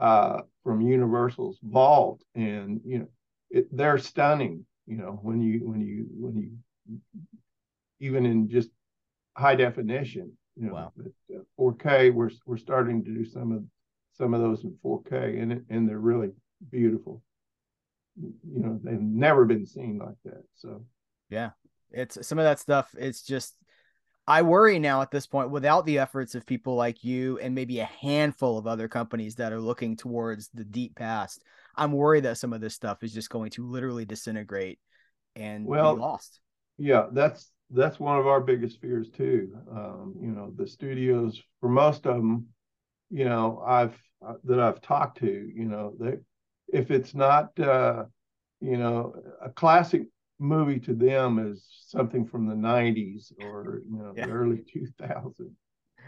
uh, 0.00 0.40
from 0.64 0.80
Universal's 0.80 1.58
vault, 1.62 2.22
and 2.34 2.80
you 2.84 2.98
know 3.00 3.08
it, 3.50 3.68
they're 3.76 3.98
stunning. 3.98 4.64
You 4.86 4.96
know 4.96 5.18
when 5.22 5.40
you 5.40 5.60
when 5.68 5.80
you 5.80 6.06
when 6.10 6.36
you 6.36 7.00
even 8.00 8.26
in 8.26 8.48
just 8.48 8.70
high 9.36 9.54
definition. 9.54 10.32
You 10.56 10.66
know, 10.66 10.74
wow. 10.74 10.92
but, 10.96 11.36
uh, 11.36 11.42
4K, 11.58 12.12
we're 12.12 12.30
we're 12.44 12.56
starting 12.56 13.04
to 13.04 13.10
do 13.10 13.24
some 13.24 13.52
of 13.52 13.62
some 14.12 14.34
of 14.34 14.40
those 14.40 14.64
in 14.64 14.76
4K, 14.84 15.40
and 15.40 15.64
and 15.70 15.88
they're 15.88 15.98
really 15.98 16.30
beautiful. 16.70 17.22
You 18.16 18.34
know, 18.60 18.80
they've 18.82 19.00
never 19.00 19.44
been 19.44 19.66
seen 19.66 19.98
like 19.98 20.16
that. 20.24 20.42
So 20.56 20.84
yeah, 21.28 21.50
it's 21.90 22.26
some 22.26 22.38
of 22.38 22.44
that 22.44 22.58
stuff. 22.58 22.94
It's 22.98 23.22
just 23.22 23.54
I 24.26 24.42
worry 24.42 24.78
now 24.78 25.02
at 25.02 25.10
this 25.10 25.26
point, 25.26 25.50
without 25.50 25.86
the 25.86 25.98
efforts 25.98 26.34
of 26.34 26.46
people 26.46 26.76
like 26.76 27.02
you 27.02 27.38
and 27.38 27.54
maybe 27.54 27.80
a 27.80 27.84
handful 27.84 28.58
of 28.58 28.66
other 28.66 28.86
companies 28.86 29.36
that 29.36 29.52
are 29.52 29.60
looking 29.60 29.96
towards 29.96 30.48
the 30.54 30.64
deep 30.64 30.94
past, 30.94 31.42
I'm 31.76 31.92
worried 31.92 32.24
that 32.24 32.38
some 32.38 32.52
of 32.52 32.60
this 32.60 32.74
stuff 32.74 33.02
is 33.02 33.12
just 33.12 33.30
going 33.30 33.50
to 33.52 33.66
literally 33.66 34.04
disintegrate 34.04 34.78
and 35.34 35.66
well, 35.66 35.94
be 35.94 36.00
lost. 36.00 36.40
Yeah, 36.78 37.06
that's 37.12 37.50
that's 37.70 38.00
one 38.00 38.18
of 38.18 38.26
our 38.26 38.40
biggest 38.40 38.80
fears 38.80 39.08
too. 39.10 39.56
Um, 39.70 40.14
you 40.20 40.30
know, 40.30 40.52
the 40.56 40.66
studios 40.66 41.40
for 41.60 41.68
most 41.68 42.06
of 42.06 42.16
them, 42.16 42.46
you 43.10 43.24
know, 43.24 43.62
I've 43.66 44.00
uh, 44.26 44.34
that 44.44 44.60
I've 44.60 44.80
talked 44.80 45.18
to, 45.18 45.26
you 45.26 45.64
know, 45.64 45.94
they 45.98 46.18
if 46.72 46.90
it's 46.90 47.14
not 47.14 47.58
uh, 47.58 48.04
you 48.60 48.76
know 48.76 49.14
a 49.42 49.50
classic 49.50 50.02
movie 50.40 50.80
to 50.80 50.94
them 50.94 51.38
is 51.38 51.64
something 51.86 52.26
from 52.26 52.46
the 52.46 52.54
90s 52.54 53.32
or 53.44 53.82
you 53.88 53.98
know 53.98 54.12
yeah. 54.16 54.26
the 54.26 54.32
early 54.32 54.64
2000s 54.74 55.34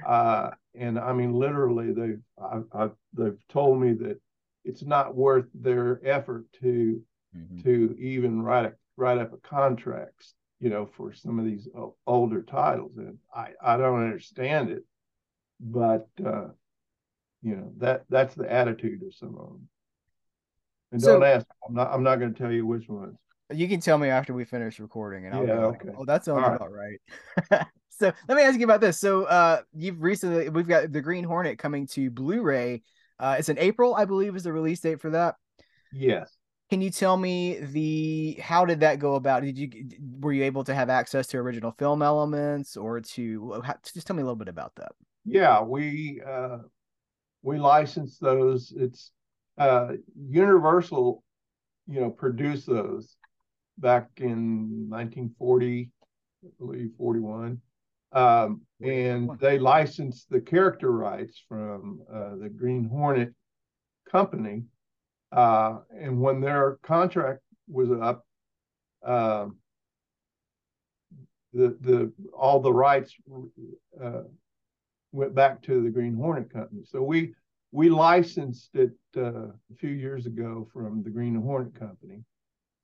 uh, 0.06 0.50
and 0.74 0.98
i 0.98 1.12
mean 1.12 1.32
literally 1.34 1.92
they've 1.92 2.22
I, 2.42 2.60
I, 2.72 2.90
they've 3.12 3.38
told 3.48 3.80
me 3.80 3.92
that 3.94 4.20
it's 4.64 4.82
not 4.82 5.14
worth 5.14 5.46
their 5.54 6.00
effort 6.04 6.46
to 6.60 7.02
mm-hmm. 7.36 7.60
to 7.62 7.96
even 7.98 8.42
write 8.42 8.64
a 8.64 8.72
write 8.96 9.18
up 9.18 9.32
a 9.34 9.36
contracts 9.36 10.34
you 10.60 10.70
know 10.70 10.86
for 10.86 11.12
some 11.12 11.38
of 11.38 11.44
these 11.44 11.68
older 12.06 12.42
titles 12.42 12.96
and 12.96 13.18
i 13.34 13.50
i 13.62 13.76
don't 13.76 14.02
understand 14.02 14.70
it 14.70 14.84
but 15.60 16.08
uh 16.24 16.48
you 17.42 17.56
know 17.56 17.72
that 17.76 18.04
that's 18.08 18.34
the 18.34 18.50
attitude 18.50 19.02
of 19.02 19.14
some 19.14 19.36
of 19.38 19.48
them 19.48 19.68
and 20.92 21.02
so, 21.02 21.14
don't 21.14 21.24
ask 21.24 21.46
i'm 21.68 21.74
not 21.74 21.92
i'm 21.92 22.02
not 22.02 22.16
going 22.16 22.32
to 22.32 22.38
tell 22.38 22.52
you 22.52 22.66
which 22.66 22.88
ones 22.88 23.18
you 23.54 23.68
can 23.68 23.80
tell 23.80 23.98
me 23.98 24.08
after 24.08 24.34
we 24.34 24.44
finish 24.44 24.78
recording, 24.80 25.26
and 25.26 25.34
I'll 25.34 25.46
yeah, 25.46 25.54
go. 25.54 25.62
Okay. 25.64 25.88
Oh, 25.96 26.04
that 26.04 26.24
sounds 26.24 26.42
All 26.42 26.54
about 26.54 26.72
right. 26.72 26.98
right. 27.50 27.66
so 27.90 28.12
let 28.28 28.36
me 28.36 28.42
ask 28.42 28.58
you 28.58 28.64
about 28.64 28.80
this. 28.80 28.98
So 28.98 29.24
uh, 29.24 29.62
you've 29.74 30.00
recently 30.02 30.48
we've 30.48 30.68
got 30.68 30.92
the 30.92 31.00
Green 31.00 31.24
Hornet 31.24 31.58
coming 31.58 31.86
to 31.88 32.10
Blu-ray. 32.10 32.82
Uh, 33.18 33.36
it's 33.38 33.48
in 33.48 33.58
April, 33.58 33.94
I 33.94 34.04
believe, 34.04 34.34
is 34.34 34.44
the 34.44 34.52
release 34.52 34.80
date 34.80 35.00
for 35.00 35.10
that. 35.10 35.36
Yes. 35.92 36.36
Can 36.70 36.80
you 36.80 36.90
tell 36.90 37.16
me 37.16 37.58
the 37.60 38.38
how 38.40 38.64
did 38.64 38.80
that 38.80 38.98
go 38.98 39.14
about? 39.14 39.42
Did 39.42 39.58
you 39.58 39.70
were 40.20 40.32
you 40.32 40.44
able 40.44 40.64
to 40.64 40.74
have 40.74 40.88
access 40.88 41.26
to 41.28 41.38
original 41.38 41.72
film 41.78 42.02
elements 42.02 42.76
or 42.76 43.00
to 43.00 43.60
how, 43.64 43.74
just 43.92 44.06
tell 44.06 44.16
me 44.16 44.22
a 44.22 44.24
little 44.24 44.36
bit 44.36 44.48
about 44.48 44.74
that? 44.76 44.92
Yeah, 45.24 45.62
we 45.62 46.22
uh, 46.26 46.58
we 47.42 47.58
license 47.58 48.18
those. 48.18 48.72
It's 48.74 49.12
uh, 49.58 49.92
Universal, 50.16 51.22
you 51.86 52.00
know, 52.00 52.10
produced 52.10 52.66
those 52.66 53.16
back 53.78 54.08
in 54.18 54.88
1940, 54.88 55.90
I 56.44 56.48
believe 56.58 56.90
41. 56.98 57.60
Um, 58.12 58.62
and 58.82 59.30
they 59.40 59.58
licensed 59.58 60.28
the 60.28 60.40
character 60.40 60.90
rights 60.92 61.42
from 61.48 62.02
uh, 62.12 62.36
the 62.36 62.48
Green 62.48 62.88
Hornet 62.88 63.32
company. 64.10 64.64
Uh, 65.30 65.78
and 65.98 66.20
when 66.20 66.40
their 66.40 66.78
contract 66.82 67.40
was 67.68 67.90
up, 67.90 68.26
uh, 69.04 69.46
the 71.54 71.76
the 71.80 72.12
all 72.36 72.60
the 72.60 72.72
rights 72.72 73.14
uh, 74.02 74.22
went 75.12 75.34
back 75.34 75.62
to 75.62 75.82
the 75.82 75.90
Green 75.90 76.14
Hornet 76.14 76.52
company. 76.52 76.82
So 76.84 77.02
we 77.02 77.34
we 77.72 77.88
licensed 77.88 78.74
it 78.74 78.92
uh, 79.16 79.48
a 79.48 79.74
few 79.78 79.90
years 79.90 80.26
ago 80.26 80.68
from 80.72 81.02
the 81.02 81.10
Green 81.10 81.34
Hornet 81.34 81.74
company, 81.78 82.22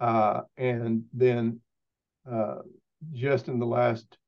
uh, 0.01 0.43
and 0.57 1.05
then 1.13 1.61
uh, 2.31 2.57
just 3.13 3.49
in 3.49 3.59
the 3.59 3.67
last 3.67 4.19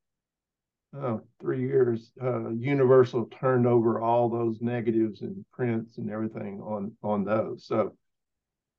oh, 0.97 1.23
three 1.41 1.61
years, 1.61 2.13
uh, 2.23 2.51
Universal 2.51 3.27
turned 3.27 3.67
over 3.67 4.01
all 4.01 4.29
those 4.29 4.61
negatives 4.61 5.21
and 5.23 5.45
prints 5.53 5.99
and 5.99 6.11
everything 6.11 6.61
on 6.61 6.93
on 7.03 7.25
those. 7.25 7.67
So 7.67 7.95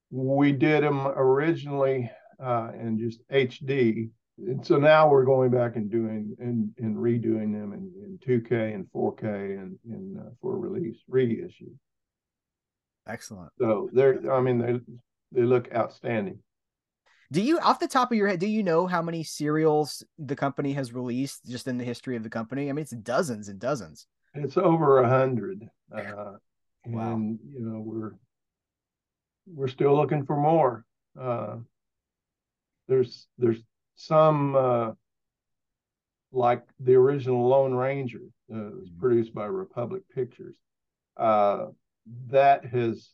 we 0.09 0.51
did 0.51 0.83
them 0.83 1.07
originally 1.07 2.11
uh, 2.43 2.71
in 2.73 2.99
just 2.99 3.21
HD, 3.29 4.09
and 4.37 4.65
so 4.65 4.77
now 4.77 5.09
we're 5.09 5.25
going 5.25 5.51
back 5.51 5.75
and 5.75 5.89
doing 5.89 6.35
and, 6.39 6.71
and 6.77 6.95
redoing 6.97 7.53
them 7.53 7.73
in, 7.73 7.91
in 8.03 8.19
2K 8.25 8.73
and 8.73 8.85
4K 8.93 9.23
and, 9.59 9.77
and 9.85 10.19
uh, 10.19 10.29
for 10.41 10.57
release 10.57 10.97
reissue. 11.07 11.71
Excellent. 13.07 13.51
So 13.59 13.89
they're, 13.93 14.31
I 14.31 14.41
mean, 14.41 14.57
they 14.59 14.79
they 15.31 15.45
look 15.45 15.69
outstanding. 15.73 16.39
Do 17.31 17.41
you, 17.41 17.59
off 17.59 17.79
the 17.79 17.87
top 17.87 18.11
of 18.11 18.17
your 18.17 18.27
head, 18.27 18.39
do 18.39 18.47
you 18.47 18.61
know 18.61 18.87
how 18.87 19.01
many 19.01 19.23
serials 19.23 20.03
the 20.19 20.35
company 20.35 20.73
has 20.73 20.91
released 20.93 21.45
just 21.47 21.67
in 21.67 21.77
the 21.77 21.85
history 21.85 22.17
of 22.17 22.23
the 22.23 22.29
company? 22.29 22.69
I 22.69 22.73
mean, 22.73 22.83
it's 22.83 22.91
dozens 22.91 23.47
and 23.47 23.57
dozens. 23.59 24.05
It's 24.33 24.57
over 24.57 24.99
a 24.99 25.09
hundred, 25.09 25.69
uh, 25.93 26.33
Wow. 26.85 27.13
and 27.13 27.39
you 27.53 27.61
know 27.61 27.79
we're 27.79 28.11
we're 29.45 29.67
still 29.67 29.95
looking 29.95 30.25
for 30.25 30.35
more. 30.35 30.85
Uh, 31.19 31.57
there's 32.87 33.27
there's 33.37 33.61
some 33.95 34.55
uh, 34.55 34.91
like 36.31 36.63
the 36.79 36.95
original 36.95 37.47
Lone 37.47 37.73
Ranger 37.73 38.21
uh, 38.53 38.71
was 38.79 38.89
Mhm. 38.89 38.99
produced 38.99 39.33
by 39.33 39.45
Republic 39.45 40.03
Pictures. 40.13 40.57
Uh, 41.17 41.67
that 42.27 42.65
has 42.65 43.13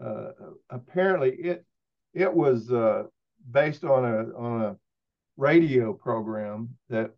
uh, 0.00 0.30
apparently 0.70 1.30
it 1.32 1.66
it 2.14 2.32
was 2.32 2.72
uh, 2.72 3.04
based 3.50 3.84
on 3.84 4.04
a 4.04 4.38
on 4.38 4.62
a 4.62 4.76
radio 5.36 5.92
program 5.92 6.70
that 6.88 7.12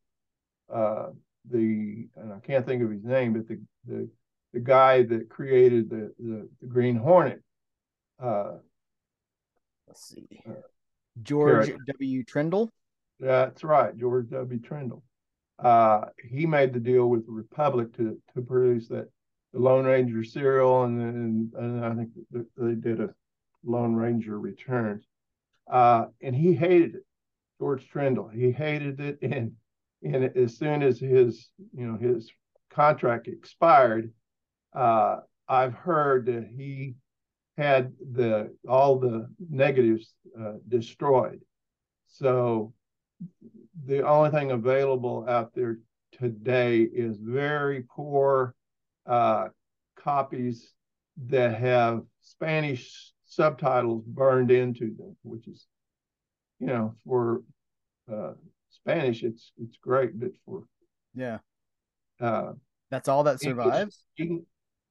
uh, 0.73 1.09
the 1.51 2.09
and 2.17 2.33
I 2.33 2.39
can't 2.41 2.67
think 2.67 2.83
of 2.83 2.91
his 2.91 3.05
name, 3.05 3.33
but 3.33 3.49
the 3.49 3.61
the, 3.87 4.09
the 4.53 4.61
guy 4.61 5.03
that 5.05 5.29
created 5.29 5.91
the 5.91 6.13
the, 6.19 6.49
the 6.61 6.67
Green 6.67 6.97
Hornet 6.97 7.43
uh, 8.23 8.53
Let's 9.91 10.09
see. 10.09 10.29
Uh, 10.49 10.53
George 11.23 11.67
character. 11.67 11.85
W. 11.99 12.23
Trendle. 12.25 12.69
That's 13.19 13.65
right, 13.65 13.97
George 13.97 14.31
W. 14.31 14.61
Trendle. 14.61 15.03
Uh, 15.59 16.07
he 16.31 16.47
made 16.47 16.73
the 16.73 16.81
deal 16.81 17.09
with 17.09 17.27
the 17.27 17.33
Republic 17.33 17.95
to 17.97 18.17
to 18.35 18.41
produce 18.41 18.87
that 18.89 19.09
the 19.53 19.59
Lone 19.59 19.85
Ranger 19.85 20.23
serial, 20.23 20.85
and 20.85 21.01
then 21.01 21.53
and 21.59 21.85
I 21.85 21.95
think 21.95 22.11
they 22.57 22.75
did 22.75 23.01
a 23.01 23.13
Lone 23.65 23.95
Ranger 23.95 24.39
Returns. 24.39 25.05
Uh, 25.71 26.07
and 26.21 26.35
he 26.35 26.55
hated 26.55 26.97
it, 26.97 27.05
George 27.59 27.89
Trendle. 27.91 28.33
He 28.33 28.51
hated 28.51 29.01
it, 29.01 29.19
and 29.23 29.53
and 30.03 30.37
as 30.37 30.57
soon 30.57 30.83
as 30.83 30.99
his 30.99 31.51
you 31.77 31.87
know 31.87 31.97
his 31.97 32.31
contract 32.71 33.29
expired, 33.29 34.13
uh, 34.75 35.17
I've 35.49 35.75
heard 35.75 36.27
that 36.27 36.49
he 36.57 36.95
had 37.57 37.93
the 38.13 38.55
all 38.69 38.99
the 38.99 39.29
negatives 39.49 40.15
uh, 40.41 40.55
destroyed. 40.69 41.41
So 42.09 42.73
the 43.87 44.07
only 44.07 44.31
thing 44.31 44.51
available 44.51 45.27
out 45.29 45.55
there 45.55 45.79
today 46.13 46.81
is 46.81 47.19
very 47.21 47.85
poor 47.95 48.55
uh, 49.07 49.49
copies 49.97 50.73
that 51.27 51.59
have 51.59 52.03
Spanish 52.23 53.13
subtitles 53.31 54.05
burned 54.07 54.51
into 54.51 54.95
them, 54.99 55.17
which 55.23 55.47
is, 55.49 55.67
you 56.59 56.67
know, 56.67 56.95
for 57.07 57.43
uh, 58.13 58.33
Spanish, 58.71 59.23
it's 59.23 59.53
it's 59.57 59.77
great, 59.79 60.19
but 60.21 60.33
for 60.45 60.65
Yeah. 61.15 61.39
uh, 62.21 62.53
That's 62.91 63.09
all 63.09 63.23
that 63.25 63.43
English- 63.43 63.65
survives. 63.65 64.05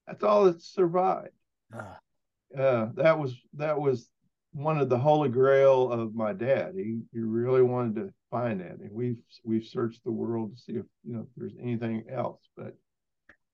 That's 0.08 0.24
all 0.24 0.46
that 0.46 0.62
survived. 0.62 1.34
Ah, 1.74 2.00
uh, 2.58 2.86
that 2.96 3.20
was 3.20 3.36
that 3.54 3.80
was 3.80 4.10
one 4.54 4.80
of 4.80 4.90
the 4.90 4.98
holy 4.98 5.30
grail 5.30 5.92
of 5.92 6.16
my 6.16 6.34
dad. 6.34 6.74
He 6.76 7.02
he 7.12 7.20
really 7.20 7.62
wanted 7.62 7.96
to 7.96 8.14
find 8.32 8.62
that, 8.62 8.80
and 8.80 8.92
we've 8.92 9.22
we've 9.44 9.66
searched 9.66 10.04
the 10.04 10.12
world 10.12 10.56
to 10.56 10.62
see 10.62 10.74
if 10.74 10.86
you 11.04 11.14
know 11.14 11.22
if 11.22 11.28
there's 11.38 11.56
anything 11.62 12.06
else. 12.10 12.42
But 12.56 12.76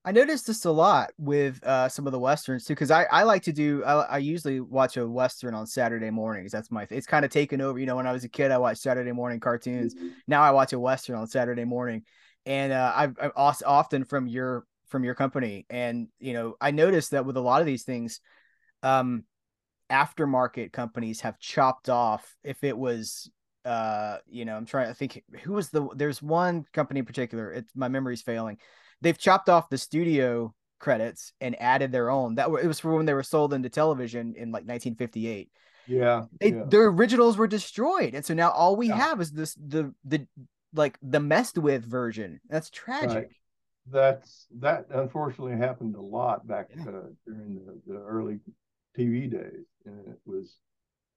I 0.06 0.12
noticed 0.12 0.46
this 0.46 0.64
a 0.64 0.70
lot 0.70 1.10
with 1.18 1.62
uh, 1.64 1.88
some 1.88 2.06
of 2.06 2.12
the 2.12 2.18
westerns 2.20 2.64
too, 2.64 2.74
because 2.74 2.92
I, 2.92 3.06
I 3.10 3.24
like 3.24 3.42
to 3.42 3.52
do. 3.52 3.82
I, 3.82 4.02
I 4.02 4.18
usually 4.18 4.60
watch 4.60 4.96
a 4.96 5.06
western 5.06 5.52
on 5.52 5.66
Saturday 5.66 6.10
mornings. 6.10 6.52
That's 6.52 6.70
my. 6.70 6.86
It's 6.88 7.08
kind 7.08 7.24
of 7.24 7.32
taken 7.32 7.60
over. 7.60 7.76
You 7.76 7.86
know, 7.86 7.96
when 7.96 8.06
I 8.06 8.12
was 8.12 8.22
a 8.22 8.28
kid, 8.28 8.52
I 8.52 8.58
watched 8.58 8.82
Saturday 8.82 9.10
morning 9.10 9.40
cartoons. 9.40 9.96
Now 10.28 10.42
I 10.42 10.52
watch 10.52 10.72
a 10.72 10.78
western 10.78 11.16
on 11.16 11.26
Saturday 11.26 11.64
morning, 11.64 12.04
and 12.46 12.72
uh, 12.72 12.92
I've, 12.94 13.16
I've 13.20 13.32
often 13.36 14.04
from 14.04 14.28
your 14.28 14.64
from 14.86 15.02
your 15.02 15.16
company, 15.16 15.66
and 15.70 16.06
you 16.20 16.34
know, 16.34 16.54
I 16.60 16.70
noticed 16.70 17.10
that 17.10 17.26
with 17.26 17.36
a 17.36 17.40
lot 17.40 17.60
of 17.60 17.66
these 17.66 17.82
things, 17.82 18.20
um, 18.84 19.24
aftermarket 19.90 20.72
companies 20.72 21.22
have 21.22 21.40
chopped 21.40 21.88
off. 21.88 22.36
If 22.44 22.62
it 22.62 22.78
was, 22.78 23.28
uh, 23.64 24.18
you 24.28 24.44
know, 24.44 24.56
I'm 24.56 24.66
trying 24.66 24.86
to 24.86 24.94
think 24.94 25.24
who 25.42 25.54
was 25.54 25.70
the. 25.70 25.88
There's 25.96 26.22
one 26.22 26.64
company 26.72 27.00
in 27.00 27.06
particular. 27.06 27.50
It's 27.52 27.72
my 27.74 27.88
memory's 27.88 28.22
failing. 28.22 28.58
They've 29.00 29.18
chopped 29.18 29.48
off 29.48 29.68
the 29.68 29.78
studio 29.78 30.54
credits 30.78 31.32
and 31.40 31.60
added 31.60 31.92
their 31.92 32.10
own. 32.10 32.34
That 32.36 32.48
it 32.48 32.66
was 32.66 32.80
for 32.80 32.94
when 32.94 33.06
they 33.06 33.14
were 33.14 33.22
sold 33.22 33.52
into 33.52 33.68
television 33.68 34.34
in 34.36 34.52
like 34.52 34.64
1958 34.66 35.50
yeah, 35.86 36.24
they 36.40 36.50
yeah. 36.50 36.64
their 36.66 36.86
originals 36.86 37.36
were 37.36 37.46
destroyed 37.46 38.14
and 38.14 38.24
so 38.24 38.34
now 38.34 38.50
all 38.50 38.76
we 38.76 38.88
Yeah. 38.88 38.96
have 38.96 39.20
is 39.20 39.30
this 39.32 39.54
the 39.54 39.94
the 40.04 40.26
like 40.74 40.98
the 41.02 41.20
messed 41.20 41.58
with 41.58 41.84
version 41.84 42.40
that's 42.48 42.70
tragic 42.70 43.14
Right. 43.14 43.26
that's 43.90 44.46
that 44.58 44.86
unfortunately 44.90 45.56
happened 45.56 45.94
a 45.94 46.00
lot 46.00 46.46
back 46.46 46.68
Yeah. 46.76 46.82
uh, 46.88 47.02
during 47.24 47.54
the, 47.64 47.80
the 47.86 47.98
early 48.00 48.40
TV 48.98 49.28
days, 49.30 49.66
and 49.84 50.08
it 50.08 50.18
was, 50.24 50.56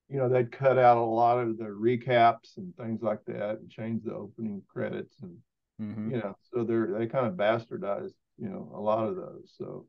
you 0.10 0.18
know, 0.18 0.28
they'd 0.30 0.52
cut 0.52 0.78
out 0.78 0.98
a 0.98 1.02
lot 1.02 1.40
of 1.40 1.58
the 1.58 1.66
recaps 1.66 2.58
and 2.58 2.76
things 2.76 3.02
like 3.02 3.24
that, 3.26 3.60
and 3.60 3.70
change 3.70 4.04
the 4.04 4.14
opening 4.14 4.62
credits, 4.68 5.16
and 5.22 5.38
Mhm. 5.80 6.12
you 6.12 6.18
know, 6.18 6.36
so 6.54 6.64
they're 6.64 6.88
they 6.88 7.08
kind 7.08 7.26
of 7.28 7.34
bastardized, 7.36 8.14
you 8.38 8.50
know, 8.50 8.72
a 8.74 8.80
lot 8.80 9.08
of 9.08 9.16
those. 9.16 9.54
So 9.58 9.88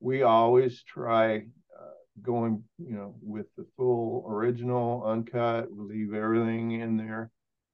we 0.00 0.22
always 0.22 0.82
try 0.82 1.38
uh, 1.38 1.90
going, 2.22 2.64
you 2.78 2.96
know, 2.96 3.14
with 3.22 3.46
the 3.56 3.66
full 3.76 4.24
original, 4.28 5.04
uncut. 5.04 5.70
We 5.72 5.84
leave 5.84 6.14
everything 6.14 6.72
in 6.72 6.96
there. 6.96 7.30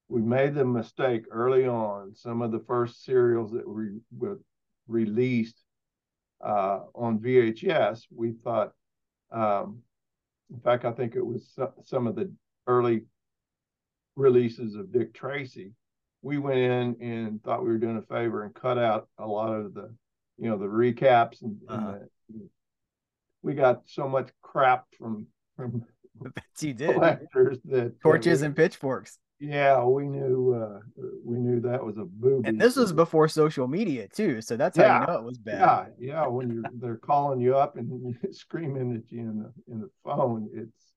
We 0.08 0.20
made 0.20 0.54
the 0.54 0.64
mistake 0.64 1.24
early 1.30 1.66
on. 1.66 2.14
Some 2.14 2.42
of 2.42 2.52
the 2.52 2.60
first 2.60 3.04
serials 3.04 3.52
that 3.52 3.66
we 3.66 4.00
were 4.16 4.38
released 4.86 5.58
uh, 6.42 6.80
on 6.94 7.18
VHS, 7.18 8.06
we 8.14 8.32
thought. 8.32 8.72
Um, 9.30 9.82
in 10.52 10.60
fact, 10.60 10.84
I 10.84 10.92
think 10.92 11.16
it 11.16 11.24
was 11.24 11.58
some 11.84 12.06
of 12.06 12.14
the 12.14 12.30
early 12.66 13.06
releases 14.16 14.74
of 14.74 14.92
Dick 14.92 15.14
Tracy. 15.14 15.72
We 16.24 16.38
went 16.38 16.58
in 16.58 16.96
and 17.02 17.42
thought 17.44 17.62
we 17.62 17.68
were 17.68 17.76
doing 17.76 17.98
a 17.98 18.02
favor 18.02 18.44
and 18.44 18.54
cut 18.54 18.78
out 18.78 19.08
a 19.18 19.26
lot 19.26 19.52
of 19.52 19.74
the, 19.74 19.94
you 20.38 20.48
know, 20.48 20.56
the 20.56 20.64
recaps 20.64 21.42
and, 21.42 21.58
and 21.68 21.78
Uh-huh. 21.78 21.98
the, 22.30 22.48
we 23.42 23.52
got 23.52 23.82
so 23.84 24.08
much 24.08 24.30
crap 24.40 24.86
from 24.98 25.26
from 25.54 25.84
you 26.60 26.72
did 26.72 26.94
collectors 26.94 27.58
that 27.66 28.00
torches 28.00 28.40
we- 28.40 28.46
and 28.46 28.56
pitchforks 28.56 29.18
yeah, 29.38 29.84
we 29.84 30.06
knew 30.06 30.54
uh, 30.54 30.80
we 31.24 31.36
knew 31.38 31.60
that 31.60 31.84
was 31.84 31.98
a 31.98 32.04
booby. 32.04 32.48
and 32.48 32.58
this 32.58 32.76
was 32.76 32.92
before 32.94 33.28
social 33.28 33.68
media 33.68 34.08
too 34.08 34.40
so 34.40 34.56
that's 34.56 34.78
how 34.78 35.00
you 35.00 35.06
know 35.06 35.18
it 35.18 35.22
was 35.24 35.36
bad 35.36 35.58
yeah, 35.58 35.86
yeah. 36.14 36.26
When 36.26 36.48
you're 36.54 36.64
they're 36.80 36.96
calling 36.96 37.38
you 37.40 37.54
up 37.56 37.76
and 37.76 38.16
screaming 38.32 38.94
at 38.96 39.12
you 39.12 39.20
in 39.20 39.38
the 39.40 39.52
in 39.72 39.80
the 39.80 39.90
phone, 40.04 40.48
it's 40.54 40.94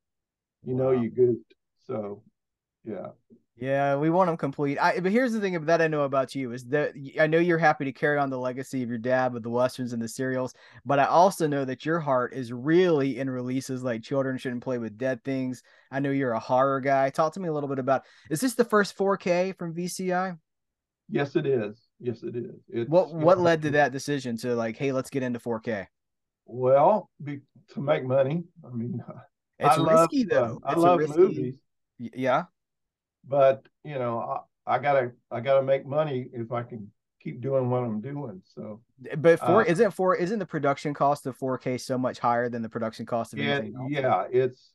you 0.66 0.74
know 0.74 0.92
you 0.92 1.10
goofed. 1.10 1.54
So 1.86 2.24
yeah, 2.86 3.08
Yeah, 3.60 3.96
we 3.96 4.12
want 4.12 4.28
them 4.28 4.38
complete. 4.38 4.78
I, 4.78 5.00
but 5.00 5.12
here's 5.12 5.34
the 5.34 5.40
thing 5.40 5.60
that 5.66 5.82
I 5.82 5.88
know 5.88 6.02
about 6.02 6.36
you 6.36 6.52
is 6.52 6.66
that 6.66 6.94
I 7.20 7.26
know 7.26 7.40
you're 7.40 7.58
happy 7.58 7.86
to 7.86 7.92
carry 7.92 8.20
on 8.20 8.30
the 8.30 8.38
legacy 8.38 8.84
of 8.84 8.90
your 8.90 9.00
dad 9.00 9.34
with 9.34 9.42
the 9.42 9.50
westerns 9.50 9.94
and 9.94 10.02
the 10.02 10.08
serials, 10.08 10.54
but 10.86 11.00
I 11.00 11.06
also 11.06 11.48
know 11.48 11.66
that 11.66 11.84
your 11.84 12.00
heart 12.00 12.34
is 12.34 12.54
really 12.54 13.18
in 13.18 13.28
releases 13.28 13.84
like 13.84 14.04
Children 14.04 14.38
Shouldn't 14.38 14.64
Play 14.64 14.78
with 14.78 15.00
Dead 15.00 15.24
Things. 15.24 15.64
I 15.90 16.00
know 16.00 16.12
you're 16.12 16.34
a 16.34 16.40
horror 16.40 16.80
guy. 16.82 17.10
Talk 17.10 17.34
to 17.34 17.40
me 17.40 17.50
a 17.50 17.54
little 17.54 17.70
bit 17.70 17.80
about. 17.80 18.04
Is 18.30 18.42
this 18.42 18.54
the 18.54 18.64
first 18.64 18.96
4K 18.96 19.58
from 19.58 19.74
VCI? 19.74 20.38
Yes, 21.10 21.36
it 21.36 21.48
is. 21.48 21.82
Yes, 22.00 22.22
it 22.22 22.36
is. 22.36 22.62
It's, 22.70 22.90
what 22.90 23.12
what 23.12 23.40
led 23.40 23.64
to 23.64 23.72
that 23.72 23.92
decision 23.92 24.38
to 24.38 24.54
like, 24.54 24.78
hey, 24.78 24.92
let's 24.92 25.10
get 25.10 25.24
into 25.24 25.40
4K? 25.40 25.88
Well, 26.46 27.10
be, 27.24 27.40
to 27.74 27.82
make 27.82 28.06
money. 28.06 28.44
I 28.64 28.70
mean, 28.70 29.04
it's 29.60 29.80
I 29.80 29.82
risky 29.82 30.26
love, 30.26 30.30
though. 30.30 30.62
Uh, 30.64 30.70
I 30.70 30.76
love 30.76 31.00
risky, 31.00 31.20
movies. 31.20 31.56
Yeah 31.98 32.44
but 33.28 33.66
you 33.84 33.96
know, 33.96 34.42
I, 34.66 34.76
I, 34.76 34.80
gotta 34.80 35.12
I 35.32 35.40
gotta 35.40 35.64
make 35.64 35.86
money 35.86 36.28
if 36.34 36.52
I 36.52 36.64
can 36.64 36.92
keep 37.22 37.42
doing 37.42 37.70
what 37.70 37.84
I'm 37.84 38.02
doing. 38.02 38.42
So, 38.56 38.82
but 39.18 39.40
for 39.40 39.62
uh, 39.62 39.66
isn't 39.66 39.92
for 39.92 40.16
isn't 40.16 40.40
the 40.40 40.46
production 40.46 40.94
cost 40.94 41.26
of 41.26 41.38
4K 41.38 41.80
so 41.80 41.98
much 41.98 42.20
higher 42.20 42.50
than 42.50 42.62
the 42.62 42.70
production 42.70 43.06
cost 43.06 43.34
of 43.34 43.40
anything 43.40 43.76
else? 43.76 43.92
Yeah, 43.92 44.24
it's 44.32 44.74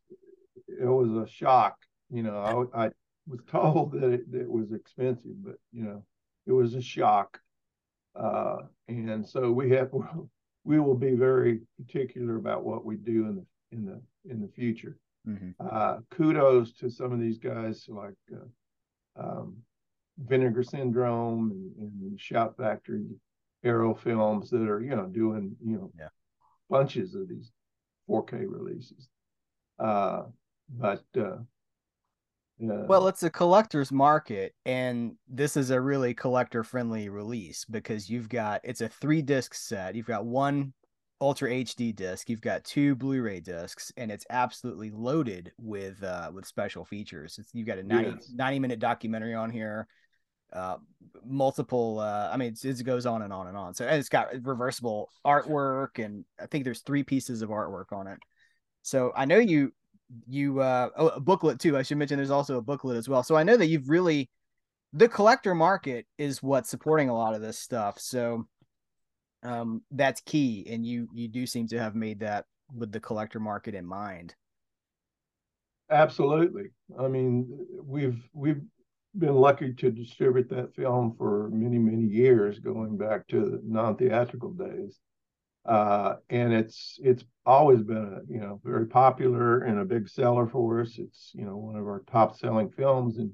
it 0.69 0.87
was 0.87 1.11
a 1.13 1.27
shock. 1.31 1.77
You 2.11 2.23
know, 2.23 2.71
I, 2.75 2.85
I 2.85 2.91
was 3.27 3.41
told 3.51 3.93
that 3.93 4.13
it, 4.13 4.25
it 4.33 4.51
was 4.51 4.73
expensive, 4.73 5.43
but 5.45 5.57
you 5.73 5.85
know, 5.85 6.05
it 6.47 6.53
was 6.53 6.75
a 6.75 6.83
shock. 6.83 7.39
Uh, 8.15 8.57
and 8.89 9.27
so 9.27 9.51
we 9.51 9.71
have 9.71 9.91
we 10.65 10.79
will 10.79 10.97
be 10.97 11.15
very 11.15 11.61
particular 11.79 12.37
about 12.37 12.65
what 12.65 12.85
we 12.85 12.97
do 12.97 13.27
in 13.27 13.37
the 13.37 13.47
in 13.77 13.85
the 13.87 14.01
in 14.31 14.41
the 14.41 14.49
future. 14.49 14.99
Mm-hmm. 15.29 15.51
Uh, 15.61 15.99
kudos 16.11 16.73
to 16.75 16.91
some 16.91 17.13
of 17.13 17.21
these 17.21 17.39
guys 17.39 17.87
like 17.89 18.15
uh, 18.35 19.23
um, 19.23 19.57
Vinegar 20.19 20.63
Syndrome 20.63 21.51
and, 21.51 22.01
and 22.01 22.21
Shout 22.21 22.57
Factory, 22.57 23.07
Arrow 23.65 23.95
Films 23.95 24.51
that 24.51 24.69
are 24.69 24.81
you 24.81 24.97
know 24.97 25.07
doing 25.07 25.55
you 25.65 25.77
know 25.77 25.91
yeah. 25.99 26.09
bunches 26.69 27.15
of 27.15 27.29
these 27.29 27.53
4K 28.09 28.45
releases. 28.49 29.09
Uh, 29.79 30.23
but 30.69 31.05
uh, 31.17 31.39
well, 32.59 33.09
it's 33.09 33.23
a 33.23 33.31
collector's 33.31 33.91
market, 33.91 34.55
and 34.65 35.17
this 35.29 35.57
is 35.57 35.71
a 35.71 35.81
really 35.81 36.15
collector 36.15 36.63
friendly 36.63 37.09
release 37.09 37.65
because 37.65 38.09
you've 38.09 38.29
got 38.29 38.61
it's 38.63 38.81
a 38.81 38.89
three 38.89 39.23
disc 39.23 39.55
set. 39.55 39.95
You've 39.95 40.07
got 40.07 40.25
one 40.25 40.73
Ultra 41.23 41.51
HD 41.51 41.95
disc. 41.95 42.29
You've 42.29 42.41
got 42.41 42.65
two 42.65 42.97
Blu-ray 42.97 43.39
discs, 43.39 43.93
and 43.97 44.11
it's 44.11 44.27
absolutely 44.29 44.91
loaded 44.91 45.53
with 45.57 46.03
uh, 46.03 46.33
with 46.35 46.45
special 46.45 46.85
features. 46.85 47.39
It's, 47.39 47.49
you've 47.55 47.67
got 47.69 47.79
a 47.79 47.85
90, 47.85 48.11
yes. 48.11 48.33
90 48.35 48.59
minute 48.59 48.79
documentary 48.81 49.33
on 49.33 49.49
here, 49.49 49.87
uh, 50.53 50.79
multiple. 51.25 52.01
Uh, 52.01 52.29
I 52.33 52.37
mean, 52.37 52.57
it 52.61 52.83
goes 52.85 53.07
on 53.07 53.23
and 53.23 53.33
on 53.33 53.47
and 53.47 53.57
on. 53.57 53.73
So 53.73 53.87
and 53.87 54.01
it's 54.01 54.09
got 54.09 54.31
reversible 54.43 55.11
artwork, 55.25 56.05
and 56.05 56.25
I 56.41 56.47
think 56.47 56.65
there's 56.65 56.81
three 56.81 57.05
pieces 57.05 57.41
of 57.41 57.51
artwork 57.51 57.93
on 57.93 58.09
it. 58.09 58.19
So 58.83 59.13
I 59.17 59.25
know 59.25 59.39
you 59.39 59.73
you 60.27 60.59
uh, 60.59 60.89
oh, 60.97 61.09
a 61.09 61.21
booklet 61.21 61.61
too. 61.61 61.79
I 61.79 61.83
should 61.83 61.99
mention 61.99 62.17
there's 62.17 62.33
also 62.33 62.59
a 62.59 62.63
booklet 62.63 62.97
as 62.97 63.09
well. 63.09 63.23
So 63.23 63.37
I 63.37 63.45
know 63.45 63.57
that 63.57 63.67
you've 63.67 63.89
really 63.89 64.29
the 64.93 65.09
collector 65.09 65.55
market 65.55 66.05
is 66.19 66.43
what's 66.43 66.69
supporting 66.69 67.11
a 67.11 67.15
lot 67.15 67.35
of 67.35 67.41
this 67.41 67.61
stuff. 67.61 68.01
So 68.01 68.49
um, 69.43 69.83
that's 69.91 70.21
key, 70.21 70.67
and 70.71 70.87
you 70.87 71.09
you 71.13 71.29
do 71.29 71.47
seem 71.47 71.67
to 71.69 71.79
have 71.79 71.95
made 71.95 72.21
that 72.21 72.47
with 72.75 72.93
the 72.93 73.01
collector 73.01 73.41
market 73.41 73.75
in 73.75 73.87
mind. 73.87 74.35
Absolutely. 75.91 76.71
I 76.99 77.09
mean, 77.09 77.67
we've 77.85 78.23
we've 78.33 78.63
been 79.19 79.35
lucky 79.35 79.75
to 79.75 79.91
distribute 79.91 80.49
that 80.51 80.75
film 80.75 81.15
for 81.19 81.51
many 81.53 81.79
many 81.79 82.05
years, 82.05 82.59
going 82.59 82.97
back 82.97 83.27
to 83.29 83.41
the 83.41 83.61
non 83.65 83.97
theatrical 83.97 84.53
days, 84.53 84.99
uh, 85.67 86.15
and 86.31 86.53
it's 86.53 86.99
it's 87.03 87.25
always 87.45 87.83
been 87.83 87.97
a 87.97 88.33
you 88.33 88.41
know 88.41 88.61
very 88.65 88.87
popular 88.87 89.63
and 89.63 89.81
a 89.81 89.85
big 89.85 90.09
seller 90.09 90.47
for 90.47 90.81
us. 90.81 90.99
It's 90.99 91.33
you 91.35 91.45
know 91.45 91.57
one 91.57 91.77
of 91.77 91.85
our 91.85 92.05
top 92.11 92.37
selling 92.39 92.71
films, 92.71 93.19
and 93.19 93.33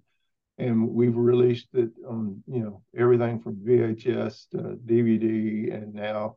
and 0.59 0.89
we've 0.91 1.17
released 1.17 1.69
it 1.75 1.91
on 2.07 2.43
you 2.47 2.61
know 2.61 2.83
everything 2.97 3.41
from 3.41 3.57
VHS 3.57 4.49
to 4.51 4.79
DVD 4.87 5.73
and 5.73 5.95
now 5.95 6.37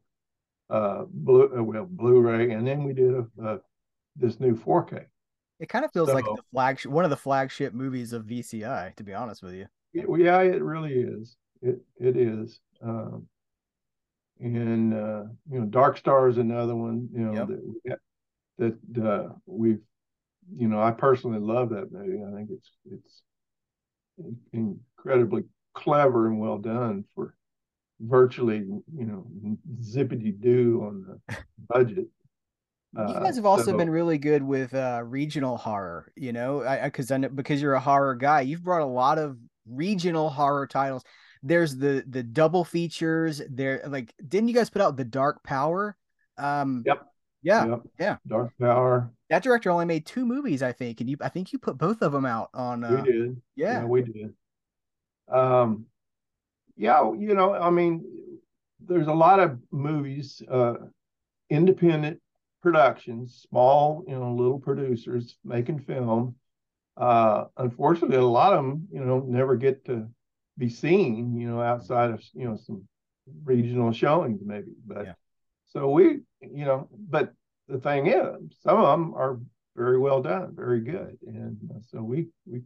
uh 0.70 1.04
blue 1.10 1.52
uh, 1.58 1.64
well 1.64 1.88
Blu-ray 1.90 2.52
and 2.52 2.66
then 2.66 2.84
we 2.84 2.94
did 2.94 3.14
a, 3.14 3.26
a 3.44 3.60
this 4.16 4.40
new 4.40 4.56
4K. 4.56 5.06
It 5.60 5.70
kind 5.70 5.86
of 5.86 5.92
feels 5.92 6.10
so, 6.10 6.16
like 6.16 6.26
the 6.26 6.44
flagship 6.52 6.92
one 6.92 7.04
of 7.04 7.10
the 7.10 7.18
flagship 7.18 7.74
movies 7.74 8.14
of 8.14 8.26
VCI 8.26 8.96
to 8.96 9.04
be 9.04 9.14
honest 9.14 9.44
with 9.44 9.54
you. 9.54 9.68
It, 9.94 10.06
yeah, 10.20 10.42
it 10.42 10.62
really 10.62 10.94
is. 10.94 11.36
It 11.62 11.82
it 12.00 12.16
is. 12.16 12.60
Um, 12.82 13.28
and 14.40 14.94
uh, 14.94 15.24
you 15.52 15.60
know 15.60 15.66
Dark 15.66 15.98
Star 15.98 16.28
is 16.30 16.38
another 16.38 16.76
one 16.76 17.10
you 17.14 17.26
know 17.26 17.48
yep. 17.84 18.00
that 18.58 18.78
that 18.94 19.06
uh, 19.06 19.30
we've 19.46 19.82
you 20.56 20.68
know 20.68 20.82
I 20.82 20.92
personally 20.92 21.40
love 21.40 21.70
that 21.70 21.92
movie. 21.92 22.24
I 22.24 22.36
think 22.36 22.50
it's 22.52 22.72
it's 22.92 23.22
incredibly 24.54 25.44
clever 25.74 26.28
and 26.28 26.40
well 26.40 26.58
done 26.58 27.06
for 27.16 27.36
virtually, 28.00 28.58
you 28.58 29.06
know, 29.06 29.26
zippity 29.82 30.40
doo 30.40 30.84
on 30.86 31.20
the 31.28 31.38
budget. 31.70 32.08
You 32.94 33.04
uh, 33.04 33.20
guys 33.20 33.38
have 33.38 33.46
also 33.46 33.72
so, 33.72 33.78
been 33.78 33.90
really 33.90 34.18
good 34.18 34.44
with 34.44 34.74
uh, 34.74 35.02
regional 35.06 35.56
horror, 35.56 36.12
you 36.16 36.34
know, 36.34 36.60
because 36.84 37.10
I, 37.10 37.16
I, 37.16 37.28
because 37.30 37.62
you're 37.62 37.74
a 37.74 37.80
horror 37.80 38.16
guy, 38.16 38.42
you've 38.42 38.64
brought 38.64 38.82
a 38.82 38.86
lot 38.86 39.18
of 39.18 39.38
regional 39.66 40.30
horror 40.30 40.68
titles. 40.68 41.04
There's 41.42 41.78
the 41.78 42.04
the 42.08 42.22
double 42.22 42.66
features. 42.66 43.42
There, 43.50 43.82
like, 43.88 44.14
didn't 44.28 44.50
you 44.50 44.54
guys 44.54 44.70
put 44.70 44.82
out 44.82 44.98
the 44.98 45.06
Dark 45.06 45.42
Power? 45.44 45.96
Um, 46.38 46.84
yep. 46.86 47.08
Yeah, 47.44 47.66
yep. 47.66 47.82
yeah. 48.00 48.18
Dark 48.28 48.52
Power. 48.60 49.12
That 49.32 49.44
director 49.44 49.70
only 49.70 49.86
made 49.86 50.06
two 50.06 50.26
movies, 50.26 50.62
I 50.62 50.74
think, 50.74 51.00
and 51.00 51.10
you, 51.10 51.16
I 51.22 51.30
think 51.30 51.54
you 51.54 51.58
put 51.58 51.78
both 51.78 52.02
of 52.02 52.12
them 52.12 52.26
out 52.26 52.50
on. 52.54 52.84
Uh, 52.84 53.02
we 53.02 53.12
did. 53.12 53.42
Yeah. 53.56 53.80
yeah, 53.80 53.86
we 53.86 54.02
did. 54.02 54.34
Um, 55.30 55.86
yeah, 56.76 57.10
you 57.18 57.34
know, 57.34 57.54
I 57.54 57.70
mean, 57.70 58.04
there's 58.86 59.08
a 59.08 59.14
lot 59.14 59.40
of 59.40 59.58
movies, 59.72 60.42
uh, 60.52 60.74
independent 61.50 62.20
productions, 62.62 63.46
small, 63.50 64.04
you 64.06 64.16
know, 64.16 64.34
little 64.34 64.60
producers 64.60 65.38
making 65.46 65.80
film. 65.80 66.36
Uh, 66.98 67.46
unfortunately, 67.56 68.18
a 68.18 68.22
lot 68.26 68.52
of 68.52 68.66
them, 68.66 68.90
you 68.92 69.00
know, 69.00 69.24
never 69.26 69.56
get 69.56 69.86
to 69.86 70.10
be 70.58 70.68
seen, 70.68 71.40
you 71.40 71.50
know, 71.50 71.62
outside 71.62 72.12
of 72.12 72.22
you 72.34 72.50
know 72.50 72.58
some 72.58 72.86
regional 73.46 73.94
showings, 73.94 74.42
maybe. 74.44 74.74
But 74.86 75.06
yeah. 75.06 75.14
so 75.70 75.90
we, 75.90 76.20
you 76.42 76.66
know, 76.66 76.90
but 76.92 77.34
the 77.72 77.80
thing 77.80 78.08
is, 78.08 78.58
some 78.62 78.78
of 78.78 79.00
them 79.00 79.14
are 79.16 79.40
very 79.76 79.98
well 79.98 80.22
done, 80.22 80.54
very 80.56 80.82
good, 80.82 81.18
and 81.26 81.58
uh, 81.72 81.80
so 81.90 82.02
we 82.02 82.28
we 82.46 82.62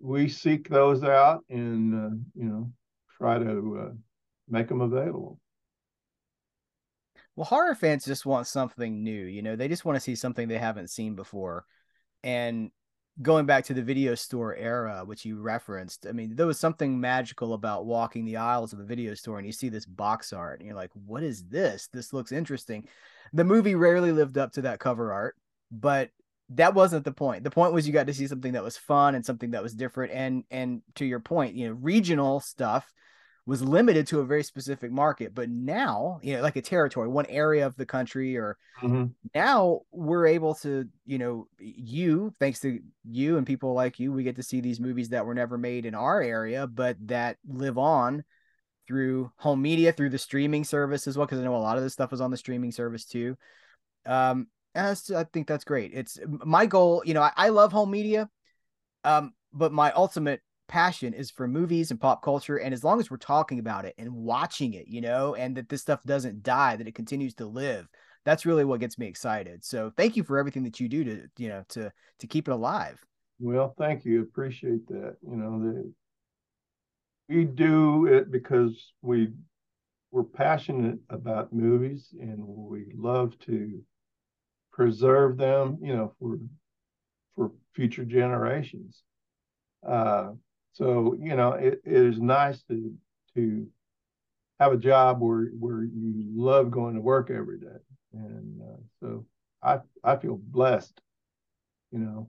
we 0.00 0.28
seek 0.28 0.68
those 0.68 1.04
out 1.04 1.44
and 1.50 1.94
uh, 1.94 2.16
you 2.34 2.48
know 2.48 2.70
try 3.18 3.38
to 3.38 3.86
uh, 3.86 3.92
make 4.48 4.68
them 4.68 4.80
available. 4.80 5.38
Well, 7.36 7.44
horror 7.44 7.74
fans 7.74 8.04
just 8.04 8.26
want 8.26 8.46
something 8.46 9.02
new. 9.02 9.24
You 9.24 9.42
know, 9.42 9.56
they 9.56 9.68
just 9.68 9.84
want 9.84 9.96
to 9.96 10.00
see 10.00 10.14
something 10.14 10.48
they 10.48 10.58
haven't 10.58 10.90
seen 10.90 11.14
before, 11.14 11.64
and 12.22 12.70
going 13.22 13.46
back 13.46 13.64
to 13.64 13.74
the 13.74 13.82
video 13.82 14.14
store 14.14 14.56
era, 14.56 15.02
which 15.04 15.24
you 15.24 15.40
referenced, 15.40 16.06
I 16.06 16.12
mean, 16.12 16.34
there 16.34 16.46
was 16.46 16.58
something 16.58 17.00
magical 17.00 17.54
about 17.54 17.86
walking 17.86 18.24
the 18.24 18.36
aisles 18.36 18.72
of 18.72 18.80
a 18.80 18.84
video 18.84 19.14
store 19.14 19.38
and 19.38 19.46
you 19.46 19.52
see 19.52 19.68
this 19.68 19.86
box 19.86 20.32
art 20.32 20.60
and 20.60 20.66
you're 20.66 20.76
like, 20.76 20.90
what 21.06 21.22
is 21.22 21.44
this? 21.44 21.88
This 21.92 22.12
looks 22.12 22.32
interesting. 22.32 22.88
The 23.32 23.44
movie 23.44 23.76
rarely 23.76 24.12
lived 24.12 24.36
up 24.36 24.52
to 24.52 24.62
that 24.62 24.80
cover 24.80 25.12
art, 25.12 25.36
but 25.70 26.10
that 26.50 26.74
wasn't 26.74 27.04
the 27.04 27.12
point. 27.12 27.44
The 27.44 27.50
point 27.50 27.72
was 27.72 27.86
you 27.86 27.92
got 27.92 28.06
to 28.08 28.14
see 28.14 28.26
something 28.26 28.52
that 28.52 28.64
was 28.64 28.76
fun 28.76 29.14
and 29.14 29.24
something 29.24 29.52
that 29.52 29.62
was 29.62 29.74
different. 29.74 30.12
And 30.12 30.44
and 30.50 30.82
to 30.96 31.04
your 31.04 31.20
point, 31.20 31.54
you 31.54 31.68
know, 31.68 31.74
regional 31.74 32.40
stuff 32.40 32.92
was 33.46 33.62
limited 33.62 34.06
to 34.06 34.20
a 34.20 34.24
very 34.24 34.42
specific 34.42 34.90
market. 34.90 35.34
But 35.34 35.50
now, 35.50 36.18
you 36.22 36.34
know, 36.34 36.42
like 36.42 36.56
a 36.56 36.62
territory, 36.62 37.08
one 37.08 37.26
area 37.26 37.66
of 37.66 37.76
the 37.76 37.84
country, 37.84 38.36
or 38.36 38.56
mm-hmm. 38.80 39.06
now 39.34 39.80
we're 39.92 40.26
able 40.26 40.54
to, 40.56 40.88
you 41.04 41.18
know, 41.18 41.46
you, 41.58 42.32
thanks 42.38 42.60
to 42.60 42.80
you 43.04 43.36
and 43.36 43.46
people 43.46 43.74
like 43.74 43.98
you, 43.98 44.12
we 44.12 44.22
get 44.22 44.36
to 44.36 44.42
see 44.42 44.60
these 44.60 44.80
movies 44.80 45.10
that 45.10 45.26
were 45.26 45.34
never 45.34 45.58
made 45.58 45.84
in 45.84 45.94
our 45.94 46.22
area, 46.22 46.66
but 46.66 46.96
that 47.08 47.36
live 47.46 47.76
on 47.76 48.24
through 48.86 49.30
home 49.36 49.60
media, 49.60 49.92
through 49.92 50.10
the 50.10 50.18
streaming 50.18 50.64
service 50.64 51.06
as 51.06 51.18
well. 51.18 51.26
Cause 51.26 51.38
I 51.38 51.44
know 51.44 51.56
a 51.56 51.58
lot 51.58 51.76
of 51.76 51.82
this 51.82 51.92
stuff 51.92 52.10
was 52.10 52.22
on 52.22 52.30
the 52.30 52.36
streaming 52.38 52.72
service 52.72 53.04
too. 53.04 53.36
Um, 54.06 54.46
I 54.74 54.94
think 55.32 55.46
that's 55.46 55.64
great. 55.64 55.92
It's 55.94 56.18
my 56.26 56.66
goal, 56.66 57.02
you 57.04 57.14
know, 57.14 57.22
I, 57.22 57.32
I 57.36 57.48
love 57.50 57.72
home 57.72 57.90
media. 57.90 58.28
Um, 59.04 59.34
but 59.52 59.72
my 59.72 59.92
ultimate 59.92 60.40
passion 60.68 61.12
is 61.12 61.30
for 61.30 61.46
movies 61.46 61.90
and 61.90 62.00
pop 62.00 62.22
culture 62.22 62.56
and 62.56 62.72
as 62.72 62.82
long 62.82 62.98
as 62.98 63.10
we're 63.10 63.16
talking 63.16 63.58
about 63.58 63.84
it 63.84 63.94
and 63.98 64.10
watching 64.10 64.74
it 64.74 64.88
you 64.88 65.00
know 65.00 65.34
and 65.34 65.56
that 65.56 65.68
this 65.68 65.82
stuff 65.82 66.02
doesn't 66.04 66.42
die 66.42 66.76
that 66.76 66.88
it 66.88 66.94
continues 66.94 67.34
to 67.34 67.46
live 67.46 67.86
that's 68.24 68.46
really 68.46 68.64
what 68.64 68.80
gets 68.80 68.98
me 68.98 69.06
excited 69.06 69.64
so 69.64 69.92
thank 69.96 70.16
you 70.16 70.24
for 70.24 70.38
everything 70.38 70.62
that 70.62 70.80
you 70.80 70.88
do 70.88 71.04
to 71.04 71.28
you 71.36 71.48
know 71.48 71.62
to 71.68 71.92
to 72.18 72.26
keep 72.26 72.48
it 72.48 72.52
alive 72.52 73.04
Well, 73.40 73.74
thank 73.76 74.04
you. 74.04 74.22
Appreciate 74.22 74.86
that. 74.88 75.16
You 75.28 75.36
know, 75.36 75.60
the, 75.60 75.92
we 77.28 77.44
do 77.44 78.06
it 78.06 78.30
because 78.30 78.92
we 79.02 79.32
we're 80.10 80.22
passionate 80.22 80.98
about 81.10 81.52
movies 81.52 82.14
and 82.20 82.38
we 82.38 82.86
love 82.96 83.36
to 83.40 83.82
preserve 84.72 85.36
them, 85.36 85.78
you 85.82 85.94
know, 85.94 86.12
for 86.18 86.38
for 87.34 87.50
future 87.74 88.04
generations. 88.04 89.02
Uh, 89.86 90.30
so 90.74 91.16
you 91.20 91.36
know, 91.36 91.52
it, 91.52 91.80
it 91.84 91.92
is 91.92 92.20
nice 92.20 92.62
to 92.64 92.92
to 93.34 93.66
have 94.60 94.72
a 94.72 94.76
job 94.76 95.20
where 95.20 95.46
where 95.58 95.82
you 95.84 96.26
love 96.34 96.70
going 96.70 96.94
to 96.94 97.00
work 97.00 97.30
every 97.30 97.58
day, 97.58 97.78
and 98.12 98.60
uh, 98.60 98.80
so 99.00 99.26
I 99.62 99.78
I 100.02 100.16
feel 100.16 100.36
blessed. 100.36 101.00
You 101.92 102.00
know, 102.00 102.28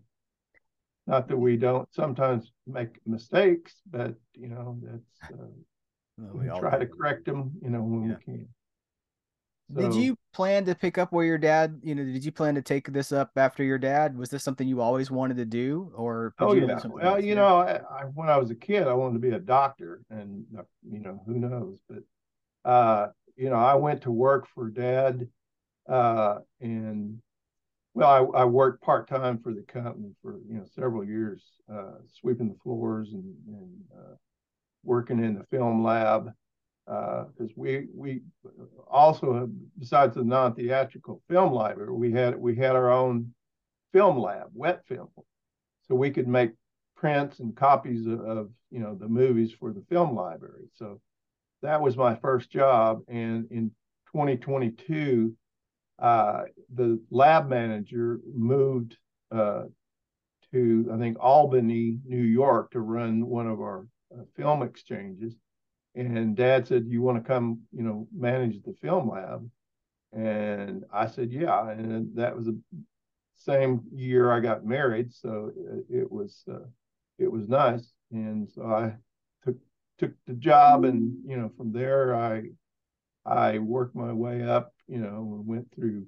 not 1.07 1.27
that 1.27 1.37
we 1.37 1.57
don't 1.57 1.91
sometimes 1.93 2.51
make 2.67 2.99
mistakes, 3.05 3.73
but 3.89 4.13
you 4.35 4.47
know 4.47 4.77
that's 4.81 5.39
uh, 5.39 5.47
we, 6.33 6.47
we 6.47 6.59
try 6.59 6.77
do. 6.77 6.85
to 6.85 6.91
correct 6.91 7.25
them. 7.25 7.51
You 7.63 7.71
know 7.71 7.81
when 7.81 8.09
yeah. 8.09 8.15
we 8.17 8.23
can. 8.23 8.47
So, 9.73 9.81
did 9.81 9.95
you 9.95 10.17
plan 10.33 10.65
to 10.65 10.75
pick 10.75 10.97
up 10.97 11.11
where 11.11 11.25
your 11.25 11.37
dad? 11.37 11.79
You 11.83 11.95
know, 11.95 12.03
did 12.03 12.23
you 12.23 12.31
plan 12.31 12.55
to 12.55 12.61
take 12.61 12.91
this 12.91 13.11
up 13.11 13.31
after 13.35 13.63
your 13.63 13.77
dad? 13.77 14.17
Was 14.17 14.29
this 14.29 14.43
something 14.43 14.67
you 14.67 14.79
always 14.79 15.09
wanted 15.09 15.37
to 15.37 15.45
do, 15.45 15.91
or? 15.95 16.33
Oh 16.39 16.53
yeah. 16.53 16.79
Well, 16.85 17.23
you 17.23 17.35
know, 17.35 17.57
I, 17.57 17.79
I, 17.89 18.03
when 18.13 18.29
I 18.29 18.37
was 18.37 18.51
a 18.51 18.55
kid, 18.55 18.87
I 18.87 18.93
wanted 18.93 19.13
to 19.13 19.19
be 19.19 19.35
a 19.35 19.39
doctor, 19.39 20.01
and 20.09 20.45
you 20.89 20.99
know, 20.99 21.23
who 21.25 21.39
knows? 21.39 21.79
But 21.89 22.69
uh, 22.69 23.07
you 23.35 23.49
know, 23.49 23.55
I 23.55 23.75
went 23.75 24.03
to 24.03 24.11
work 24.11 24.47
for 24.53 24.69
dad, 24.69 25.27
uh, 25.89 26.39
and 26.61 27.19
well, 27.93 28.33
I, 28.35 28.41
I 28.41 28.45
worked 28.45 28.83
part 28.83 29.07
time 29.07 29.39
for 29.39 29.53
the 29.53 29.63
company 29.63 30.11
for 30.21 30.39
you 30.47 30.57
know 30.57 30.65
several 30.75 31.03
years, 31.03 31.41
uh, 31.73 31.95
sweeping 32.19 32.49
the 32.49 32.59
floors 32.61 33.13
and, 33.13 33.33
and 33.47 33.71
uh, 33.97 34.15
working 34.83 35.23
in 35.23 35.35
the 35.35 35.45
film 35.45 35.83
lab 35.83 36.31
because 36.85 37.49
uh, 37.49 37.53
we 37.55 37.87
we 37.93 38.21
also 38.87 39.49
besides 39.79 40.15
the 40.15 40.23
non-theatrical 40.23 41.21
film 41.27 41.51
library 41.51 41.91
we 41.91 42.11
had 42.11 42.35
we 42.35 42.55
had 42.55 42.75
our 42.75 42.91
own 42.91 43.33
film 43.91 44.19
lab 44.19 44.47
wet 44.53 44.85
film. 44.87 45.07
So 45.87 45.95
we 45.95 46.11
could 46.11 46.27
make 46.27 46.51
prints 46.95 47.39
and 47.39 47.55
copies 47.55 48.05
of, 48.07 48.19
of, 48.21 48.49
you 48.71 48.79
know 48.79 48.95
the 48.95 49.07
movies 49.07 49.51
for 49.51 49.71
the 49.71 49.83
film 49.89 50.15
library. 50.15 50.65
So 50.73 50.99
that 51.61 51.81
was 51.81 51.95
my 51.95 52.15
first 52.15 52.51
job. 52.51 53.01
And 53.07 53.47
in 53.51 53.71
2022 54.11 55.35
uh, 55.99 56.43
the 56.73 56.99
lab 57.09 57.49
manager 57.49 58.19
moved 58.33 58.97
uh, 59.31 59.63
to 60.51 60.89
i 60.93 60.97
think 60.97 61.17
albany 61.19 61.97
new 62.05 62.21
york 62.21 62.71
to 62.71 62.79
run 62.79 63.25
one 63.25 63.47
of 63.47 63.59
our 63.59 63.87
uh, 64.13 64.21
film 64.35 64.61
exchanges 64.61 65.33
and 65.95 66.35
dad 66.35 66.67
said, 66.67 66.85
You 66.87 67.01
want 67.01 67.21
to 67.21 67.27
come, 67.27 67.61
you 67.71 67.83
know, 67.83 68.07
manage 68.15 68.61
the 68.63 68.73
film 68.81 69.09
lab? 69.09 69.49
And 70.11 70.83
I 70.93 71.07
said, 71.07 71.31
Yeah. 71.31 71.69
And 71.69 72.15
that 72.15 72.35
was 72.35 72.47
the 72.47 72.59
same 73.35 73.81
year 73.93 74.31
I 74.31 74.39
got 74.39 74.65
married. 74.65 75.13
So 75.13 75.51
it 75.89 76.11
was, 76.11 76.43
uh, 76.51 76.67
it 77.17 77.31
was 77.31 77.47
nice. 77.47 77.93
And 78.11 78.49
so 78.49 78.63
I 78.63 78.95
took, 79.43 79.57
took 79.97 80.11
the 80.27 80.33
job 80.33 80.83
and, 80.83 81.17
you 81.25 81.37
know, 81.37 81.51
from 81.57 81.71
there 81.71 82.15
I, 82.15 82.43
I 83.25 83.59
worked 83.59 83.95
my 83.95 84.13
way 84.13 84.43
up, 84.43 84.73
you 84.87 84.99
know, 84.99 85.43
went 85.45 85.73
through 85.73 86.05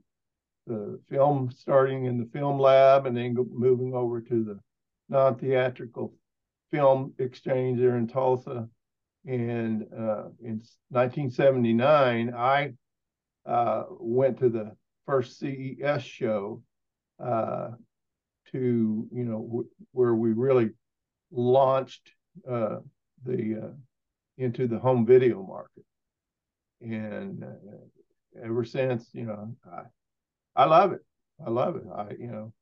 the 0.68 1.00
film, 1.10 1.50
starting 1.50 2.06
in 2.06 2.18
the 2.18 2.30
film 2.34 2.60
lab 2.60 3.06
and 3.06 3.16
then 3.16 3.36
moving 3.52 3.94
over 3.94 4.20
to 4.22 4.44
the 4.44 4.60
non 5.10 5.38
theatrical 5.38 6.14
film 6.72 7.14
exchange 7.18 7.80
there 7.80 7.96
in 7.96 8.08
Tulsa 8.08 8.68
and 9.28 9.84
uh, 9.94 10.30
in 10.42 10.62
1979, 10.90 12.34
I 12.34 12.72
uh, 13.46 13.84
went 14.00 14.40
to 14.40 14.50
the 14.50 14.72
first 15.06 15.38
CES 15.40 16.02
show 16.02 16.64
uh, 17.24 17.72
to, 18.54 19.08
you 19.12 19.24
know, 19.26 19.42
w- 19.44 19.70
where 19.92 20.16
we 20.16 20.32
really 20.32 20.70
launched 21.32 22.10
uh, 22.50 22.78
the 23.26 23.62
uh, 23.64 23.74
into 24.38 24.66
the 24.66 24.80
home 24.80 25.06
video 25.06 25.44
market. 25.44 25.84
And 26.80 27.44
uh, 27.44 28.46
ever 28.46 28.64
since, 28.64 29.10
you 29.12 29.26
know, 29.26 29.56
I, 29.70 29.82
I 30.56 30.66
love 30.66 30.94
it. 30.94 31.02
I 31.46 31.50
love 31.50 31.76
it. 31.76 31.84
I, 31.94 32.12
you 32.18 32.28
know, 32.28 32.54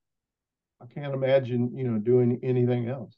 I 0.81 0.85
can't 0.91 1.13
imagine, 1.13 1.77
you 1.77 1.83
know, 1.83 1.99
doing 1.99 2.39
anything 2.41 2.89
else 2.89 3.15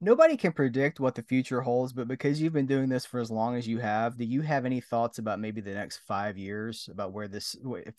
nobody 0.00 0.36
can 0.36 0.52
predict 0.52 1.00
what 1.00 1.14
the 1.14 1.22
future 1.22 1.60
holds, 1.60 1.92
but 1.92 2.08
because 2.08 2.40
you've 2.40 2.52
been 2.52 2.66
doing 2.66 2.88
this 2.88 3.06
for 3.06 3.20
as 3.20 3.30
long 3.30 3.56
as 3.56 3.66
you 3.66 3.78
have, 3.78 4.16
do 4.16 4.24
you 4.24 4.42
have 4.42 4.66
any 4.66 4.80
thoughts 4.80 5.18
about 5.18 5.40
maybe 5.40 5.60
the 5.60 5.74
next 5.74 5.98
five 6.06 6.36
years 6.36 6.88
about 6.90 7.12
where 7.12 7.28
this 7.28 7.56
if, 7.64 7.94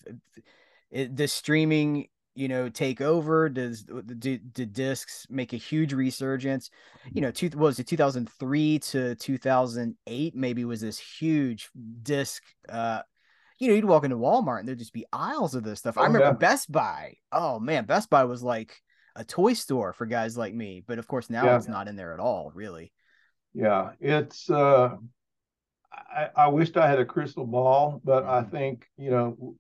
if, 0.91 1.16
does 1.16 1.34
streaming 1.34 2.08
you 2.36 2.48
know 2.48 2.70
take 2.70 3.02
over? 3.02 3.50
Does 3.50 3.84
do, 3.84 4.38
do 4.38 4.66
discs 4.66 5.26
make 5.30 5.54
a 5.54 5.58
huge 5.58 5.93
resurgence? 5.93 6.70
You 7.12 7.22
know, 7.22 7.32
two 7.32 7.50
was 7.56 7.80
it 7.80 7.88
2003 7.88 8.80
to 8.80 9.16
2008 9.16 10.36
maybe 10.36 10.66
was 10.66 10.82
this 10.82 11.00
huge 11.00 11.70
disc 12.04 12.43
uh 12.70 13.02
you 13.60 13.68
know, 13.68 13.74
you'd 13.74 13.86
walk 13.86 14.04
into 14.04 14.18
Walmart 14.18 14.60
and 14.60 14.68
there'd 14.68 14.78
just 14.78 14.93
be 14.93 15.08
aisles 15.12 15.56
of 15.56 15.64
this 15.64 15.80
stuff. 15.80 15.98
Oh, 15.98 16.02
I 16.02 16.06
remember 16.06 16.28
yeah. 16.28 16.34
Best 16.34 16.72
Buy. 16.72 17.16
Oh 17.32 17.60
man, 17.60 17.86
Best 17.86 18.08
Buy 18.08 18.24
was 18.26 18.43
like 18.43 18.80
a 19.18 19.26
toy 19.26 19.53
store 19.53 19.93
for 19.93 20.05
guys 20.05 20.38
like 20.38 20.53
me. 20.53 20.84
But 20.86 20.99
of 20.99 21.07
course, 21.07 21.30
now 21.30 21.45
yeah. 21.45 21.57
it's 21.57 21.68
not 21.68 21.88
in 21.88 21.95
there 21.95 22.13
at 22.13 22.20
all, 22.20 22.51
really. 22.53 22.93
Yeah, 23.53 23.91
it's. 23.99 24.49
uh 24.49 24.95
I, 25.91 26.30
I 26.36 26.47
wished 26.49 26.78
I 26.78 26.88
had 26.88 26.99
a 26.99 27.05
crystal 27.05 27.45
ball, 27.45 28.01
but 28.03 28.24
mm-hmm. 28.24 28.32
I 28.32 28.43
think 28.43 28.86
you 28.97 29.09
know 29.09 29.55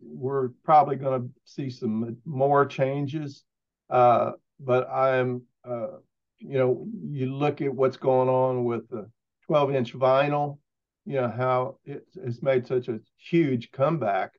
we're 0.00 0.48
probably 0.64 0.96
going 0.96 1.22
to 1.22 1.28
see 1.44 1.70
some 1.70 2.16
more 2.24 2.66
changes. 2.66 3.44
Uh, 3.90 4.32
but 4.58 4.88
I'm, 4.88 5.42
uh, 5.68 5.98
you 6.38 6.58
know, 6.58 6.86
you 7.08 7.34
look 7.34 7.60
at 7.60 7.74
what's 7.74 7.96
going 7.96 8.28
on 8.28 8.64
with 8.64 8.88
the 8.88 9.10
12 9.46 9.74
inch 9.74 9.94
vinyl, 9.94 10.58
you 11.04 11.14
know, 11.14 11.28
how 11.28 11.76
it, 11.84 12.06
it's 12.14 12.42
made 12.42 12.66
such 12.66 12.88
a 12.88 13.00
huge 13.18 13.70
comeback. 13.70 14.32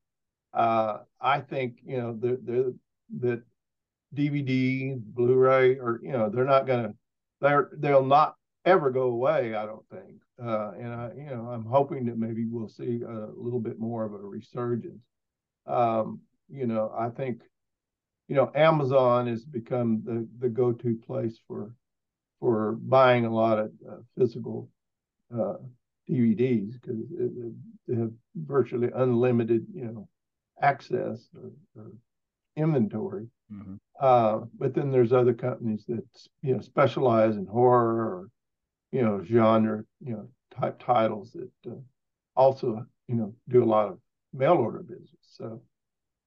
Uh, 0.54 1.00
I 1.22 1.40
think, 1.42 1.78
you 1.86 1.98
know, 1.98 2.18
the, 2.20 2.40
the, 2.44 2.78
that 3.20 3.44
DVD, 4.14 5.00
Blu-ray, 5.00 5.78
or 5.78 6.00
you 6.04 6.12
know, 6.12 6.30
they're 6.30 6.46
not 6.46 6.68
gonna, 6.68 6.94
they're 7.42 7.70
they'll 7.78 8.06
not 8.06 8.36
ever 8.66 8.92
go 8.92 9.04
away. 9.04 9.56
I 9.56 9.66
don't 9.66 9.88
think, 9.90 10.22
uh, 10.44 10.72
and 10.80 10.94
I, 10.94 11.12
you 11.18 11.26
know, 11.26 11.50
I'm 11.50 11.66
hoping 11.66 12.06
that 12.06 12.18
maybe 12.18 12.46
we'll 12.46 12.70
see 12.70 13.02
a 13.02 13.28
little 13.36 13.60
bit 13.60 13.80
more 13.80 14.06
of 14.06 14.14
a 14.14 14.18
resurgence. 14.18 15.04
Um, 15.66 16.22
you 16.50 16.68
know, 16.68 16.94
I 16.98 17.10
think, 17.10 17.42
you 18.28 18.36
know, 18.36 18.52
Amazon 18.56 19.28
has 19.28 19.44
become 19.44 20.02
the 20.06 20.28
the 20.40 20.50
go-to 20.50 20.96
place 21.06 21.40
for 21.48 21.74
for 22.40 22.74
buying 22.74 23.26
a 23.26 23.34
lot 23.34 23.58
of 23.58 23.72
uh, 23.90 23.96
physical 24.18 24.70
uh, 25.34 25.56
DVDs 26.10 26.74
because 26.74 26.98
they 27.88 27.96
have 27.96 28.12
virtually 28.36 28.90
unlimited, 28.94 29.66
you 29.74 29.86
know, 29.86 30.08
access 30.62 31.30
or, 31.36 31.52
or 31.78 31.92
inventory. 32.56 33.28
Mm-hmm. 33.52 33.76
Uh, 34.00 34.40
but 34.58 34.74
then 34.74 34.92
there's 34.92 35.14
other 35.14 35.34
companies 35.34 35.86
that 35.88 36.04
you 36.42 36.54
know 36.54 36.62
specialize 36.62 37.38
in 37.38 37.46
horror 37.46 37.96
or 37.96 38.30
you 38.92 39.02
know 39.02 39.24
genre 39.24 39.84
you 40.04 40.14
know 40.14 40.28
type 40.60 40.82
titles 40.84 41.32
that 41.34 41.72
uh, 41.72 41.76
also 42.36 42.86
you 43.08 43.16
know 43.16 43.34
do 43.50 43.64
a 43.64 43.66
lot 43.66 43.88
of 43.88 44.00
mail 44.34 44.54
order 44.54 44.82
business. 44.82 45.10
So 45.22 45.62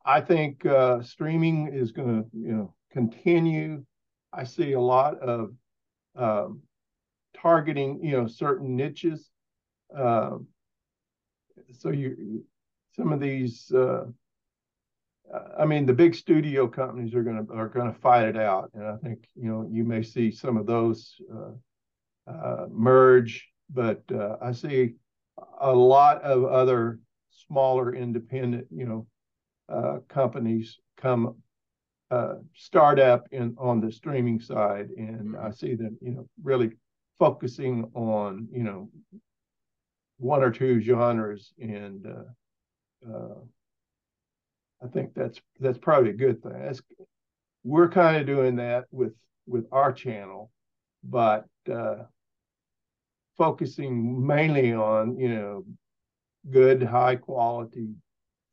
I 0.04 0.20
think 0.20 0.64
uh, 0.64 1.02
streaming 1.02 1.68
is 1.72 1.92
going 1.92 2.22
to 2.22 2.28
you 2.32 2.52
know 2.52 2.74
continue. 2.92 3.84
I 4.32 4.44
see 4.44 4.72
a 4.72 4.80
lot 4.80 5.18
of 5.18 5.52
um, 6.14 6.62
targeting 7.36 8.00
you 8.02 8.12
know 8.12 8.26
certain 8.26 8.76
niches. 8.76 9.28
Um, 9.96 10.46
so 11.72 11.90
you 11.90 12.44
some 12.94 13.12
of 13.12 13.20
these 13.20 13.70
uh, 13.72 14.04
I 15.58 15.64
mean, 15.64 15.86
the 15.86 15.92
big 15.92 16.14
studio 16.14 16.68
companies 16.68 17.14
are 17.14 17.22
going 17.22 17.46
to 17.46 17.52
are 17.52 17.68
going 17.68 17.92
to 17.92 17.98
fight 18.00 18.28
it 18.28 18.36
out, 18.36 18.70
and 18.74 18.86
I 18.86 18.96
think 18.96 19.26
you 19.34 19.50
know 19.50 19.68
you 19.70 19.84
may 19.84 20.02
see 20.02 20.30
some 20.30 20.56
of 20.56 20.66
those 20.66 21.16
uh, 21.32 22.30
uh, 22.30 22.66
merge, 22.70 23.48
but 23.70 24.02
uh, 24.12 24.36
I 24.40 24.52
see 24.52 24.94
a 25.60 25.72
lot 25.72 26.22
of 26.22 26.44
other 26.44 27.00
smaller 27.30 27.94
independent, 27.94 28.66
you 28.70 28.86
know, 28.86 29.06
uh, 29.68 29.98
companies 30.08 30.78
come 30.96 31.36
uh, 32.10 32.34
start 32.54 32.98
up 32.98 33.26
in 33.32 33.54
on 33.58 33.80
the 33.80 33.90
streaming 33.90 34.40
side, 34.40 34.88
and 34.96 35.36
I 35.36 35.50
see 35.50 35.74
them, 35.74 35.98
you 36.00 36.12
know, 36.12 36.28
really 36.42 36.70
focusing 37.18 37.90
on 37.94 38.48
you 38.52 38.62
know 38.62 38.90
one 40.18 40.42
or 40.42 40.50
two 40.50 40.80
genres 40.80 41.52
and 41.60 42.06
uh, 42.06 43.34
I 44.82 44.88
think 44.88 45.14
that's 45.14 45.40
that's 45.60 45.78
probably 45.78 46.10
a 46.10 46.14
good 46.14 46.42
thing. 46.42 46.52
That's 46.52 46.82
we're 47.64 47.88
kind 47.88 48.16
of 48.16 48.26
doing 48.26 48.56
that 48.56 48.84
with 48.90 49.14
with 49.46 49.66
our 49.72 49.92
channel, 49.92 50.50
but 51.02 51.46
uh, 51.70 52.04
focusing 53.36 54.26
mainly 54.26 54.72
on 54.72 55.18
you 55.18 55.28
know 55.28 55.64
good 56.50 56.82
high 56.82 57.16
quality 57.16 57.88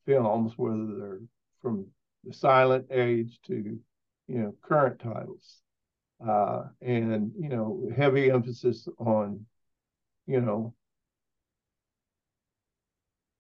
films, 0.05 0.53
whether 0.57 0.85
they're 0.97 1.19
from 1.61 1.87
the 2.23 2.33
silent 2.33 2.87
age 2.91 3.39
to 3.47 3.79
you 4.27 4.37
know 4.37 4.55
current 4.61 4.99
titles, 4.99 5.61
uh, 6.25 6.63
and 6.81 7.31
you 7.37 7.49
know 7.49 7.89
heavy 7.95 8.31
emphasis 8.31 8.87
on 8.97 9.45
you 10.25 10.41
know 10.41 10.73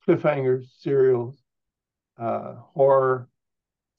cliffhangers, 0.07 0.65
serials, 0.79 1.42
uh, 2.19 2.55
horror, 2.73 3.29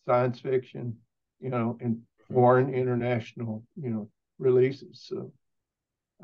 science 0.07 0.41
fiction, 0.41 0.97
you 1.41 1.51
know, 1.51 1.79
and 1.81 2.01
foreign 2.33 2.73
international, 2.73 3.65
you 3.81 3.91
know, 3.91 4.09
releases. 4.39 5.05
So 5.07 5.33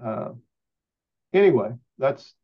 uh, 0.02 0.30
anyway, 1.32 1.70
that's 1.98 2.34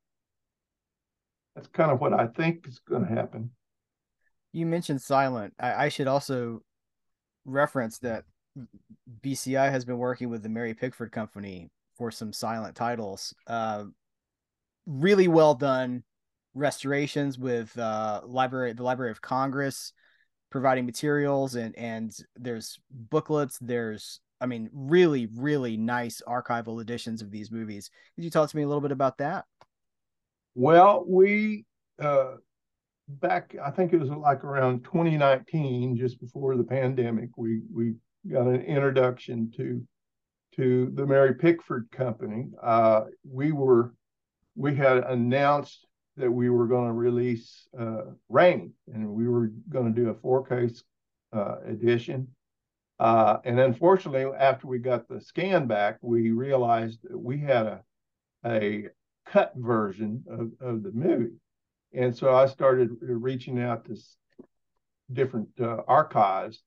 that's 1.55 1.69
kind 1.69 1.91
of 1.91 2.01
what 2.01 2.13
I 2.13 2.27
think 2.27 2.67
is 2.69 2.81
going 2.81 3.07
to 3.07 3.15
happen. 3.15 3.51
You 4.53 4.67
mentioned 4.67 5.01
silent. 5.01 5.55
I, 5.59 5.87
I 5.87 5.89
should 5.89 6.07
also 6.07 6.63
reference 7.45 7.99
that 7.99 8.25
VCI 9.23 9.71
has 9.71 9.85
been 9.85 9.99
working 9.99 10.29
with 10.29 10.43
the 10.43 10.49
Mary 10.49 10.75
Pickford 10.75 11.13
Company 11.13 11.71
for 11.97 12.11
some 12.11 12.33
silent 12.33 12.75
titles. 12.75 13.35
Uh, 13.47 13.85
really 14.87 15.29
well 15.29 15.55
done 15.55 16.05
restorations 16.57 17.39
with 17.39 17.77
uh, 17.79 18.23
library, 18.25 18.73
the 18.73 18.83
Library 18.83 19.11
of 19.11 19.21
Congress, 19.21 19.93
providing 20.51 20.87
materials 20.87 21.55
and 21.55 21.77
and 21.77 22.17
there's 22.35 22.81
booklets. 22.91 23.59
There's 23.61 24.21
I 24.41 24.47
mean, 24.47 24.69
really, 24.73 25.29
really 25.35 25.77
nice 25.77 26.21
archival 26.27 26.83
editions 26.83 27.23
of 27.23 27.31
these 27.31 27.51
movies. 27.51 27.91
Could 28.15 28.25
you 28.25 28.31
talk 28.31 28.51
to 28.51 28.57
me 28.57 28.65
a 28.65 28.69
little 28.69 28.83
bit 28.83 28.93
about 28.93 29.19
that? 29.19 29.45
Well, 30.55 31.05
we 31.07 31.65
uh, 32.03 32.35
back, 33.09 33.55
I 33.65 33.71
think 33.71 33.93
it 33.93 34.01
was 34.01 34.11
like 34.11 34.45
around 34.45 34.85
2019, 34.85 35.97
just 35.97 36.21
before 36.21 36.57
the 36.57 36.65
pandemic, 36.65 37.31
we 37.37 37.61
we 37.73 37.95
got 38.31 38.47
an 38.47 38.63
introduction 38.63 39.53
to 39.57 39.83
to 40.57 40.91
the 40.95 41.07
Mary 41.07 41.35
Pickford 41.35 41.89
Company. 41.91 42.49
Uh, 42.63 43.03
we 43.29 43.53
were 43.53 43.95
we 44.55 44.75
had 44.75 44.99
announced 44.99 45.87
that 46.17 46.31
we 46.31 46.49
were 46.51 46.67
going 46.67 46.87
to 46.87 46.93
release 46.93 47.69
uh, 47.79 48.03
Rain, 48.29 48.73
and 48.93 49.09
we 49.09 49.29
were 49.29 49.53
going 49.69 49.93
to 49.93 50.01
do 50.01 50.09
a 50.11 50.15
4K 50.15 50.83
uh, 51.33 51.57
edition. 51.67 52.29
Uh, 52.99 53.39
and 53.45 53.61
unfortunately, 53.61 54.25
after 54.39 54.67
we 54.67 54.79
got 54.79 55.07
the 55.07 55.21
scan 55.21 55.67
back, 55.67 55.99
we 56.01 56.31
realized 56.31 57.01
that 57.03 57.19
we 57.19 57.39
had 57.39 57.67
a 57.67 57.83
a 58.47 58.89
cut 59.27 59.53
version 59.57 60.25
of, 60.29 60.51
of 60.61 60.83
the 60.83 60.93
movie. 60.93 61.35
And 61.93 62.17
so 62.17 62.35
I 62.35 62.47
started 62.47 62.91
reaching 63.01 63.61
out 63.61 63.85
to 63.87 63.97
different 65.13 65.49
uh, 65.61 65.83
archives 65.89 66.63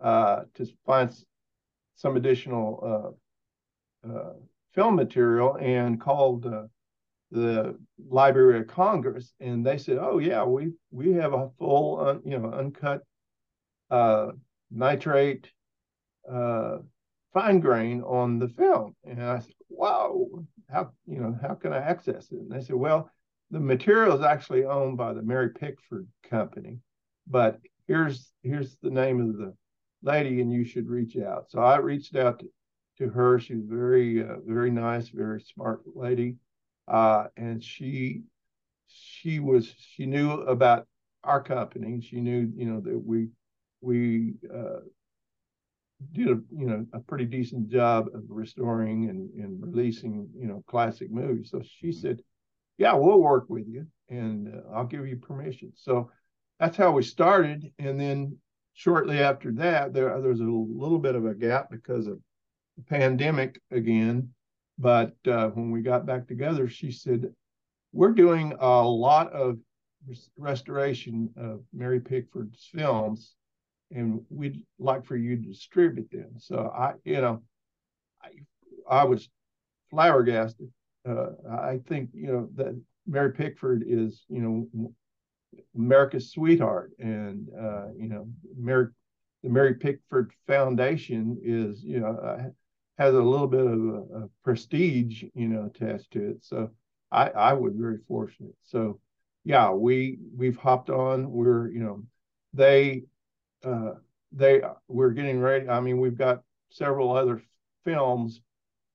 uh, 0.00 0.42
to 0.54 0.66
find 0.84 1.10
some 1.96 2.16
additional 2.16 3.16
uh, 4.06 4.08
uh, 4.08 4.32
film 4.74 4.96
material 4.96 5.56
and 5.60 6.00
called 6.00 6.46
uh, 6.46 6.64
the 7.30 7.78
Library 8.08 8.60
of 8.60 8.68
Congress, 8.68 9.32
and 9.40 9.66
they 9.66 9.78
said, 9.78 9.98
"Oh 9.98 10.18
yeah, 10.18 10.44
we 10.44 10.72
we 10.90 11.12
have 11.14 11.32
a 11.32 11.50
full, 11.58 12.00
un, 12.00 12.22
you 12.24 12.38
know, 12.38 12.50
uncut 12.50 13.02
uh, 13.90 14.32
nitrate 14.70 15.50
uh, 16.30 16.78
fine 17.32 17.60
grain 17.60 18.02
on 18.02 18.38
the 18.38 18.48
film." 18.48 18.94
And 19.04 19.22
I 19.22 19.40
said, 19.40 19.54
"Wow, 19.68 20.26
how 20.70 20.92
you 21.06 21.20
know 21.20 21.36
how 21.40 21.54
can 21.54 21.72
I 21.72 21.78
access 21.78 22.30
it?" 22.30 22.38
And 22.38 22.50
they 22.50 22.60
said, 22.60 22.76
"Well, 22.76 23.10
the 23.50 23.60
material 23.60 24.16
is 24.16 24.24
actually 24.24 24.64
owned 24.64 24.96
by 24.96 25.12
the 25.12 25.22
Mary 25.22 25.50
Pickford 25.50 26.06
Company, 26.30 26.78
but 27.26 27.58
here's 27.88 28.32
here's 28.42 28.76
the 28.82 28.90
name 28.90 29.20
of 29.20 29.36
the 29.36 29.54
lady, 30.02 30.40
and 30.40 30.52
you 30.52 30.64
should 30.64 30.88
reach 30.88 31.16
out." 31.16 31.50
So 31.50 31.60
I 31.60 31.78
reached 31.78 32.14
out 32.14 32.38
to, 32.38 32.46
to 32.98 33.08
her. 33.08 33.40
She 33.40 33.56
was 33.56 33.66
very 33.66 34.22
uh, 34.22 34.36
very 34.46 34.70
nice, 34.70 35.08
very 35.08 35.40
smart 35.40 35.82
lady 35.92 36.36
uh, 36.88 37.24
and 37.36 37.62
she 37.62 38.22
she 38.86 39.40
was 39.40 39.74
she 39.78 40.06
knew 40.06 40.30
about 40.30 40.86
our 41.24 41.42
company. 41.42 42.00
She 42.00 42.20
knew 42.20 42.50
you 42.56 42.66
know 42.66 42.80
that 42.80 42.98
we 42.98 43.28
we 43.80 44.34
uh, 44.52 44.80
did 46.12 46.28
a 46.28 46.40
you 46.56 46.66
know 46.66 46.86
a 46.92 47.00
pretty 47.00 47.24
decent 47.24 47.68
job 47.68 48.06
of 48.14 48.22
restoring 48.28 49.08
and, 49.08 49.30
and 49.42 49.62
releasing 49.62 50.28
you 50.38 50.46
know 50.46 50.62
classic 50.66 51.10
movies. 51.10 51.50
So 51.50 51.62
she 51.62 51.88
mm-hmm. 51.88 52.00
said, 52.00 52.20
"Yeah, 52.78 52.94
we'll 52.94 53.20
work 53.20 53.46
with 53.48 53.66
you, 53.66 53.86
and 54.08 54.54
uh, 54.54 54.74
I'll 54.74 54.86
give 54.86 55.06
you 55.06 55.16
permission." 55.16 55.72
So 55.74 56.10
that's 56.60 56.76
how 56.76 56.92
we 56.92 57.02
started, 57.02 57.72
and 57.78 58.00
then 58.00 58.38
shortly 58.74 59.18
after 59.18 59.52
that, 59.52 59.92
there 59.92 60.20
there 60.20 60.30
was 60.30 60.40
a 60.40 60.44
little 60.44 60.98
bit 60.98 61.14
of 61.14 61.26
a 61.26 61.34
gap 61.34 61.70
because 61.70 62.06
of 62.06 62.18
the 62.76 62.82
pandemic 62.84 63.60
again, 63.70 64.30
but 64.78 65.14
uh, 65.26 65.48
when 65.48 65.70
we 65.70 65.82
got 65.82 66.06
back 66.06 66.26
together, 66.26 66.68
she 66.68 66.90
said, 66.90 67.32
We're 67.92 68.12
doing 68.12 68.54
a 68.58 68.82
lot 68.82 69.32
of 69.32 69.58
restoration 70.38 71.30
of 71.36 71.62
Mary 71.72 72.00
Pickford's 72.00 72.68
films, 72.72 73.34
and 73.90 74.20
we'd 74.30 74.64
like 74.78 75.04
for 75.04 75.16
you 75.16 75.36
to 75.36 75.42
distribute 75.42 76.10
them. 76.10 76.32
So 76.38 76.72
I, 76.76 76.94
you 77.04 77.20
know, 77.20 77.42
I, 78.22 78.30
I 78.88 79.04
was 79.04 79.28
flabbergasted. 79.90 80.70
Uh, 81.08 81.26
I 81.50 81.78
think, 81.88 82.10
you 82.12 82.32
know, 82.32 82.48
that 82.56 82.78
Mary 83.06 83.32
Pickford 83.32 83.84
is, 83.86 84.24
you 84.28 84.40
know, 84.40 84.90
America's 85.76 86.30
sweetheart. 86.30 86.92
And, 86.98 87.48
uh, 87.58 87.88
you 87.96 88.08
know, 88.08 88.28
Mary, 88.58 88.88
the 89.42 89.48
Mary 89.48 89.74
Pickford 89.74 90.32
Foundation 90.46 91.38
is, 91.42 91.82
you 91.82 92.00
know, 92.00 92.16
uh, 92.16 92.48
has 92.98 93.14
a 93.14 93.20
little 93.20 93.46
bit 93.46 93.66
of 93.66 93.72
a, 93.72 94.24
a 94.24 94.28
prestige, 94.42 95.24
you 95.34 95.48
know, 95.48 95.66
attached 95.66 96.12
to 96.12 96.30
it. 96.30 96.44
So 96.44 96.70
I, 97.10 97.28
I 97.28 97.52
was 97.52 97.74
very 97.76 97.98
fortunate. 98.08 98.54
So 98.64 99.00
yeah, 99.44 99.70
we 99.70 100.18
we've 100.36 100.56
hopped 100.56 100.90
on. 100.90 101.30
We're 101.30 101.70
you 101.70 101.80
know, 101.80 102.02
they 102.52 103.04
uh, 103.64 103.92
they 104.32 104.62
we're 104.88 105.10
getting 105.10 105.40
ready. 105.40 105.68
I 105.68 105.80
mean, 105.80 105.98
we've 106.00 106.18
got 106.18 106.42
several 106.70 107.16
other 107.16 107.42
films 107.84 108.40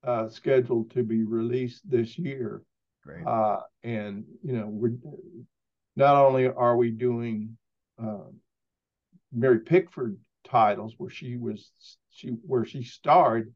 uh, 0.03 0.27
scheduled 0.29 0.91
to 0.91 1.03
be 1.03 1.23
released 1.23 1.89
this 1.89 2.17
year. 2.17 2.63
Great. 3.03 3.25
Uh, 3.25 3.61
and 3.83 4.25
you 4.43 4.53
know, 4.53 4.67
we're 4.67 4.93
not 5.95 6.15
only 6.15 6.47
are 6.47 6.75
we 6.75 6.91
doing 6.91 7.57
uh, 8.01 8.29
Mary 9.31 9.59
Pickford 9.59 10.17
titles 10.43 10.95
where 10.97 11.09
she 11.09 11.37
was 11.37 11.71
she 12.09 12.29
where 12.45 12.65
she 12.65 12.83
starred, 12.83 13.53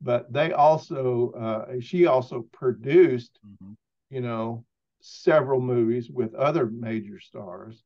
but 0.00 0.32
they 0.32 0.52
also 0.52 1.32
uh, 1.32 1.80
she 1.80 2.06
also 2.06 2.46
produced 2.52 3.38
mm-hmm. 3.46 3.72
you 4.10 4.20
know 4.20 4.64
several 5.00 5.60
movies 5.60 6.10
with 6.10 6.34
other 6.34 6.66
major 6.66 7.20
stars 7.20 7.82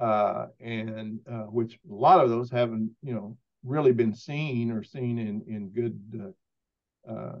uh, 0.00 0.46
and 0.60 1.20
uh, 1.30 1.44
which 1.44 1.78
a 1.90 1.94
lot 1.94 2.22
of 2.22 2.30
those 2.30 2.50
haven't 2.50 2.90
you 3.02 3.14
know 3.14 3.36
really 3.64 3.92
been 3.92 4.14
seen 4.14 4.70
or 4.70 4.82
seen 4.82 5.18
in 5.18 5.42
in 5.46 5.68
good 5.70 6.34
uh, 7.08 7.12
uh, 7.12 7.38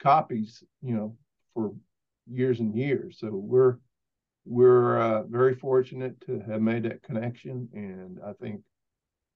copies 0.00 0.62
you 0.82 0.94
know 0.94 1.16
for 1.54 1.72
years 2.30 2.60
and 2.60 2.76
years 2.76 3.18
so 3.18 3.30
we're 3.30 3.78
we're 4.44 5.00
uh, 5.00 5.22
very 5.24 5.54
fortunate 5.54 6.20
to 6.20 6.40
have 6.40 6.60
made 6.60 6.84
that 6.84 7.02
connection 7.02 7.68
and 7.72 8.18
i 8.24 8.32
think 8.34 8.60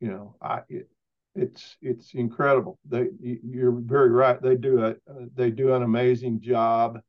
you 0.00 0.08
know 0.08 0.36
i 0.40 0.60
it, 0.68 0.88
it's 1.34 1.76
it's 1.80 2.14
incredible. 2.14 2.78
They 2.88 3.08
you're 3.20 3.72
very 3.72 4.10
right. 4.10 4.40
They 4.40 4.56
do 4.56 4.84
a 4.84 4.94
they 5.34 5.50
do 5.50 5.74
an 5.74 5.82
amazing 5.82 6.40
job 6.40 7.00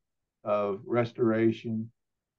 of 0.43 0.81
restoration, 0.85 1.91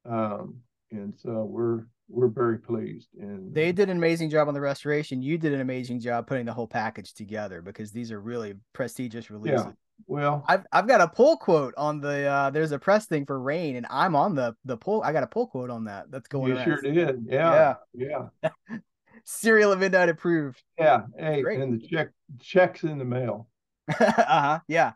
um, 0.08 0.56
and 0.90 1.14
so 1.16 1.44
we're 1.44 1.86
we're 2.08 2.28
very 2.28 2.58
pleased. 2.58 3.08
And 3.18 3.52
they 3.54 3.72
did 3.72 3.90
an 3.90 3.96
amazing 3.96 4.30
job 4.30 4.48
on 4.48 4.54
the 4.54 4.60
restoration. 4.60 5.22
You 5.22 5.38
did 5.38 5.52
an 5.52 5.60
amazing 5.60 6.00
job 6.00 6.26
putting 6.26 6.46
the 6.46 6.52
whole 6.52 6.68
package 6.68 7.14
together 7.14 7.62
because 7.62 7.90
these 7.90 8.12
are 8.12 8.20
really 8.20 8.54
prestigious 8.72 9.30
releases. 9.30 9.66
Yeah. 9.66 9.72
Well, 10.06 10.44
I've 10.48 10.64
I've 10.72 10.88
got 10.88 11.00
a 11.00 11.08
pull 11.08 11.36
quote 11.36 11.74
on 11.76 12.00
the 12.00 12.26
uh 12.26 12.50
there's 12.50 12.72
a 12.72 12.78
press 12.78 13.06
thing 13.06 13.26
for 13.26 13.40
Rain, 13.40 13.76
and 13.76 13.86
I'm 13.90 14.14
on 14.14 14.34
the 14.34 14.54
the 14.64 14.76
pull. 14.76 15.02
I 15.02 15.12
got 15.12 15.22
a 15.24 15.28
pull 15.28 15.48
quote 15.48 15.70
on 15.70 15.84
that. 15.84 16.10
That's 16.10 16.28
going. 16.28 16.50
You 16.50 16.56
around. 16.56 16.64
sure 16.64 16.80
did. 16.80 17.26
Yeah. 17.28 17.76
Yeah. 17.94 18.28
yeah. 18.42 18.78
Cereal 19.24 19.72
at 19.72 19.78
Midnight 19.78 20.08
approved. 20.08 20.62
Yeah. 20.78 21.02
Hey, 21.18 21.42
Great. 21.42 21.60
and 21.60 21.80
the 21.80 21.86
check 21.86 22.08
checks 22.40 22.82
in 22.82 22.98
the 22.98 23.04
mail. 23.04 23.48
uh-huh. 23.88 24.60
Yeah. 24.68 24.92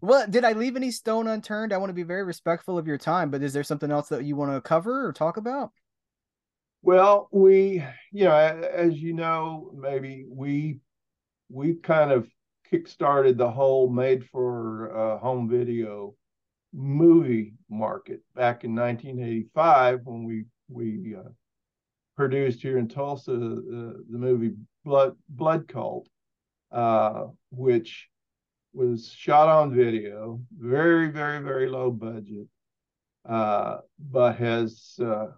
Well, 0.00 0.26
did 0.26 0.44
I 0.44 0.52
leave 0.52 0.76
any 0.76 0.90
stone 0.90 1.26
unturned? 1.26 1.72
I 1.72 1.76
want 1.76 1.90
to 1.90 1.94
be 1.94 2.02
very 2.02 2.24
respectful 2.24 2.78
of 2.78 2.86
your 2.86 2.98
time, 2.98 3.30
but 3.30 3.42
is 3.42 3.52
there 3.52 3.64
something 3.64 3.90
else 3.90 4.08
that 4.08 4.24
you 4.24 4.34
want 4.34 4.52
to 4.52 4.60
cover 4.60 5.06
or 5.06 5.12
talk 5.12 5.36
about? 5.36 5.72
Well, 6.82 7.28
we, 7.30 7.84
you 8.10 8.24
know, 8.24 8.34
as 8.34 8.94
you 8.98 9.12
know, 9.12 9.70
maybe 9.76 10.24
we 10.28 10.80
we 11.50 11.74
kind 11.74 12.12
of 12.12 12.30
kickstarted 12.72 13.36
the 13.36 13.50
whole 13.50 13.90
made 13.90 14.24
for 14.26 14.96
uh, 14.96 15.18
home 15.18 15.48
video 15.48 16.14
movie 16.72 17.54
market 17.68 18.20
back 18.34 18.64
in 18.64 18.74
1985 18.74 20.00
when 20.04 20.24
we 20.24 20.44
we 20.68 21.16
uh, 21.18 21.28
produced 22.20 22.60
here 22.60 22.76
in 22.76 22.86
Tulsa 22.86 23.32
uh, 23.32 23.36
the 23.36 24.18
movie 24.18 24.52
Blood 24.84 25.16
Blood 25.30 25.66
Cult, 25.68 26.06
uh, 26.70 27.28
which 27.50 28.08
was 28.74 29.10
shot 29.10 29.48
on 29.48 29.74
video, 29.74 30.38
very 30.58 31.08
very 31.08 31.38
very 31.38 31.66
low 31.66 31.90
budget, 31.90 32.46
uh, 33.26 33.78
but 33.98 34.36
has 34.36 34.96
uh, 35.02 35.28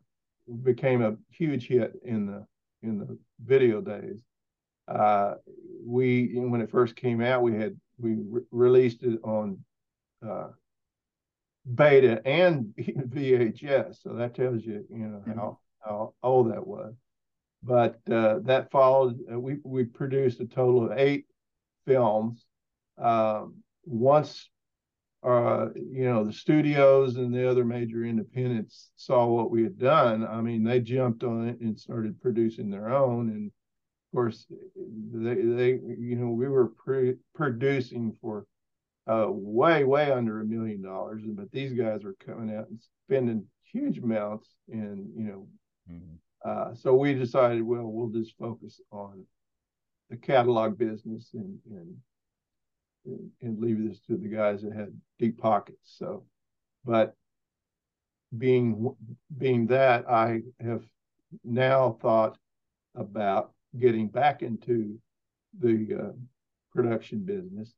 became 0.65 1.03
a 1.03 1.15
huge 1.31 1.69
hit 1.69 1.93
in 2.05 2.27
the 2.27 2.45
in 2.83 2.99
the 2.99 3.17
video 3.45 3.81
days. 3.81 4.21
Uh, 4.89 5.35
we 5.87 6.33
when 6.35 6.61
it 6.61 6.71
first 6.73 6.97
came 6.97 7.23
out, 7.23 7.43
we 7.43 7.55
had 7.55 7.79
we 8.01 8.17
re- 8.29 8.43
released 8.51 9.05
it 9.05 9.21
on 9.23 9.65
uh, 10.29 10.49
beta 11.65 12.21
and 12.27 12.75
VHS, 12.77 14.03
so 14.03 14.15
that 14.15 14.35
tells 14.35 14.65
you 14.65 14.85
you 14.91 15.07
know 15.07 15.19
mm-hmm. 15.19 15.39
how 15.39 15.59
how 15.85 16.15
old 16.23 16.53
that 16.53 16.67
was. 16.67 16.95
But 17.63 18.01
uh, 18.11 18.41
that 18.45 18.71
followed. 18.71 19.19
Uh, 19.33 19.39
we 19.39 19.59
we 19.65 19.85
produced 19.85 20.41
a 20.41 20.47
total 20.47 20.91
of 20.91 20.99
eight 20.99 21.27
films. 21.87 22.45
Um, 22.99 23.63
once 23.85 24.49
uh, 25.23 25.69
you 25.75 26.05
know, 26.05 26.25
the 26.25 26.33
studios 26.33 27.17
and 27.17 27.33
the 27.33 27.49
other 27.49 27.65
major 27.65 28.05
independents 28.05 28.91
saw 28.97 29.25
what 29.27 29.51
we 29.51 29.63
had 29.63 29.79
done. 29.79 30.27
I 30.27 30.41
mean, 30.41 30.65
they 30.65 30.81
jumped 30.81 31.23
on 31.23 31.49
it 31.49 31.61
and 31.61 31.79
started 31.79 32.21
producing 32.21 32.71
their 32.71 32.93
own. 32.93 33.29
And 33.29 33.47
of 33.47 34.17
course, 34.17 34.47
they, 34.77 35.35
they 35.35 35.69
you 35.99 36.17
know, 36.17 36.31
we 36.31 36.49
were 36.49 36.69
pre- 36.69 37.17
producing 37.37 38.17
for 38.21 38.47
uh, 39.07 39.27
way, 39.29 39.85
way 39.85 40.11
under 40.11 40.41
a 40.41 40.45
million 40.45 40.83
dollars. 40.83 41.23
But 41.25 41.53
these 41.53 41.73
guys 41.73 42.03
were 42.03 42.17
coming 42.27 42.55
out 42.57 42.69
and 42.69 42.81
spending 43.07 43.47
huge 43.73 43.99
amounts. 43.99 44.49
And, 44.69 45.07
you 45.17 45.25
know, 45.25 45.47
mm-hmm. 45.91 46.17
uh, 46.45 46.75
so 46.75 46.95
we 46.95 47.15
decided, 47.15 47.63
well, 47.63 47.85
we'll 47.85 48.09
just 48.09 48.37
focus 48.39 48.81
on 48.91 49.25
the 50.11 50.17
catalog 50.17 50.77
business 50.77 51.31
and, 51.35 51.59
and 51.71 51.97
and 53.41 53.59
leave 53.59 53.83
this 53.83 54.01
to 54.01 54.17
the 54.17 54.29
guys 54.29 54.63
that 54.63 54.73
had 54.73 54.93
deep 55.19 55.39
pockets. 55.39 55.97
So, 55.99 56.25
but 56.85 57.17
being 58.37 58.95
being 59.37 59.67
that, 59.67 60.09
I 60.09 60.43
have 60.65 60.83
now 61.45 61.99
thought 62.01 62.39
about 62.95 63.53
getting 63.79 64.09
back 64.09 64.43
into 64.43 64.99
the 65.59 65.89
uh, 66.01 66.13
production 66.73 67.21
business. 67.25 67.73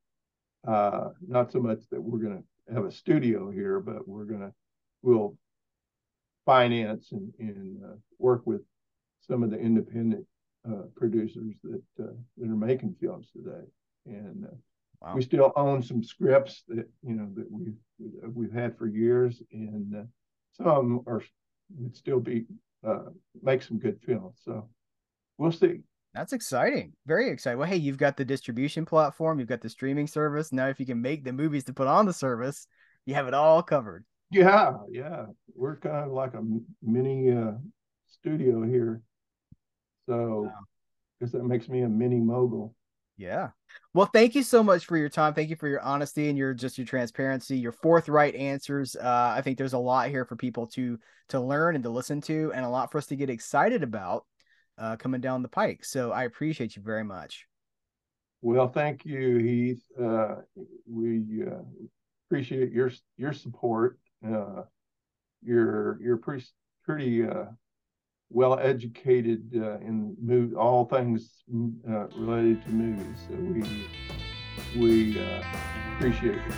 Uh, 0.66 1.11
not 1.26 1.52
so 1.52 1.61
much 1.61 1.80
that 1.90 2.02
we're 2.02 2.18
going 2.18 2.42
to 2.42 2.74
have 2.74 2.84
a 2.84 2.92
studio 2.92 3.50
here, 3.50 3.80
but 3.80 4.07
we're 4.09 4.24
going 4.24 4.40
to 4.40 4.52
we'll 5.02 5.36
finance 6.45 7.12
and, 7.12 7.32
and 7.38 7.82
uh, 7.84 7.97
work 8.18 8.42
with 8.45 8.61
some 9.20 9.42
of 9.42 9.51
the 9.51 9.59
independent 9.59 10.26
uh, 10.68 10.82
producers 10.97 11.55
that 11.62 11.82
uh, 12.01 12.12
that 12.38 12.51
are 12.51 12.57
making 12.57 12.95
films 13.01 13.28
today, 13.32 13.64
and 14.07 14.45
uh, 14.45 14.57
Wow. 15.05 15.16
We 15.16 15.22
still 15.22 15.53
own 15.55 15.82
some 15.82 16.03
scripts 16.03 16.62
that 16.68 16.88
you 17.03 17.14
know 17.14 17.28
that 17.34 17.47
we've 17.51 17.76
we've 18.32 18.53
had 18.53 18.78
for 18.78 18.86
years, 18.86 19.42
and 19.53 19.95
uh, 19.95 20.03
some 20.53 20.66
of 20.66 20.76
them 20.76 21.01
are 21.07 21.22
would 21.78 21.95
still 21.95 22.20
be 22.20 22.47
uh, 22.86 23.11
make 23.42 23.62
some 23.62 23.78
good 23.78 24.01
films. 24.01 24.40
So 24.45 24.68
we'll 25.36 25.53
see. 25.53 25.80
That's 26.14 26.32
exciting. 26.32 26.95
Very 27.07 27.28
exciting. 27.28 27.59
Well, 27.59 27.68
hey, 27.68 27.76
you've 27.76 27.99
got 27.99 28.16
the 28.16 28.24
distribution 28.24 28.86
platform, 28.86 29.40
you've 29.40 29.49
got 29.49 29.61
the 29.61 29.68
streaming 29.68 30.07
service. 30.07 30.53
Now, 30.53 30.68
if 30.68 30.80
you 30.80 30.86
can 30.86 31.03
make 31.03 31.24
the 31.24 31.32
movies 31.32 31.64
to 31.64 31.74
put 31.74 31.88
on 31.88 32.07
the 32.07 32.12
service, 32.12 32.66
you 33.05 33.14
have 33.14 33.26
it 33.26 33.34
all 33.34 33.62
covered. 33.62 34.05
Yeah, 34.35 34.72
yeah. 34.91 35.26
We're 35.55 35.76
kind 35.76 36.07
of 36.07 36.11
like 36.11 36.35
a 36.35 36.43
mini 36.82 37.30
uh, 37.30 37.53
studio 38.09 38.64
here. 38.64 39.01
So, 40.09 40.43
wow. 40.43 40.51
I 40.51 41.24
guess 41.24 41.32
that 41.32 41.45
makes 41.45 41.68
me 41.68 41.82
a 41.82 41.89
mini 41.89 42.18
mogul. 42.18 42.74
Yeah. 43.16 43.51
Well, 43.93 44.11
thank 44.12 44.35
you 44.35 44.43
so 44.43 44.64
much 44.64 44.87
for 44.87 44.97
your 44.97 45.09
time. 45.09 45.35
Thank 45.35 45.51
you 45.51 45.55
for 45.55 45.68
your 45.68 45.80
honesty 45.82 46.28
and 46.28 46.37
your 46.37 46.53
just 46.53 46.76
your 46.76 46.87
transparency, 46.87 47.57
your 47.57 47.70
forthright 47.70 48.35
answers. 48.35 48.97
Uh, 48.97 49.35
I 49.37 49.41
think 49.41 49.57
there's 49.57 49.72
a 49.72 49.78
lot 49.78 50.09
here 50.09 50.24
for 50.24 50.35
people 50.35 50.66
to 50.68 50.99
to 51.28 51.39
learn 51.39 51.76
and 51.76 51.85
to 51.85 51.91
listen 51.91 52.20
to, 52.22 52.51
and 52.53 52.64
a 52.64 52.68
lot 52.68 52.91
for 52.91 52.99
us 52.99 53.07
to 53.07 53.16
get 53.16 53.30
excited 53.30 53.85
about 53.85 54.26
uh, 54.78 54.97
coming 54.97 55.20
down 55.20 55.43
the 55.43 55.49
pike. 55.49 55.85
So 55.85 56.11
I 56.11 56.24
appreciate 56.24 56.74
you 56.74 56.82
very 56.82 57.05
much. 57.05 57.47
Well, 58.43 58.66
thank 58.66 59.05
you, 59.05 59.39
Heath. 59.39 59.85
Uh, 59.97 60.43
we 60.91 61.45
uh, 61.47 61.62
appreciate 62.28 62.72
your 62.72 62.91
your 63.16 63.32
support. 63.32 64.01
Uh, 64.27 64.62
you're 65.43 65.99
you're 66.01 66.16
pretty 66.16 66.47
pretty 66.85 67.27
uh, 67.27 67.45
well 68.31 68.59
educated 68.59 69.51
uh, 69.57 69.79
in 69.81 70.16
move, 70.20 70.57
all 70.57 70.87
things 70.87 71.43
uh, 71.89 72.07
related 72.16 72.62
to 72.64 72.70
movies. 72.70 73.18
So 73.29 73.35
we 73.35 74.81
we 74.81 75.20
uh, 75.20 75.43
appreciate 75.97 76.37
it. 76.37 76.55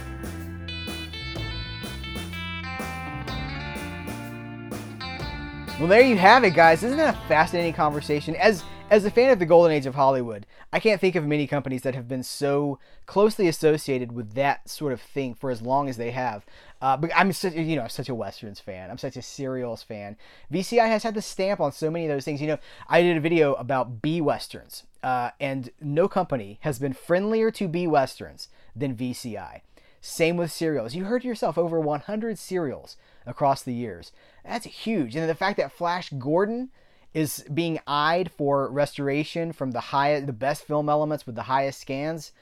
Well, 5.79 5.89
there 5.89 6.01
you 6.01 6.17
have 6.17 6.43
it, 6.45 6.55
guys. 6.55 6.83
Isn't 6.83 6.97
that 6.97 7.15
a 7.15 7.29
fascinating 7.29 7.75
conversation? 7.75 8.35
As 8.37 8.65
as 8.89 9.05
a 9.05 9.11
fan 9.11 9.31
of 9.31 9.41
the 9.41 9.47
golden 9.47 9.73
age 9.73 9.87
of 9.87 9.97
Hollywood, 9.97 10.47
I 10.73 10.79
can't 10.79 11.01
think 11.01 11.17
of 11.17 11.27
many 11.27 11.49
companies 11.49 11.83
that 11.83 11.97
have 11.97 12.07
been 12.07 12.23
so 12.23 12.79
closely 13.05 13.49
associated 13.49 14.13
with 14.13 14.35
that 14.35 14.69
sort 14.69 14.93
of 14.93 15.01
thing 15.01 15.35
for 15.35 15.51
as 15.51 15.61
long 15.61 15.89
as 15.89 15.97
they 15.97 16.13
have. 16.13 16.47
Uh, 16.81 16.97
but 16.97 17.11
I'm 17.17 17.33
such, 17.33 17.55
you 17.55 17.75
know, 17.75 17.83
I'm 17.83 17.89
such 17.89 18.09
a 18.09 18.15
westerns 18.15 18.61
fan. 18.61 18.91
I'm 18.91 18.99
such 18.99 19.17
a 19.17 19.23
serials 19.23 19.83
fan. 19.83 20.17
VCI 20.53 20.87
has 20.87 21.03
had 21.03 21.15
the 21.15 21.23
stamp 21.23 21.59
on 21.61 21.73
so 21.73 21.91
many 21.91 22.05
of 22.05 22.11
those 22.11 22.25
things. 22.25 22.41
You 22.41 22.47
know, 22.47 22.59
I 22.89 23.03
did 23.03 23.17
a 23.17 23.21
video 23.21 23.55
about 23.55 24.03
B 24.03 24.21
westerns, 24.21 24.85
uh, 25.03 25.31
and 25.41 25.71
no 25.81 26.07
company 26.07 26.59
has 26.61 26.79
been 26.79 26.93
friendlier 26.93 27.51
to 27.53 27.67
B 27.67 27.89
westerns 27.89 28.49
than 28.77 28.95
VCI. 28.95 29.63
Same 30.01 30.37
with 30.37 30.53
serials. 30.53 30.95
You 30.95 31.07
heard 31.07 31.25
yourself 31.25 31.59
over 31.59 31.81
100 31.81 32.39
serials 32.39 32.97
across 33.27 33.63
the 33.63 33.75
years. 33.75 34.13
That's 34.45 34.67
huge. 34.67 35.17
And 35.17 35.29
the 35.29 35.35
fact 35.35 35.57
that 35.57 35.73
Flash 35.73 36.11
Gordon 36.11 36.71
is 37.15 37.45
being 37.53 37.79
eyed 37.87 38.31
for 38.31 38.69
restoration 38.69 39.53
from 39.53 39.71
the 39.71 39.81
high, 39.81 40.21
the 40.21 40.33
best 40.33 40.65
film 40.65 40.89
elements 40.89 41.27
with 41.27 41.35
the 41.35 41.43
highest 41.43 41.81
scans. 41.81 42.33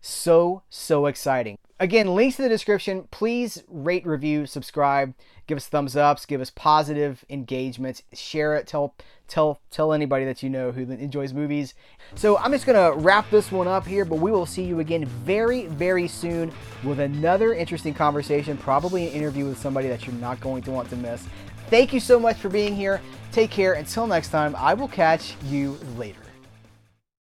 So, 0.00 0.62
so 0.70 1.06
exciting. 1.06 1.58
Again, 1.78 2.14
links 2.14 2.38
in 2.38 2.44
the 2.44 2.48
description. 2.48 3.06
Please 3.10 3.62
rate, 3.68 4.06
review, 4.06 4.46
subscribe, 4.46 5.12
give 5.46 5.56
us 5.56 5.66
thumbs 5.66 5.94
ups, 5.94 6.24
give 6.24 6.40
us 6.40 6.48
positive 6.48 7.22
engagements, 7.28 8.02
share 8.14 8.56
it, 8.56 8.66
tell 8.66 8.94
tell 9.28 9.60
tell 9.70 9.92
anybody 9.92 10.24
that 10.24 10.42
you 10.42 10.48
know 10.48 10.72
who 10.72 10.90
enjoys 10.90 11.34
movies. 11.34 11.74
So 12.14 12.38
I'm 12.38 12.52
just 12.52 12.64
gonna 12.64 12.92
wrap 12.92 13.28
this 13.30 13.52
one 13.52 13.68
up 13.68 13.86
here, 13.86 14.06
but 14.06 14.20
we 14.20 14.30
will 14.30 14.46
see 14.46 14.62
you 14.64 14.80
again 14.80 15.04
very, 15.04 15.66
very 15.66 16.08
soon 16.08 16.50
with 16.82 17.00
another 17.00 17.52
interesting 17.52 17.92
conversation, 17.92 18.56
probably 18.56 19.08
an 19.08 19.12
interview 19.12 19.44
with 19.44 19.58
somebody 19.58 19.88
that 19.88 20.06
you're 20.06 20.16
not 20.16 20.40
going 20.40 20.62
to 20.62 20.70
want 20.70 20.88
to 20.90 20.96
miss. 20.96 21.26
Thank 21.68 21.92
you 21.92 22.00
so 22.00 22.18
much 22.18 22.36
for 22.36 22.48
being 22.48 22.74
here. 22.74 23.00
Take 23.32 23.50
care. 23.50 23.74
Until 23.74 24.06
next 24.06 24.28
time, 24.28 24.54
I 24.56 24.74
will 24.74 24.88
catch 24.88 25.34
you 25.44 25.78
later. 25.96 26.25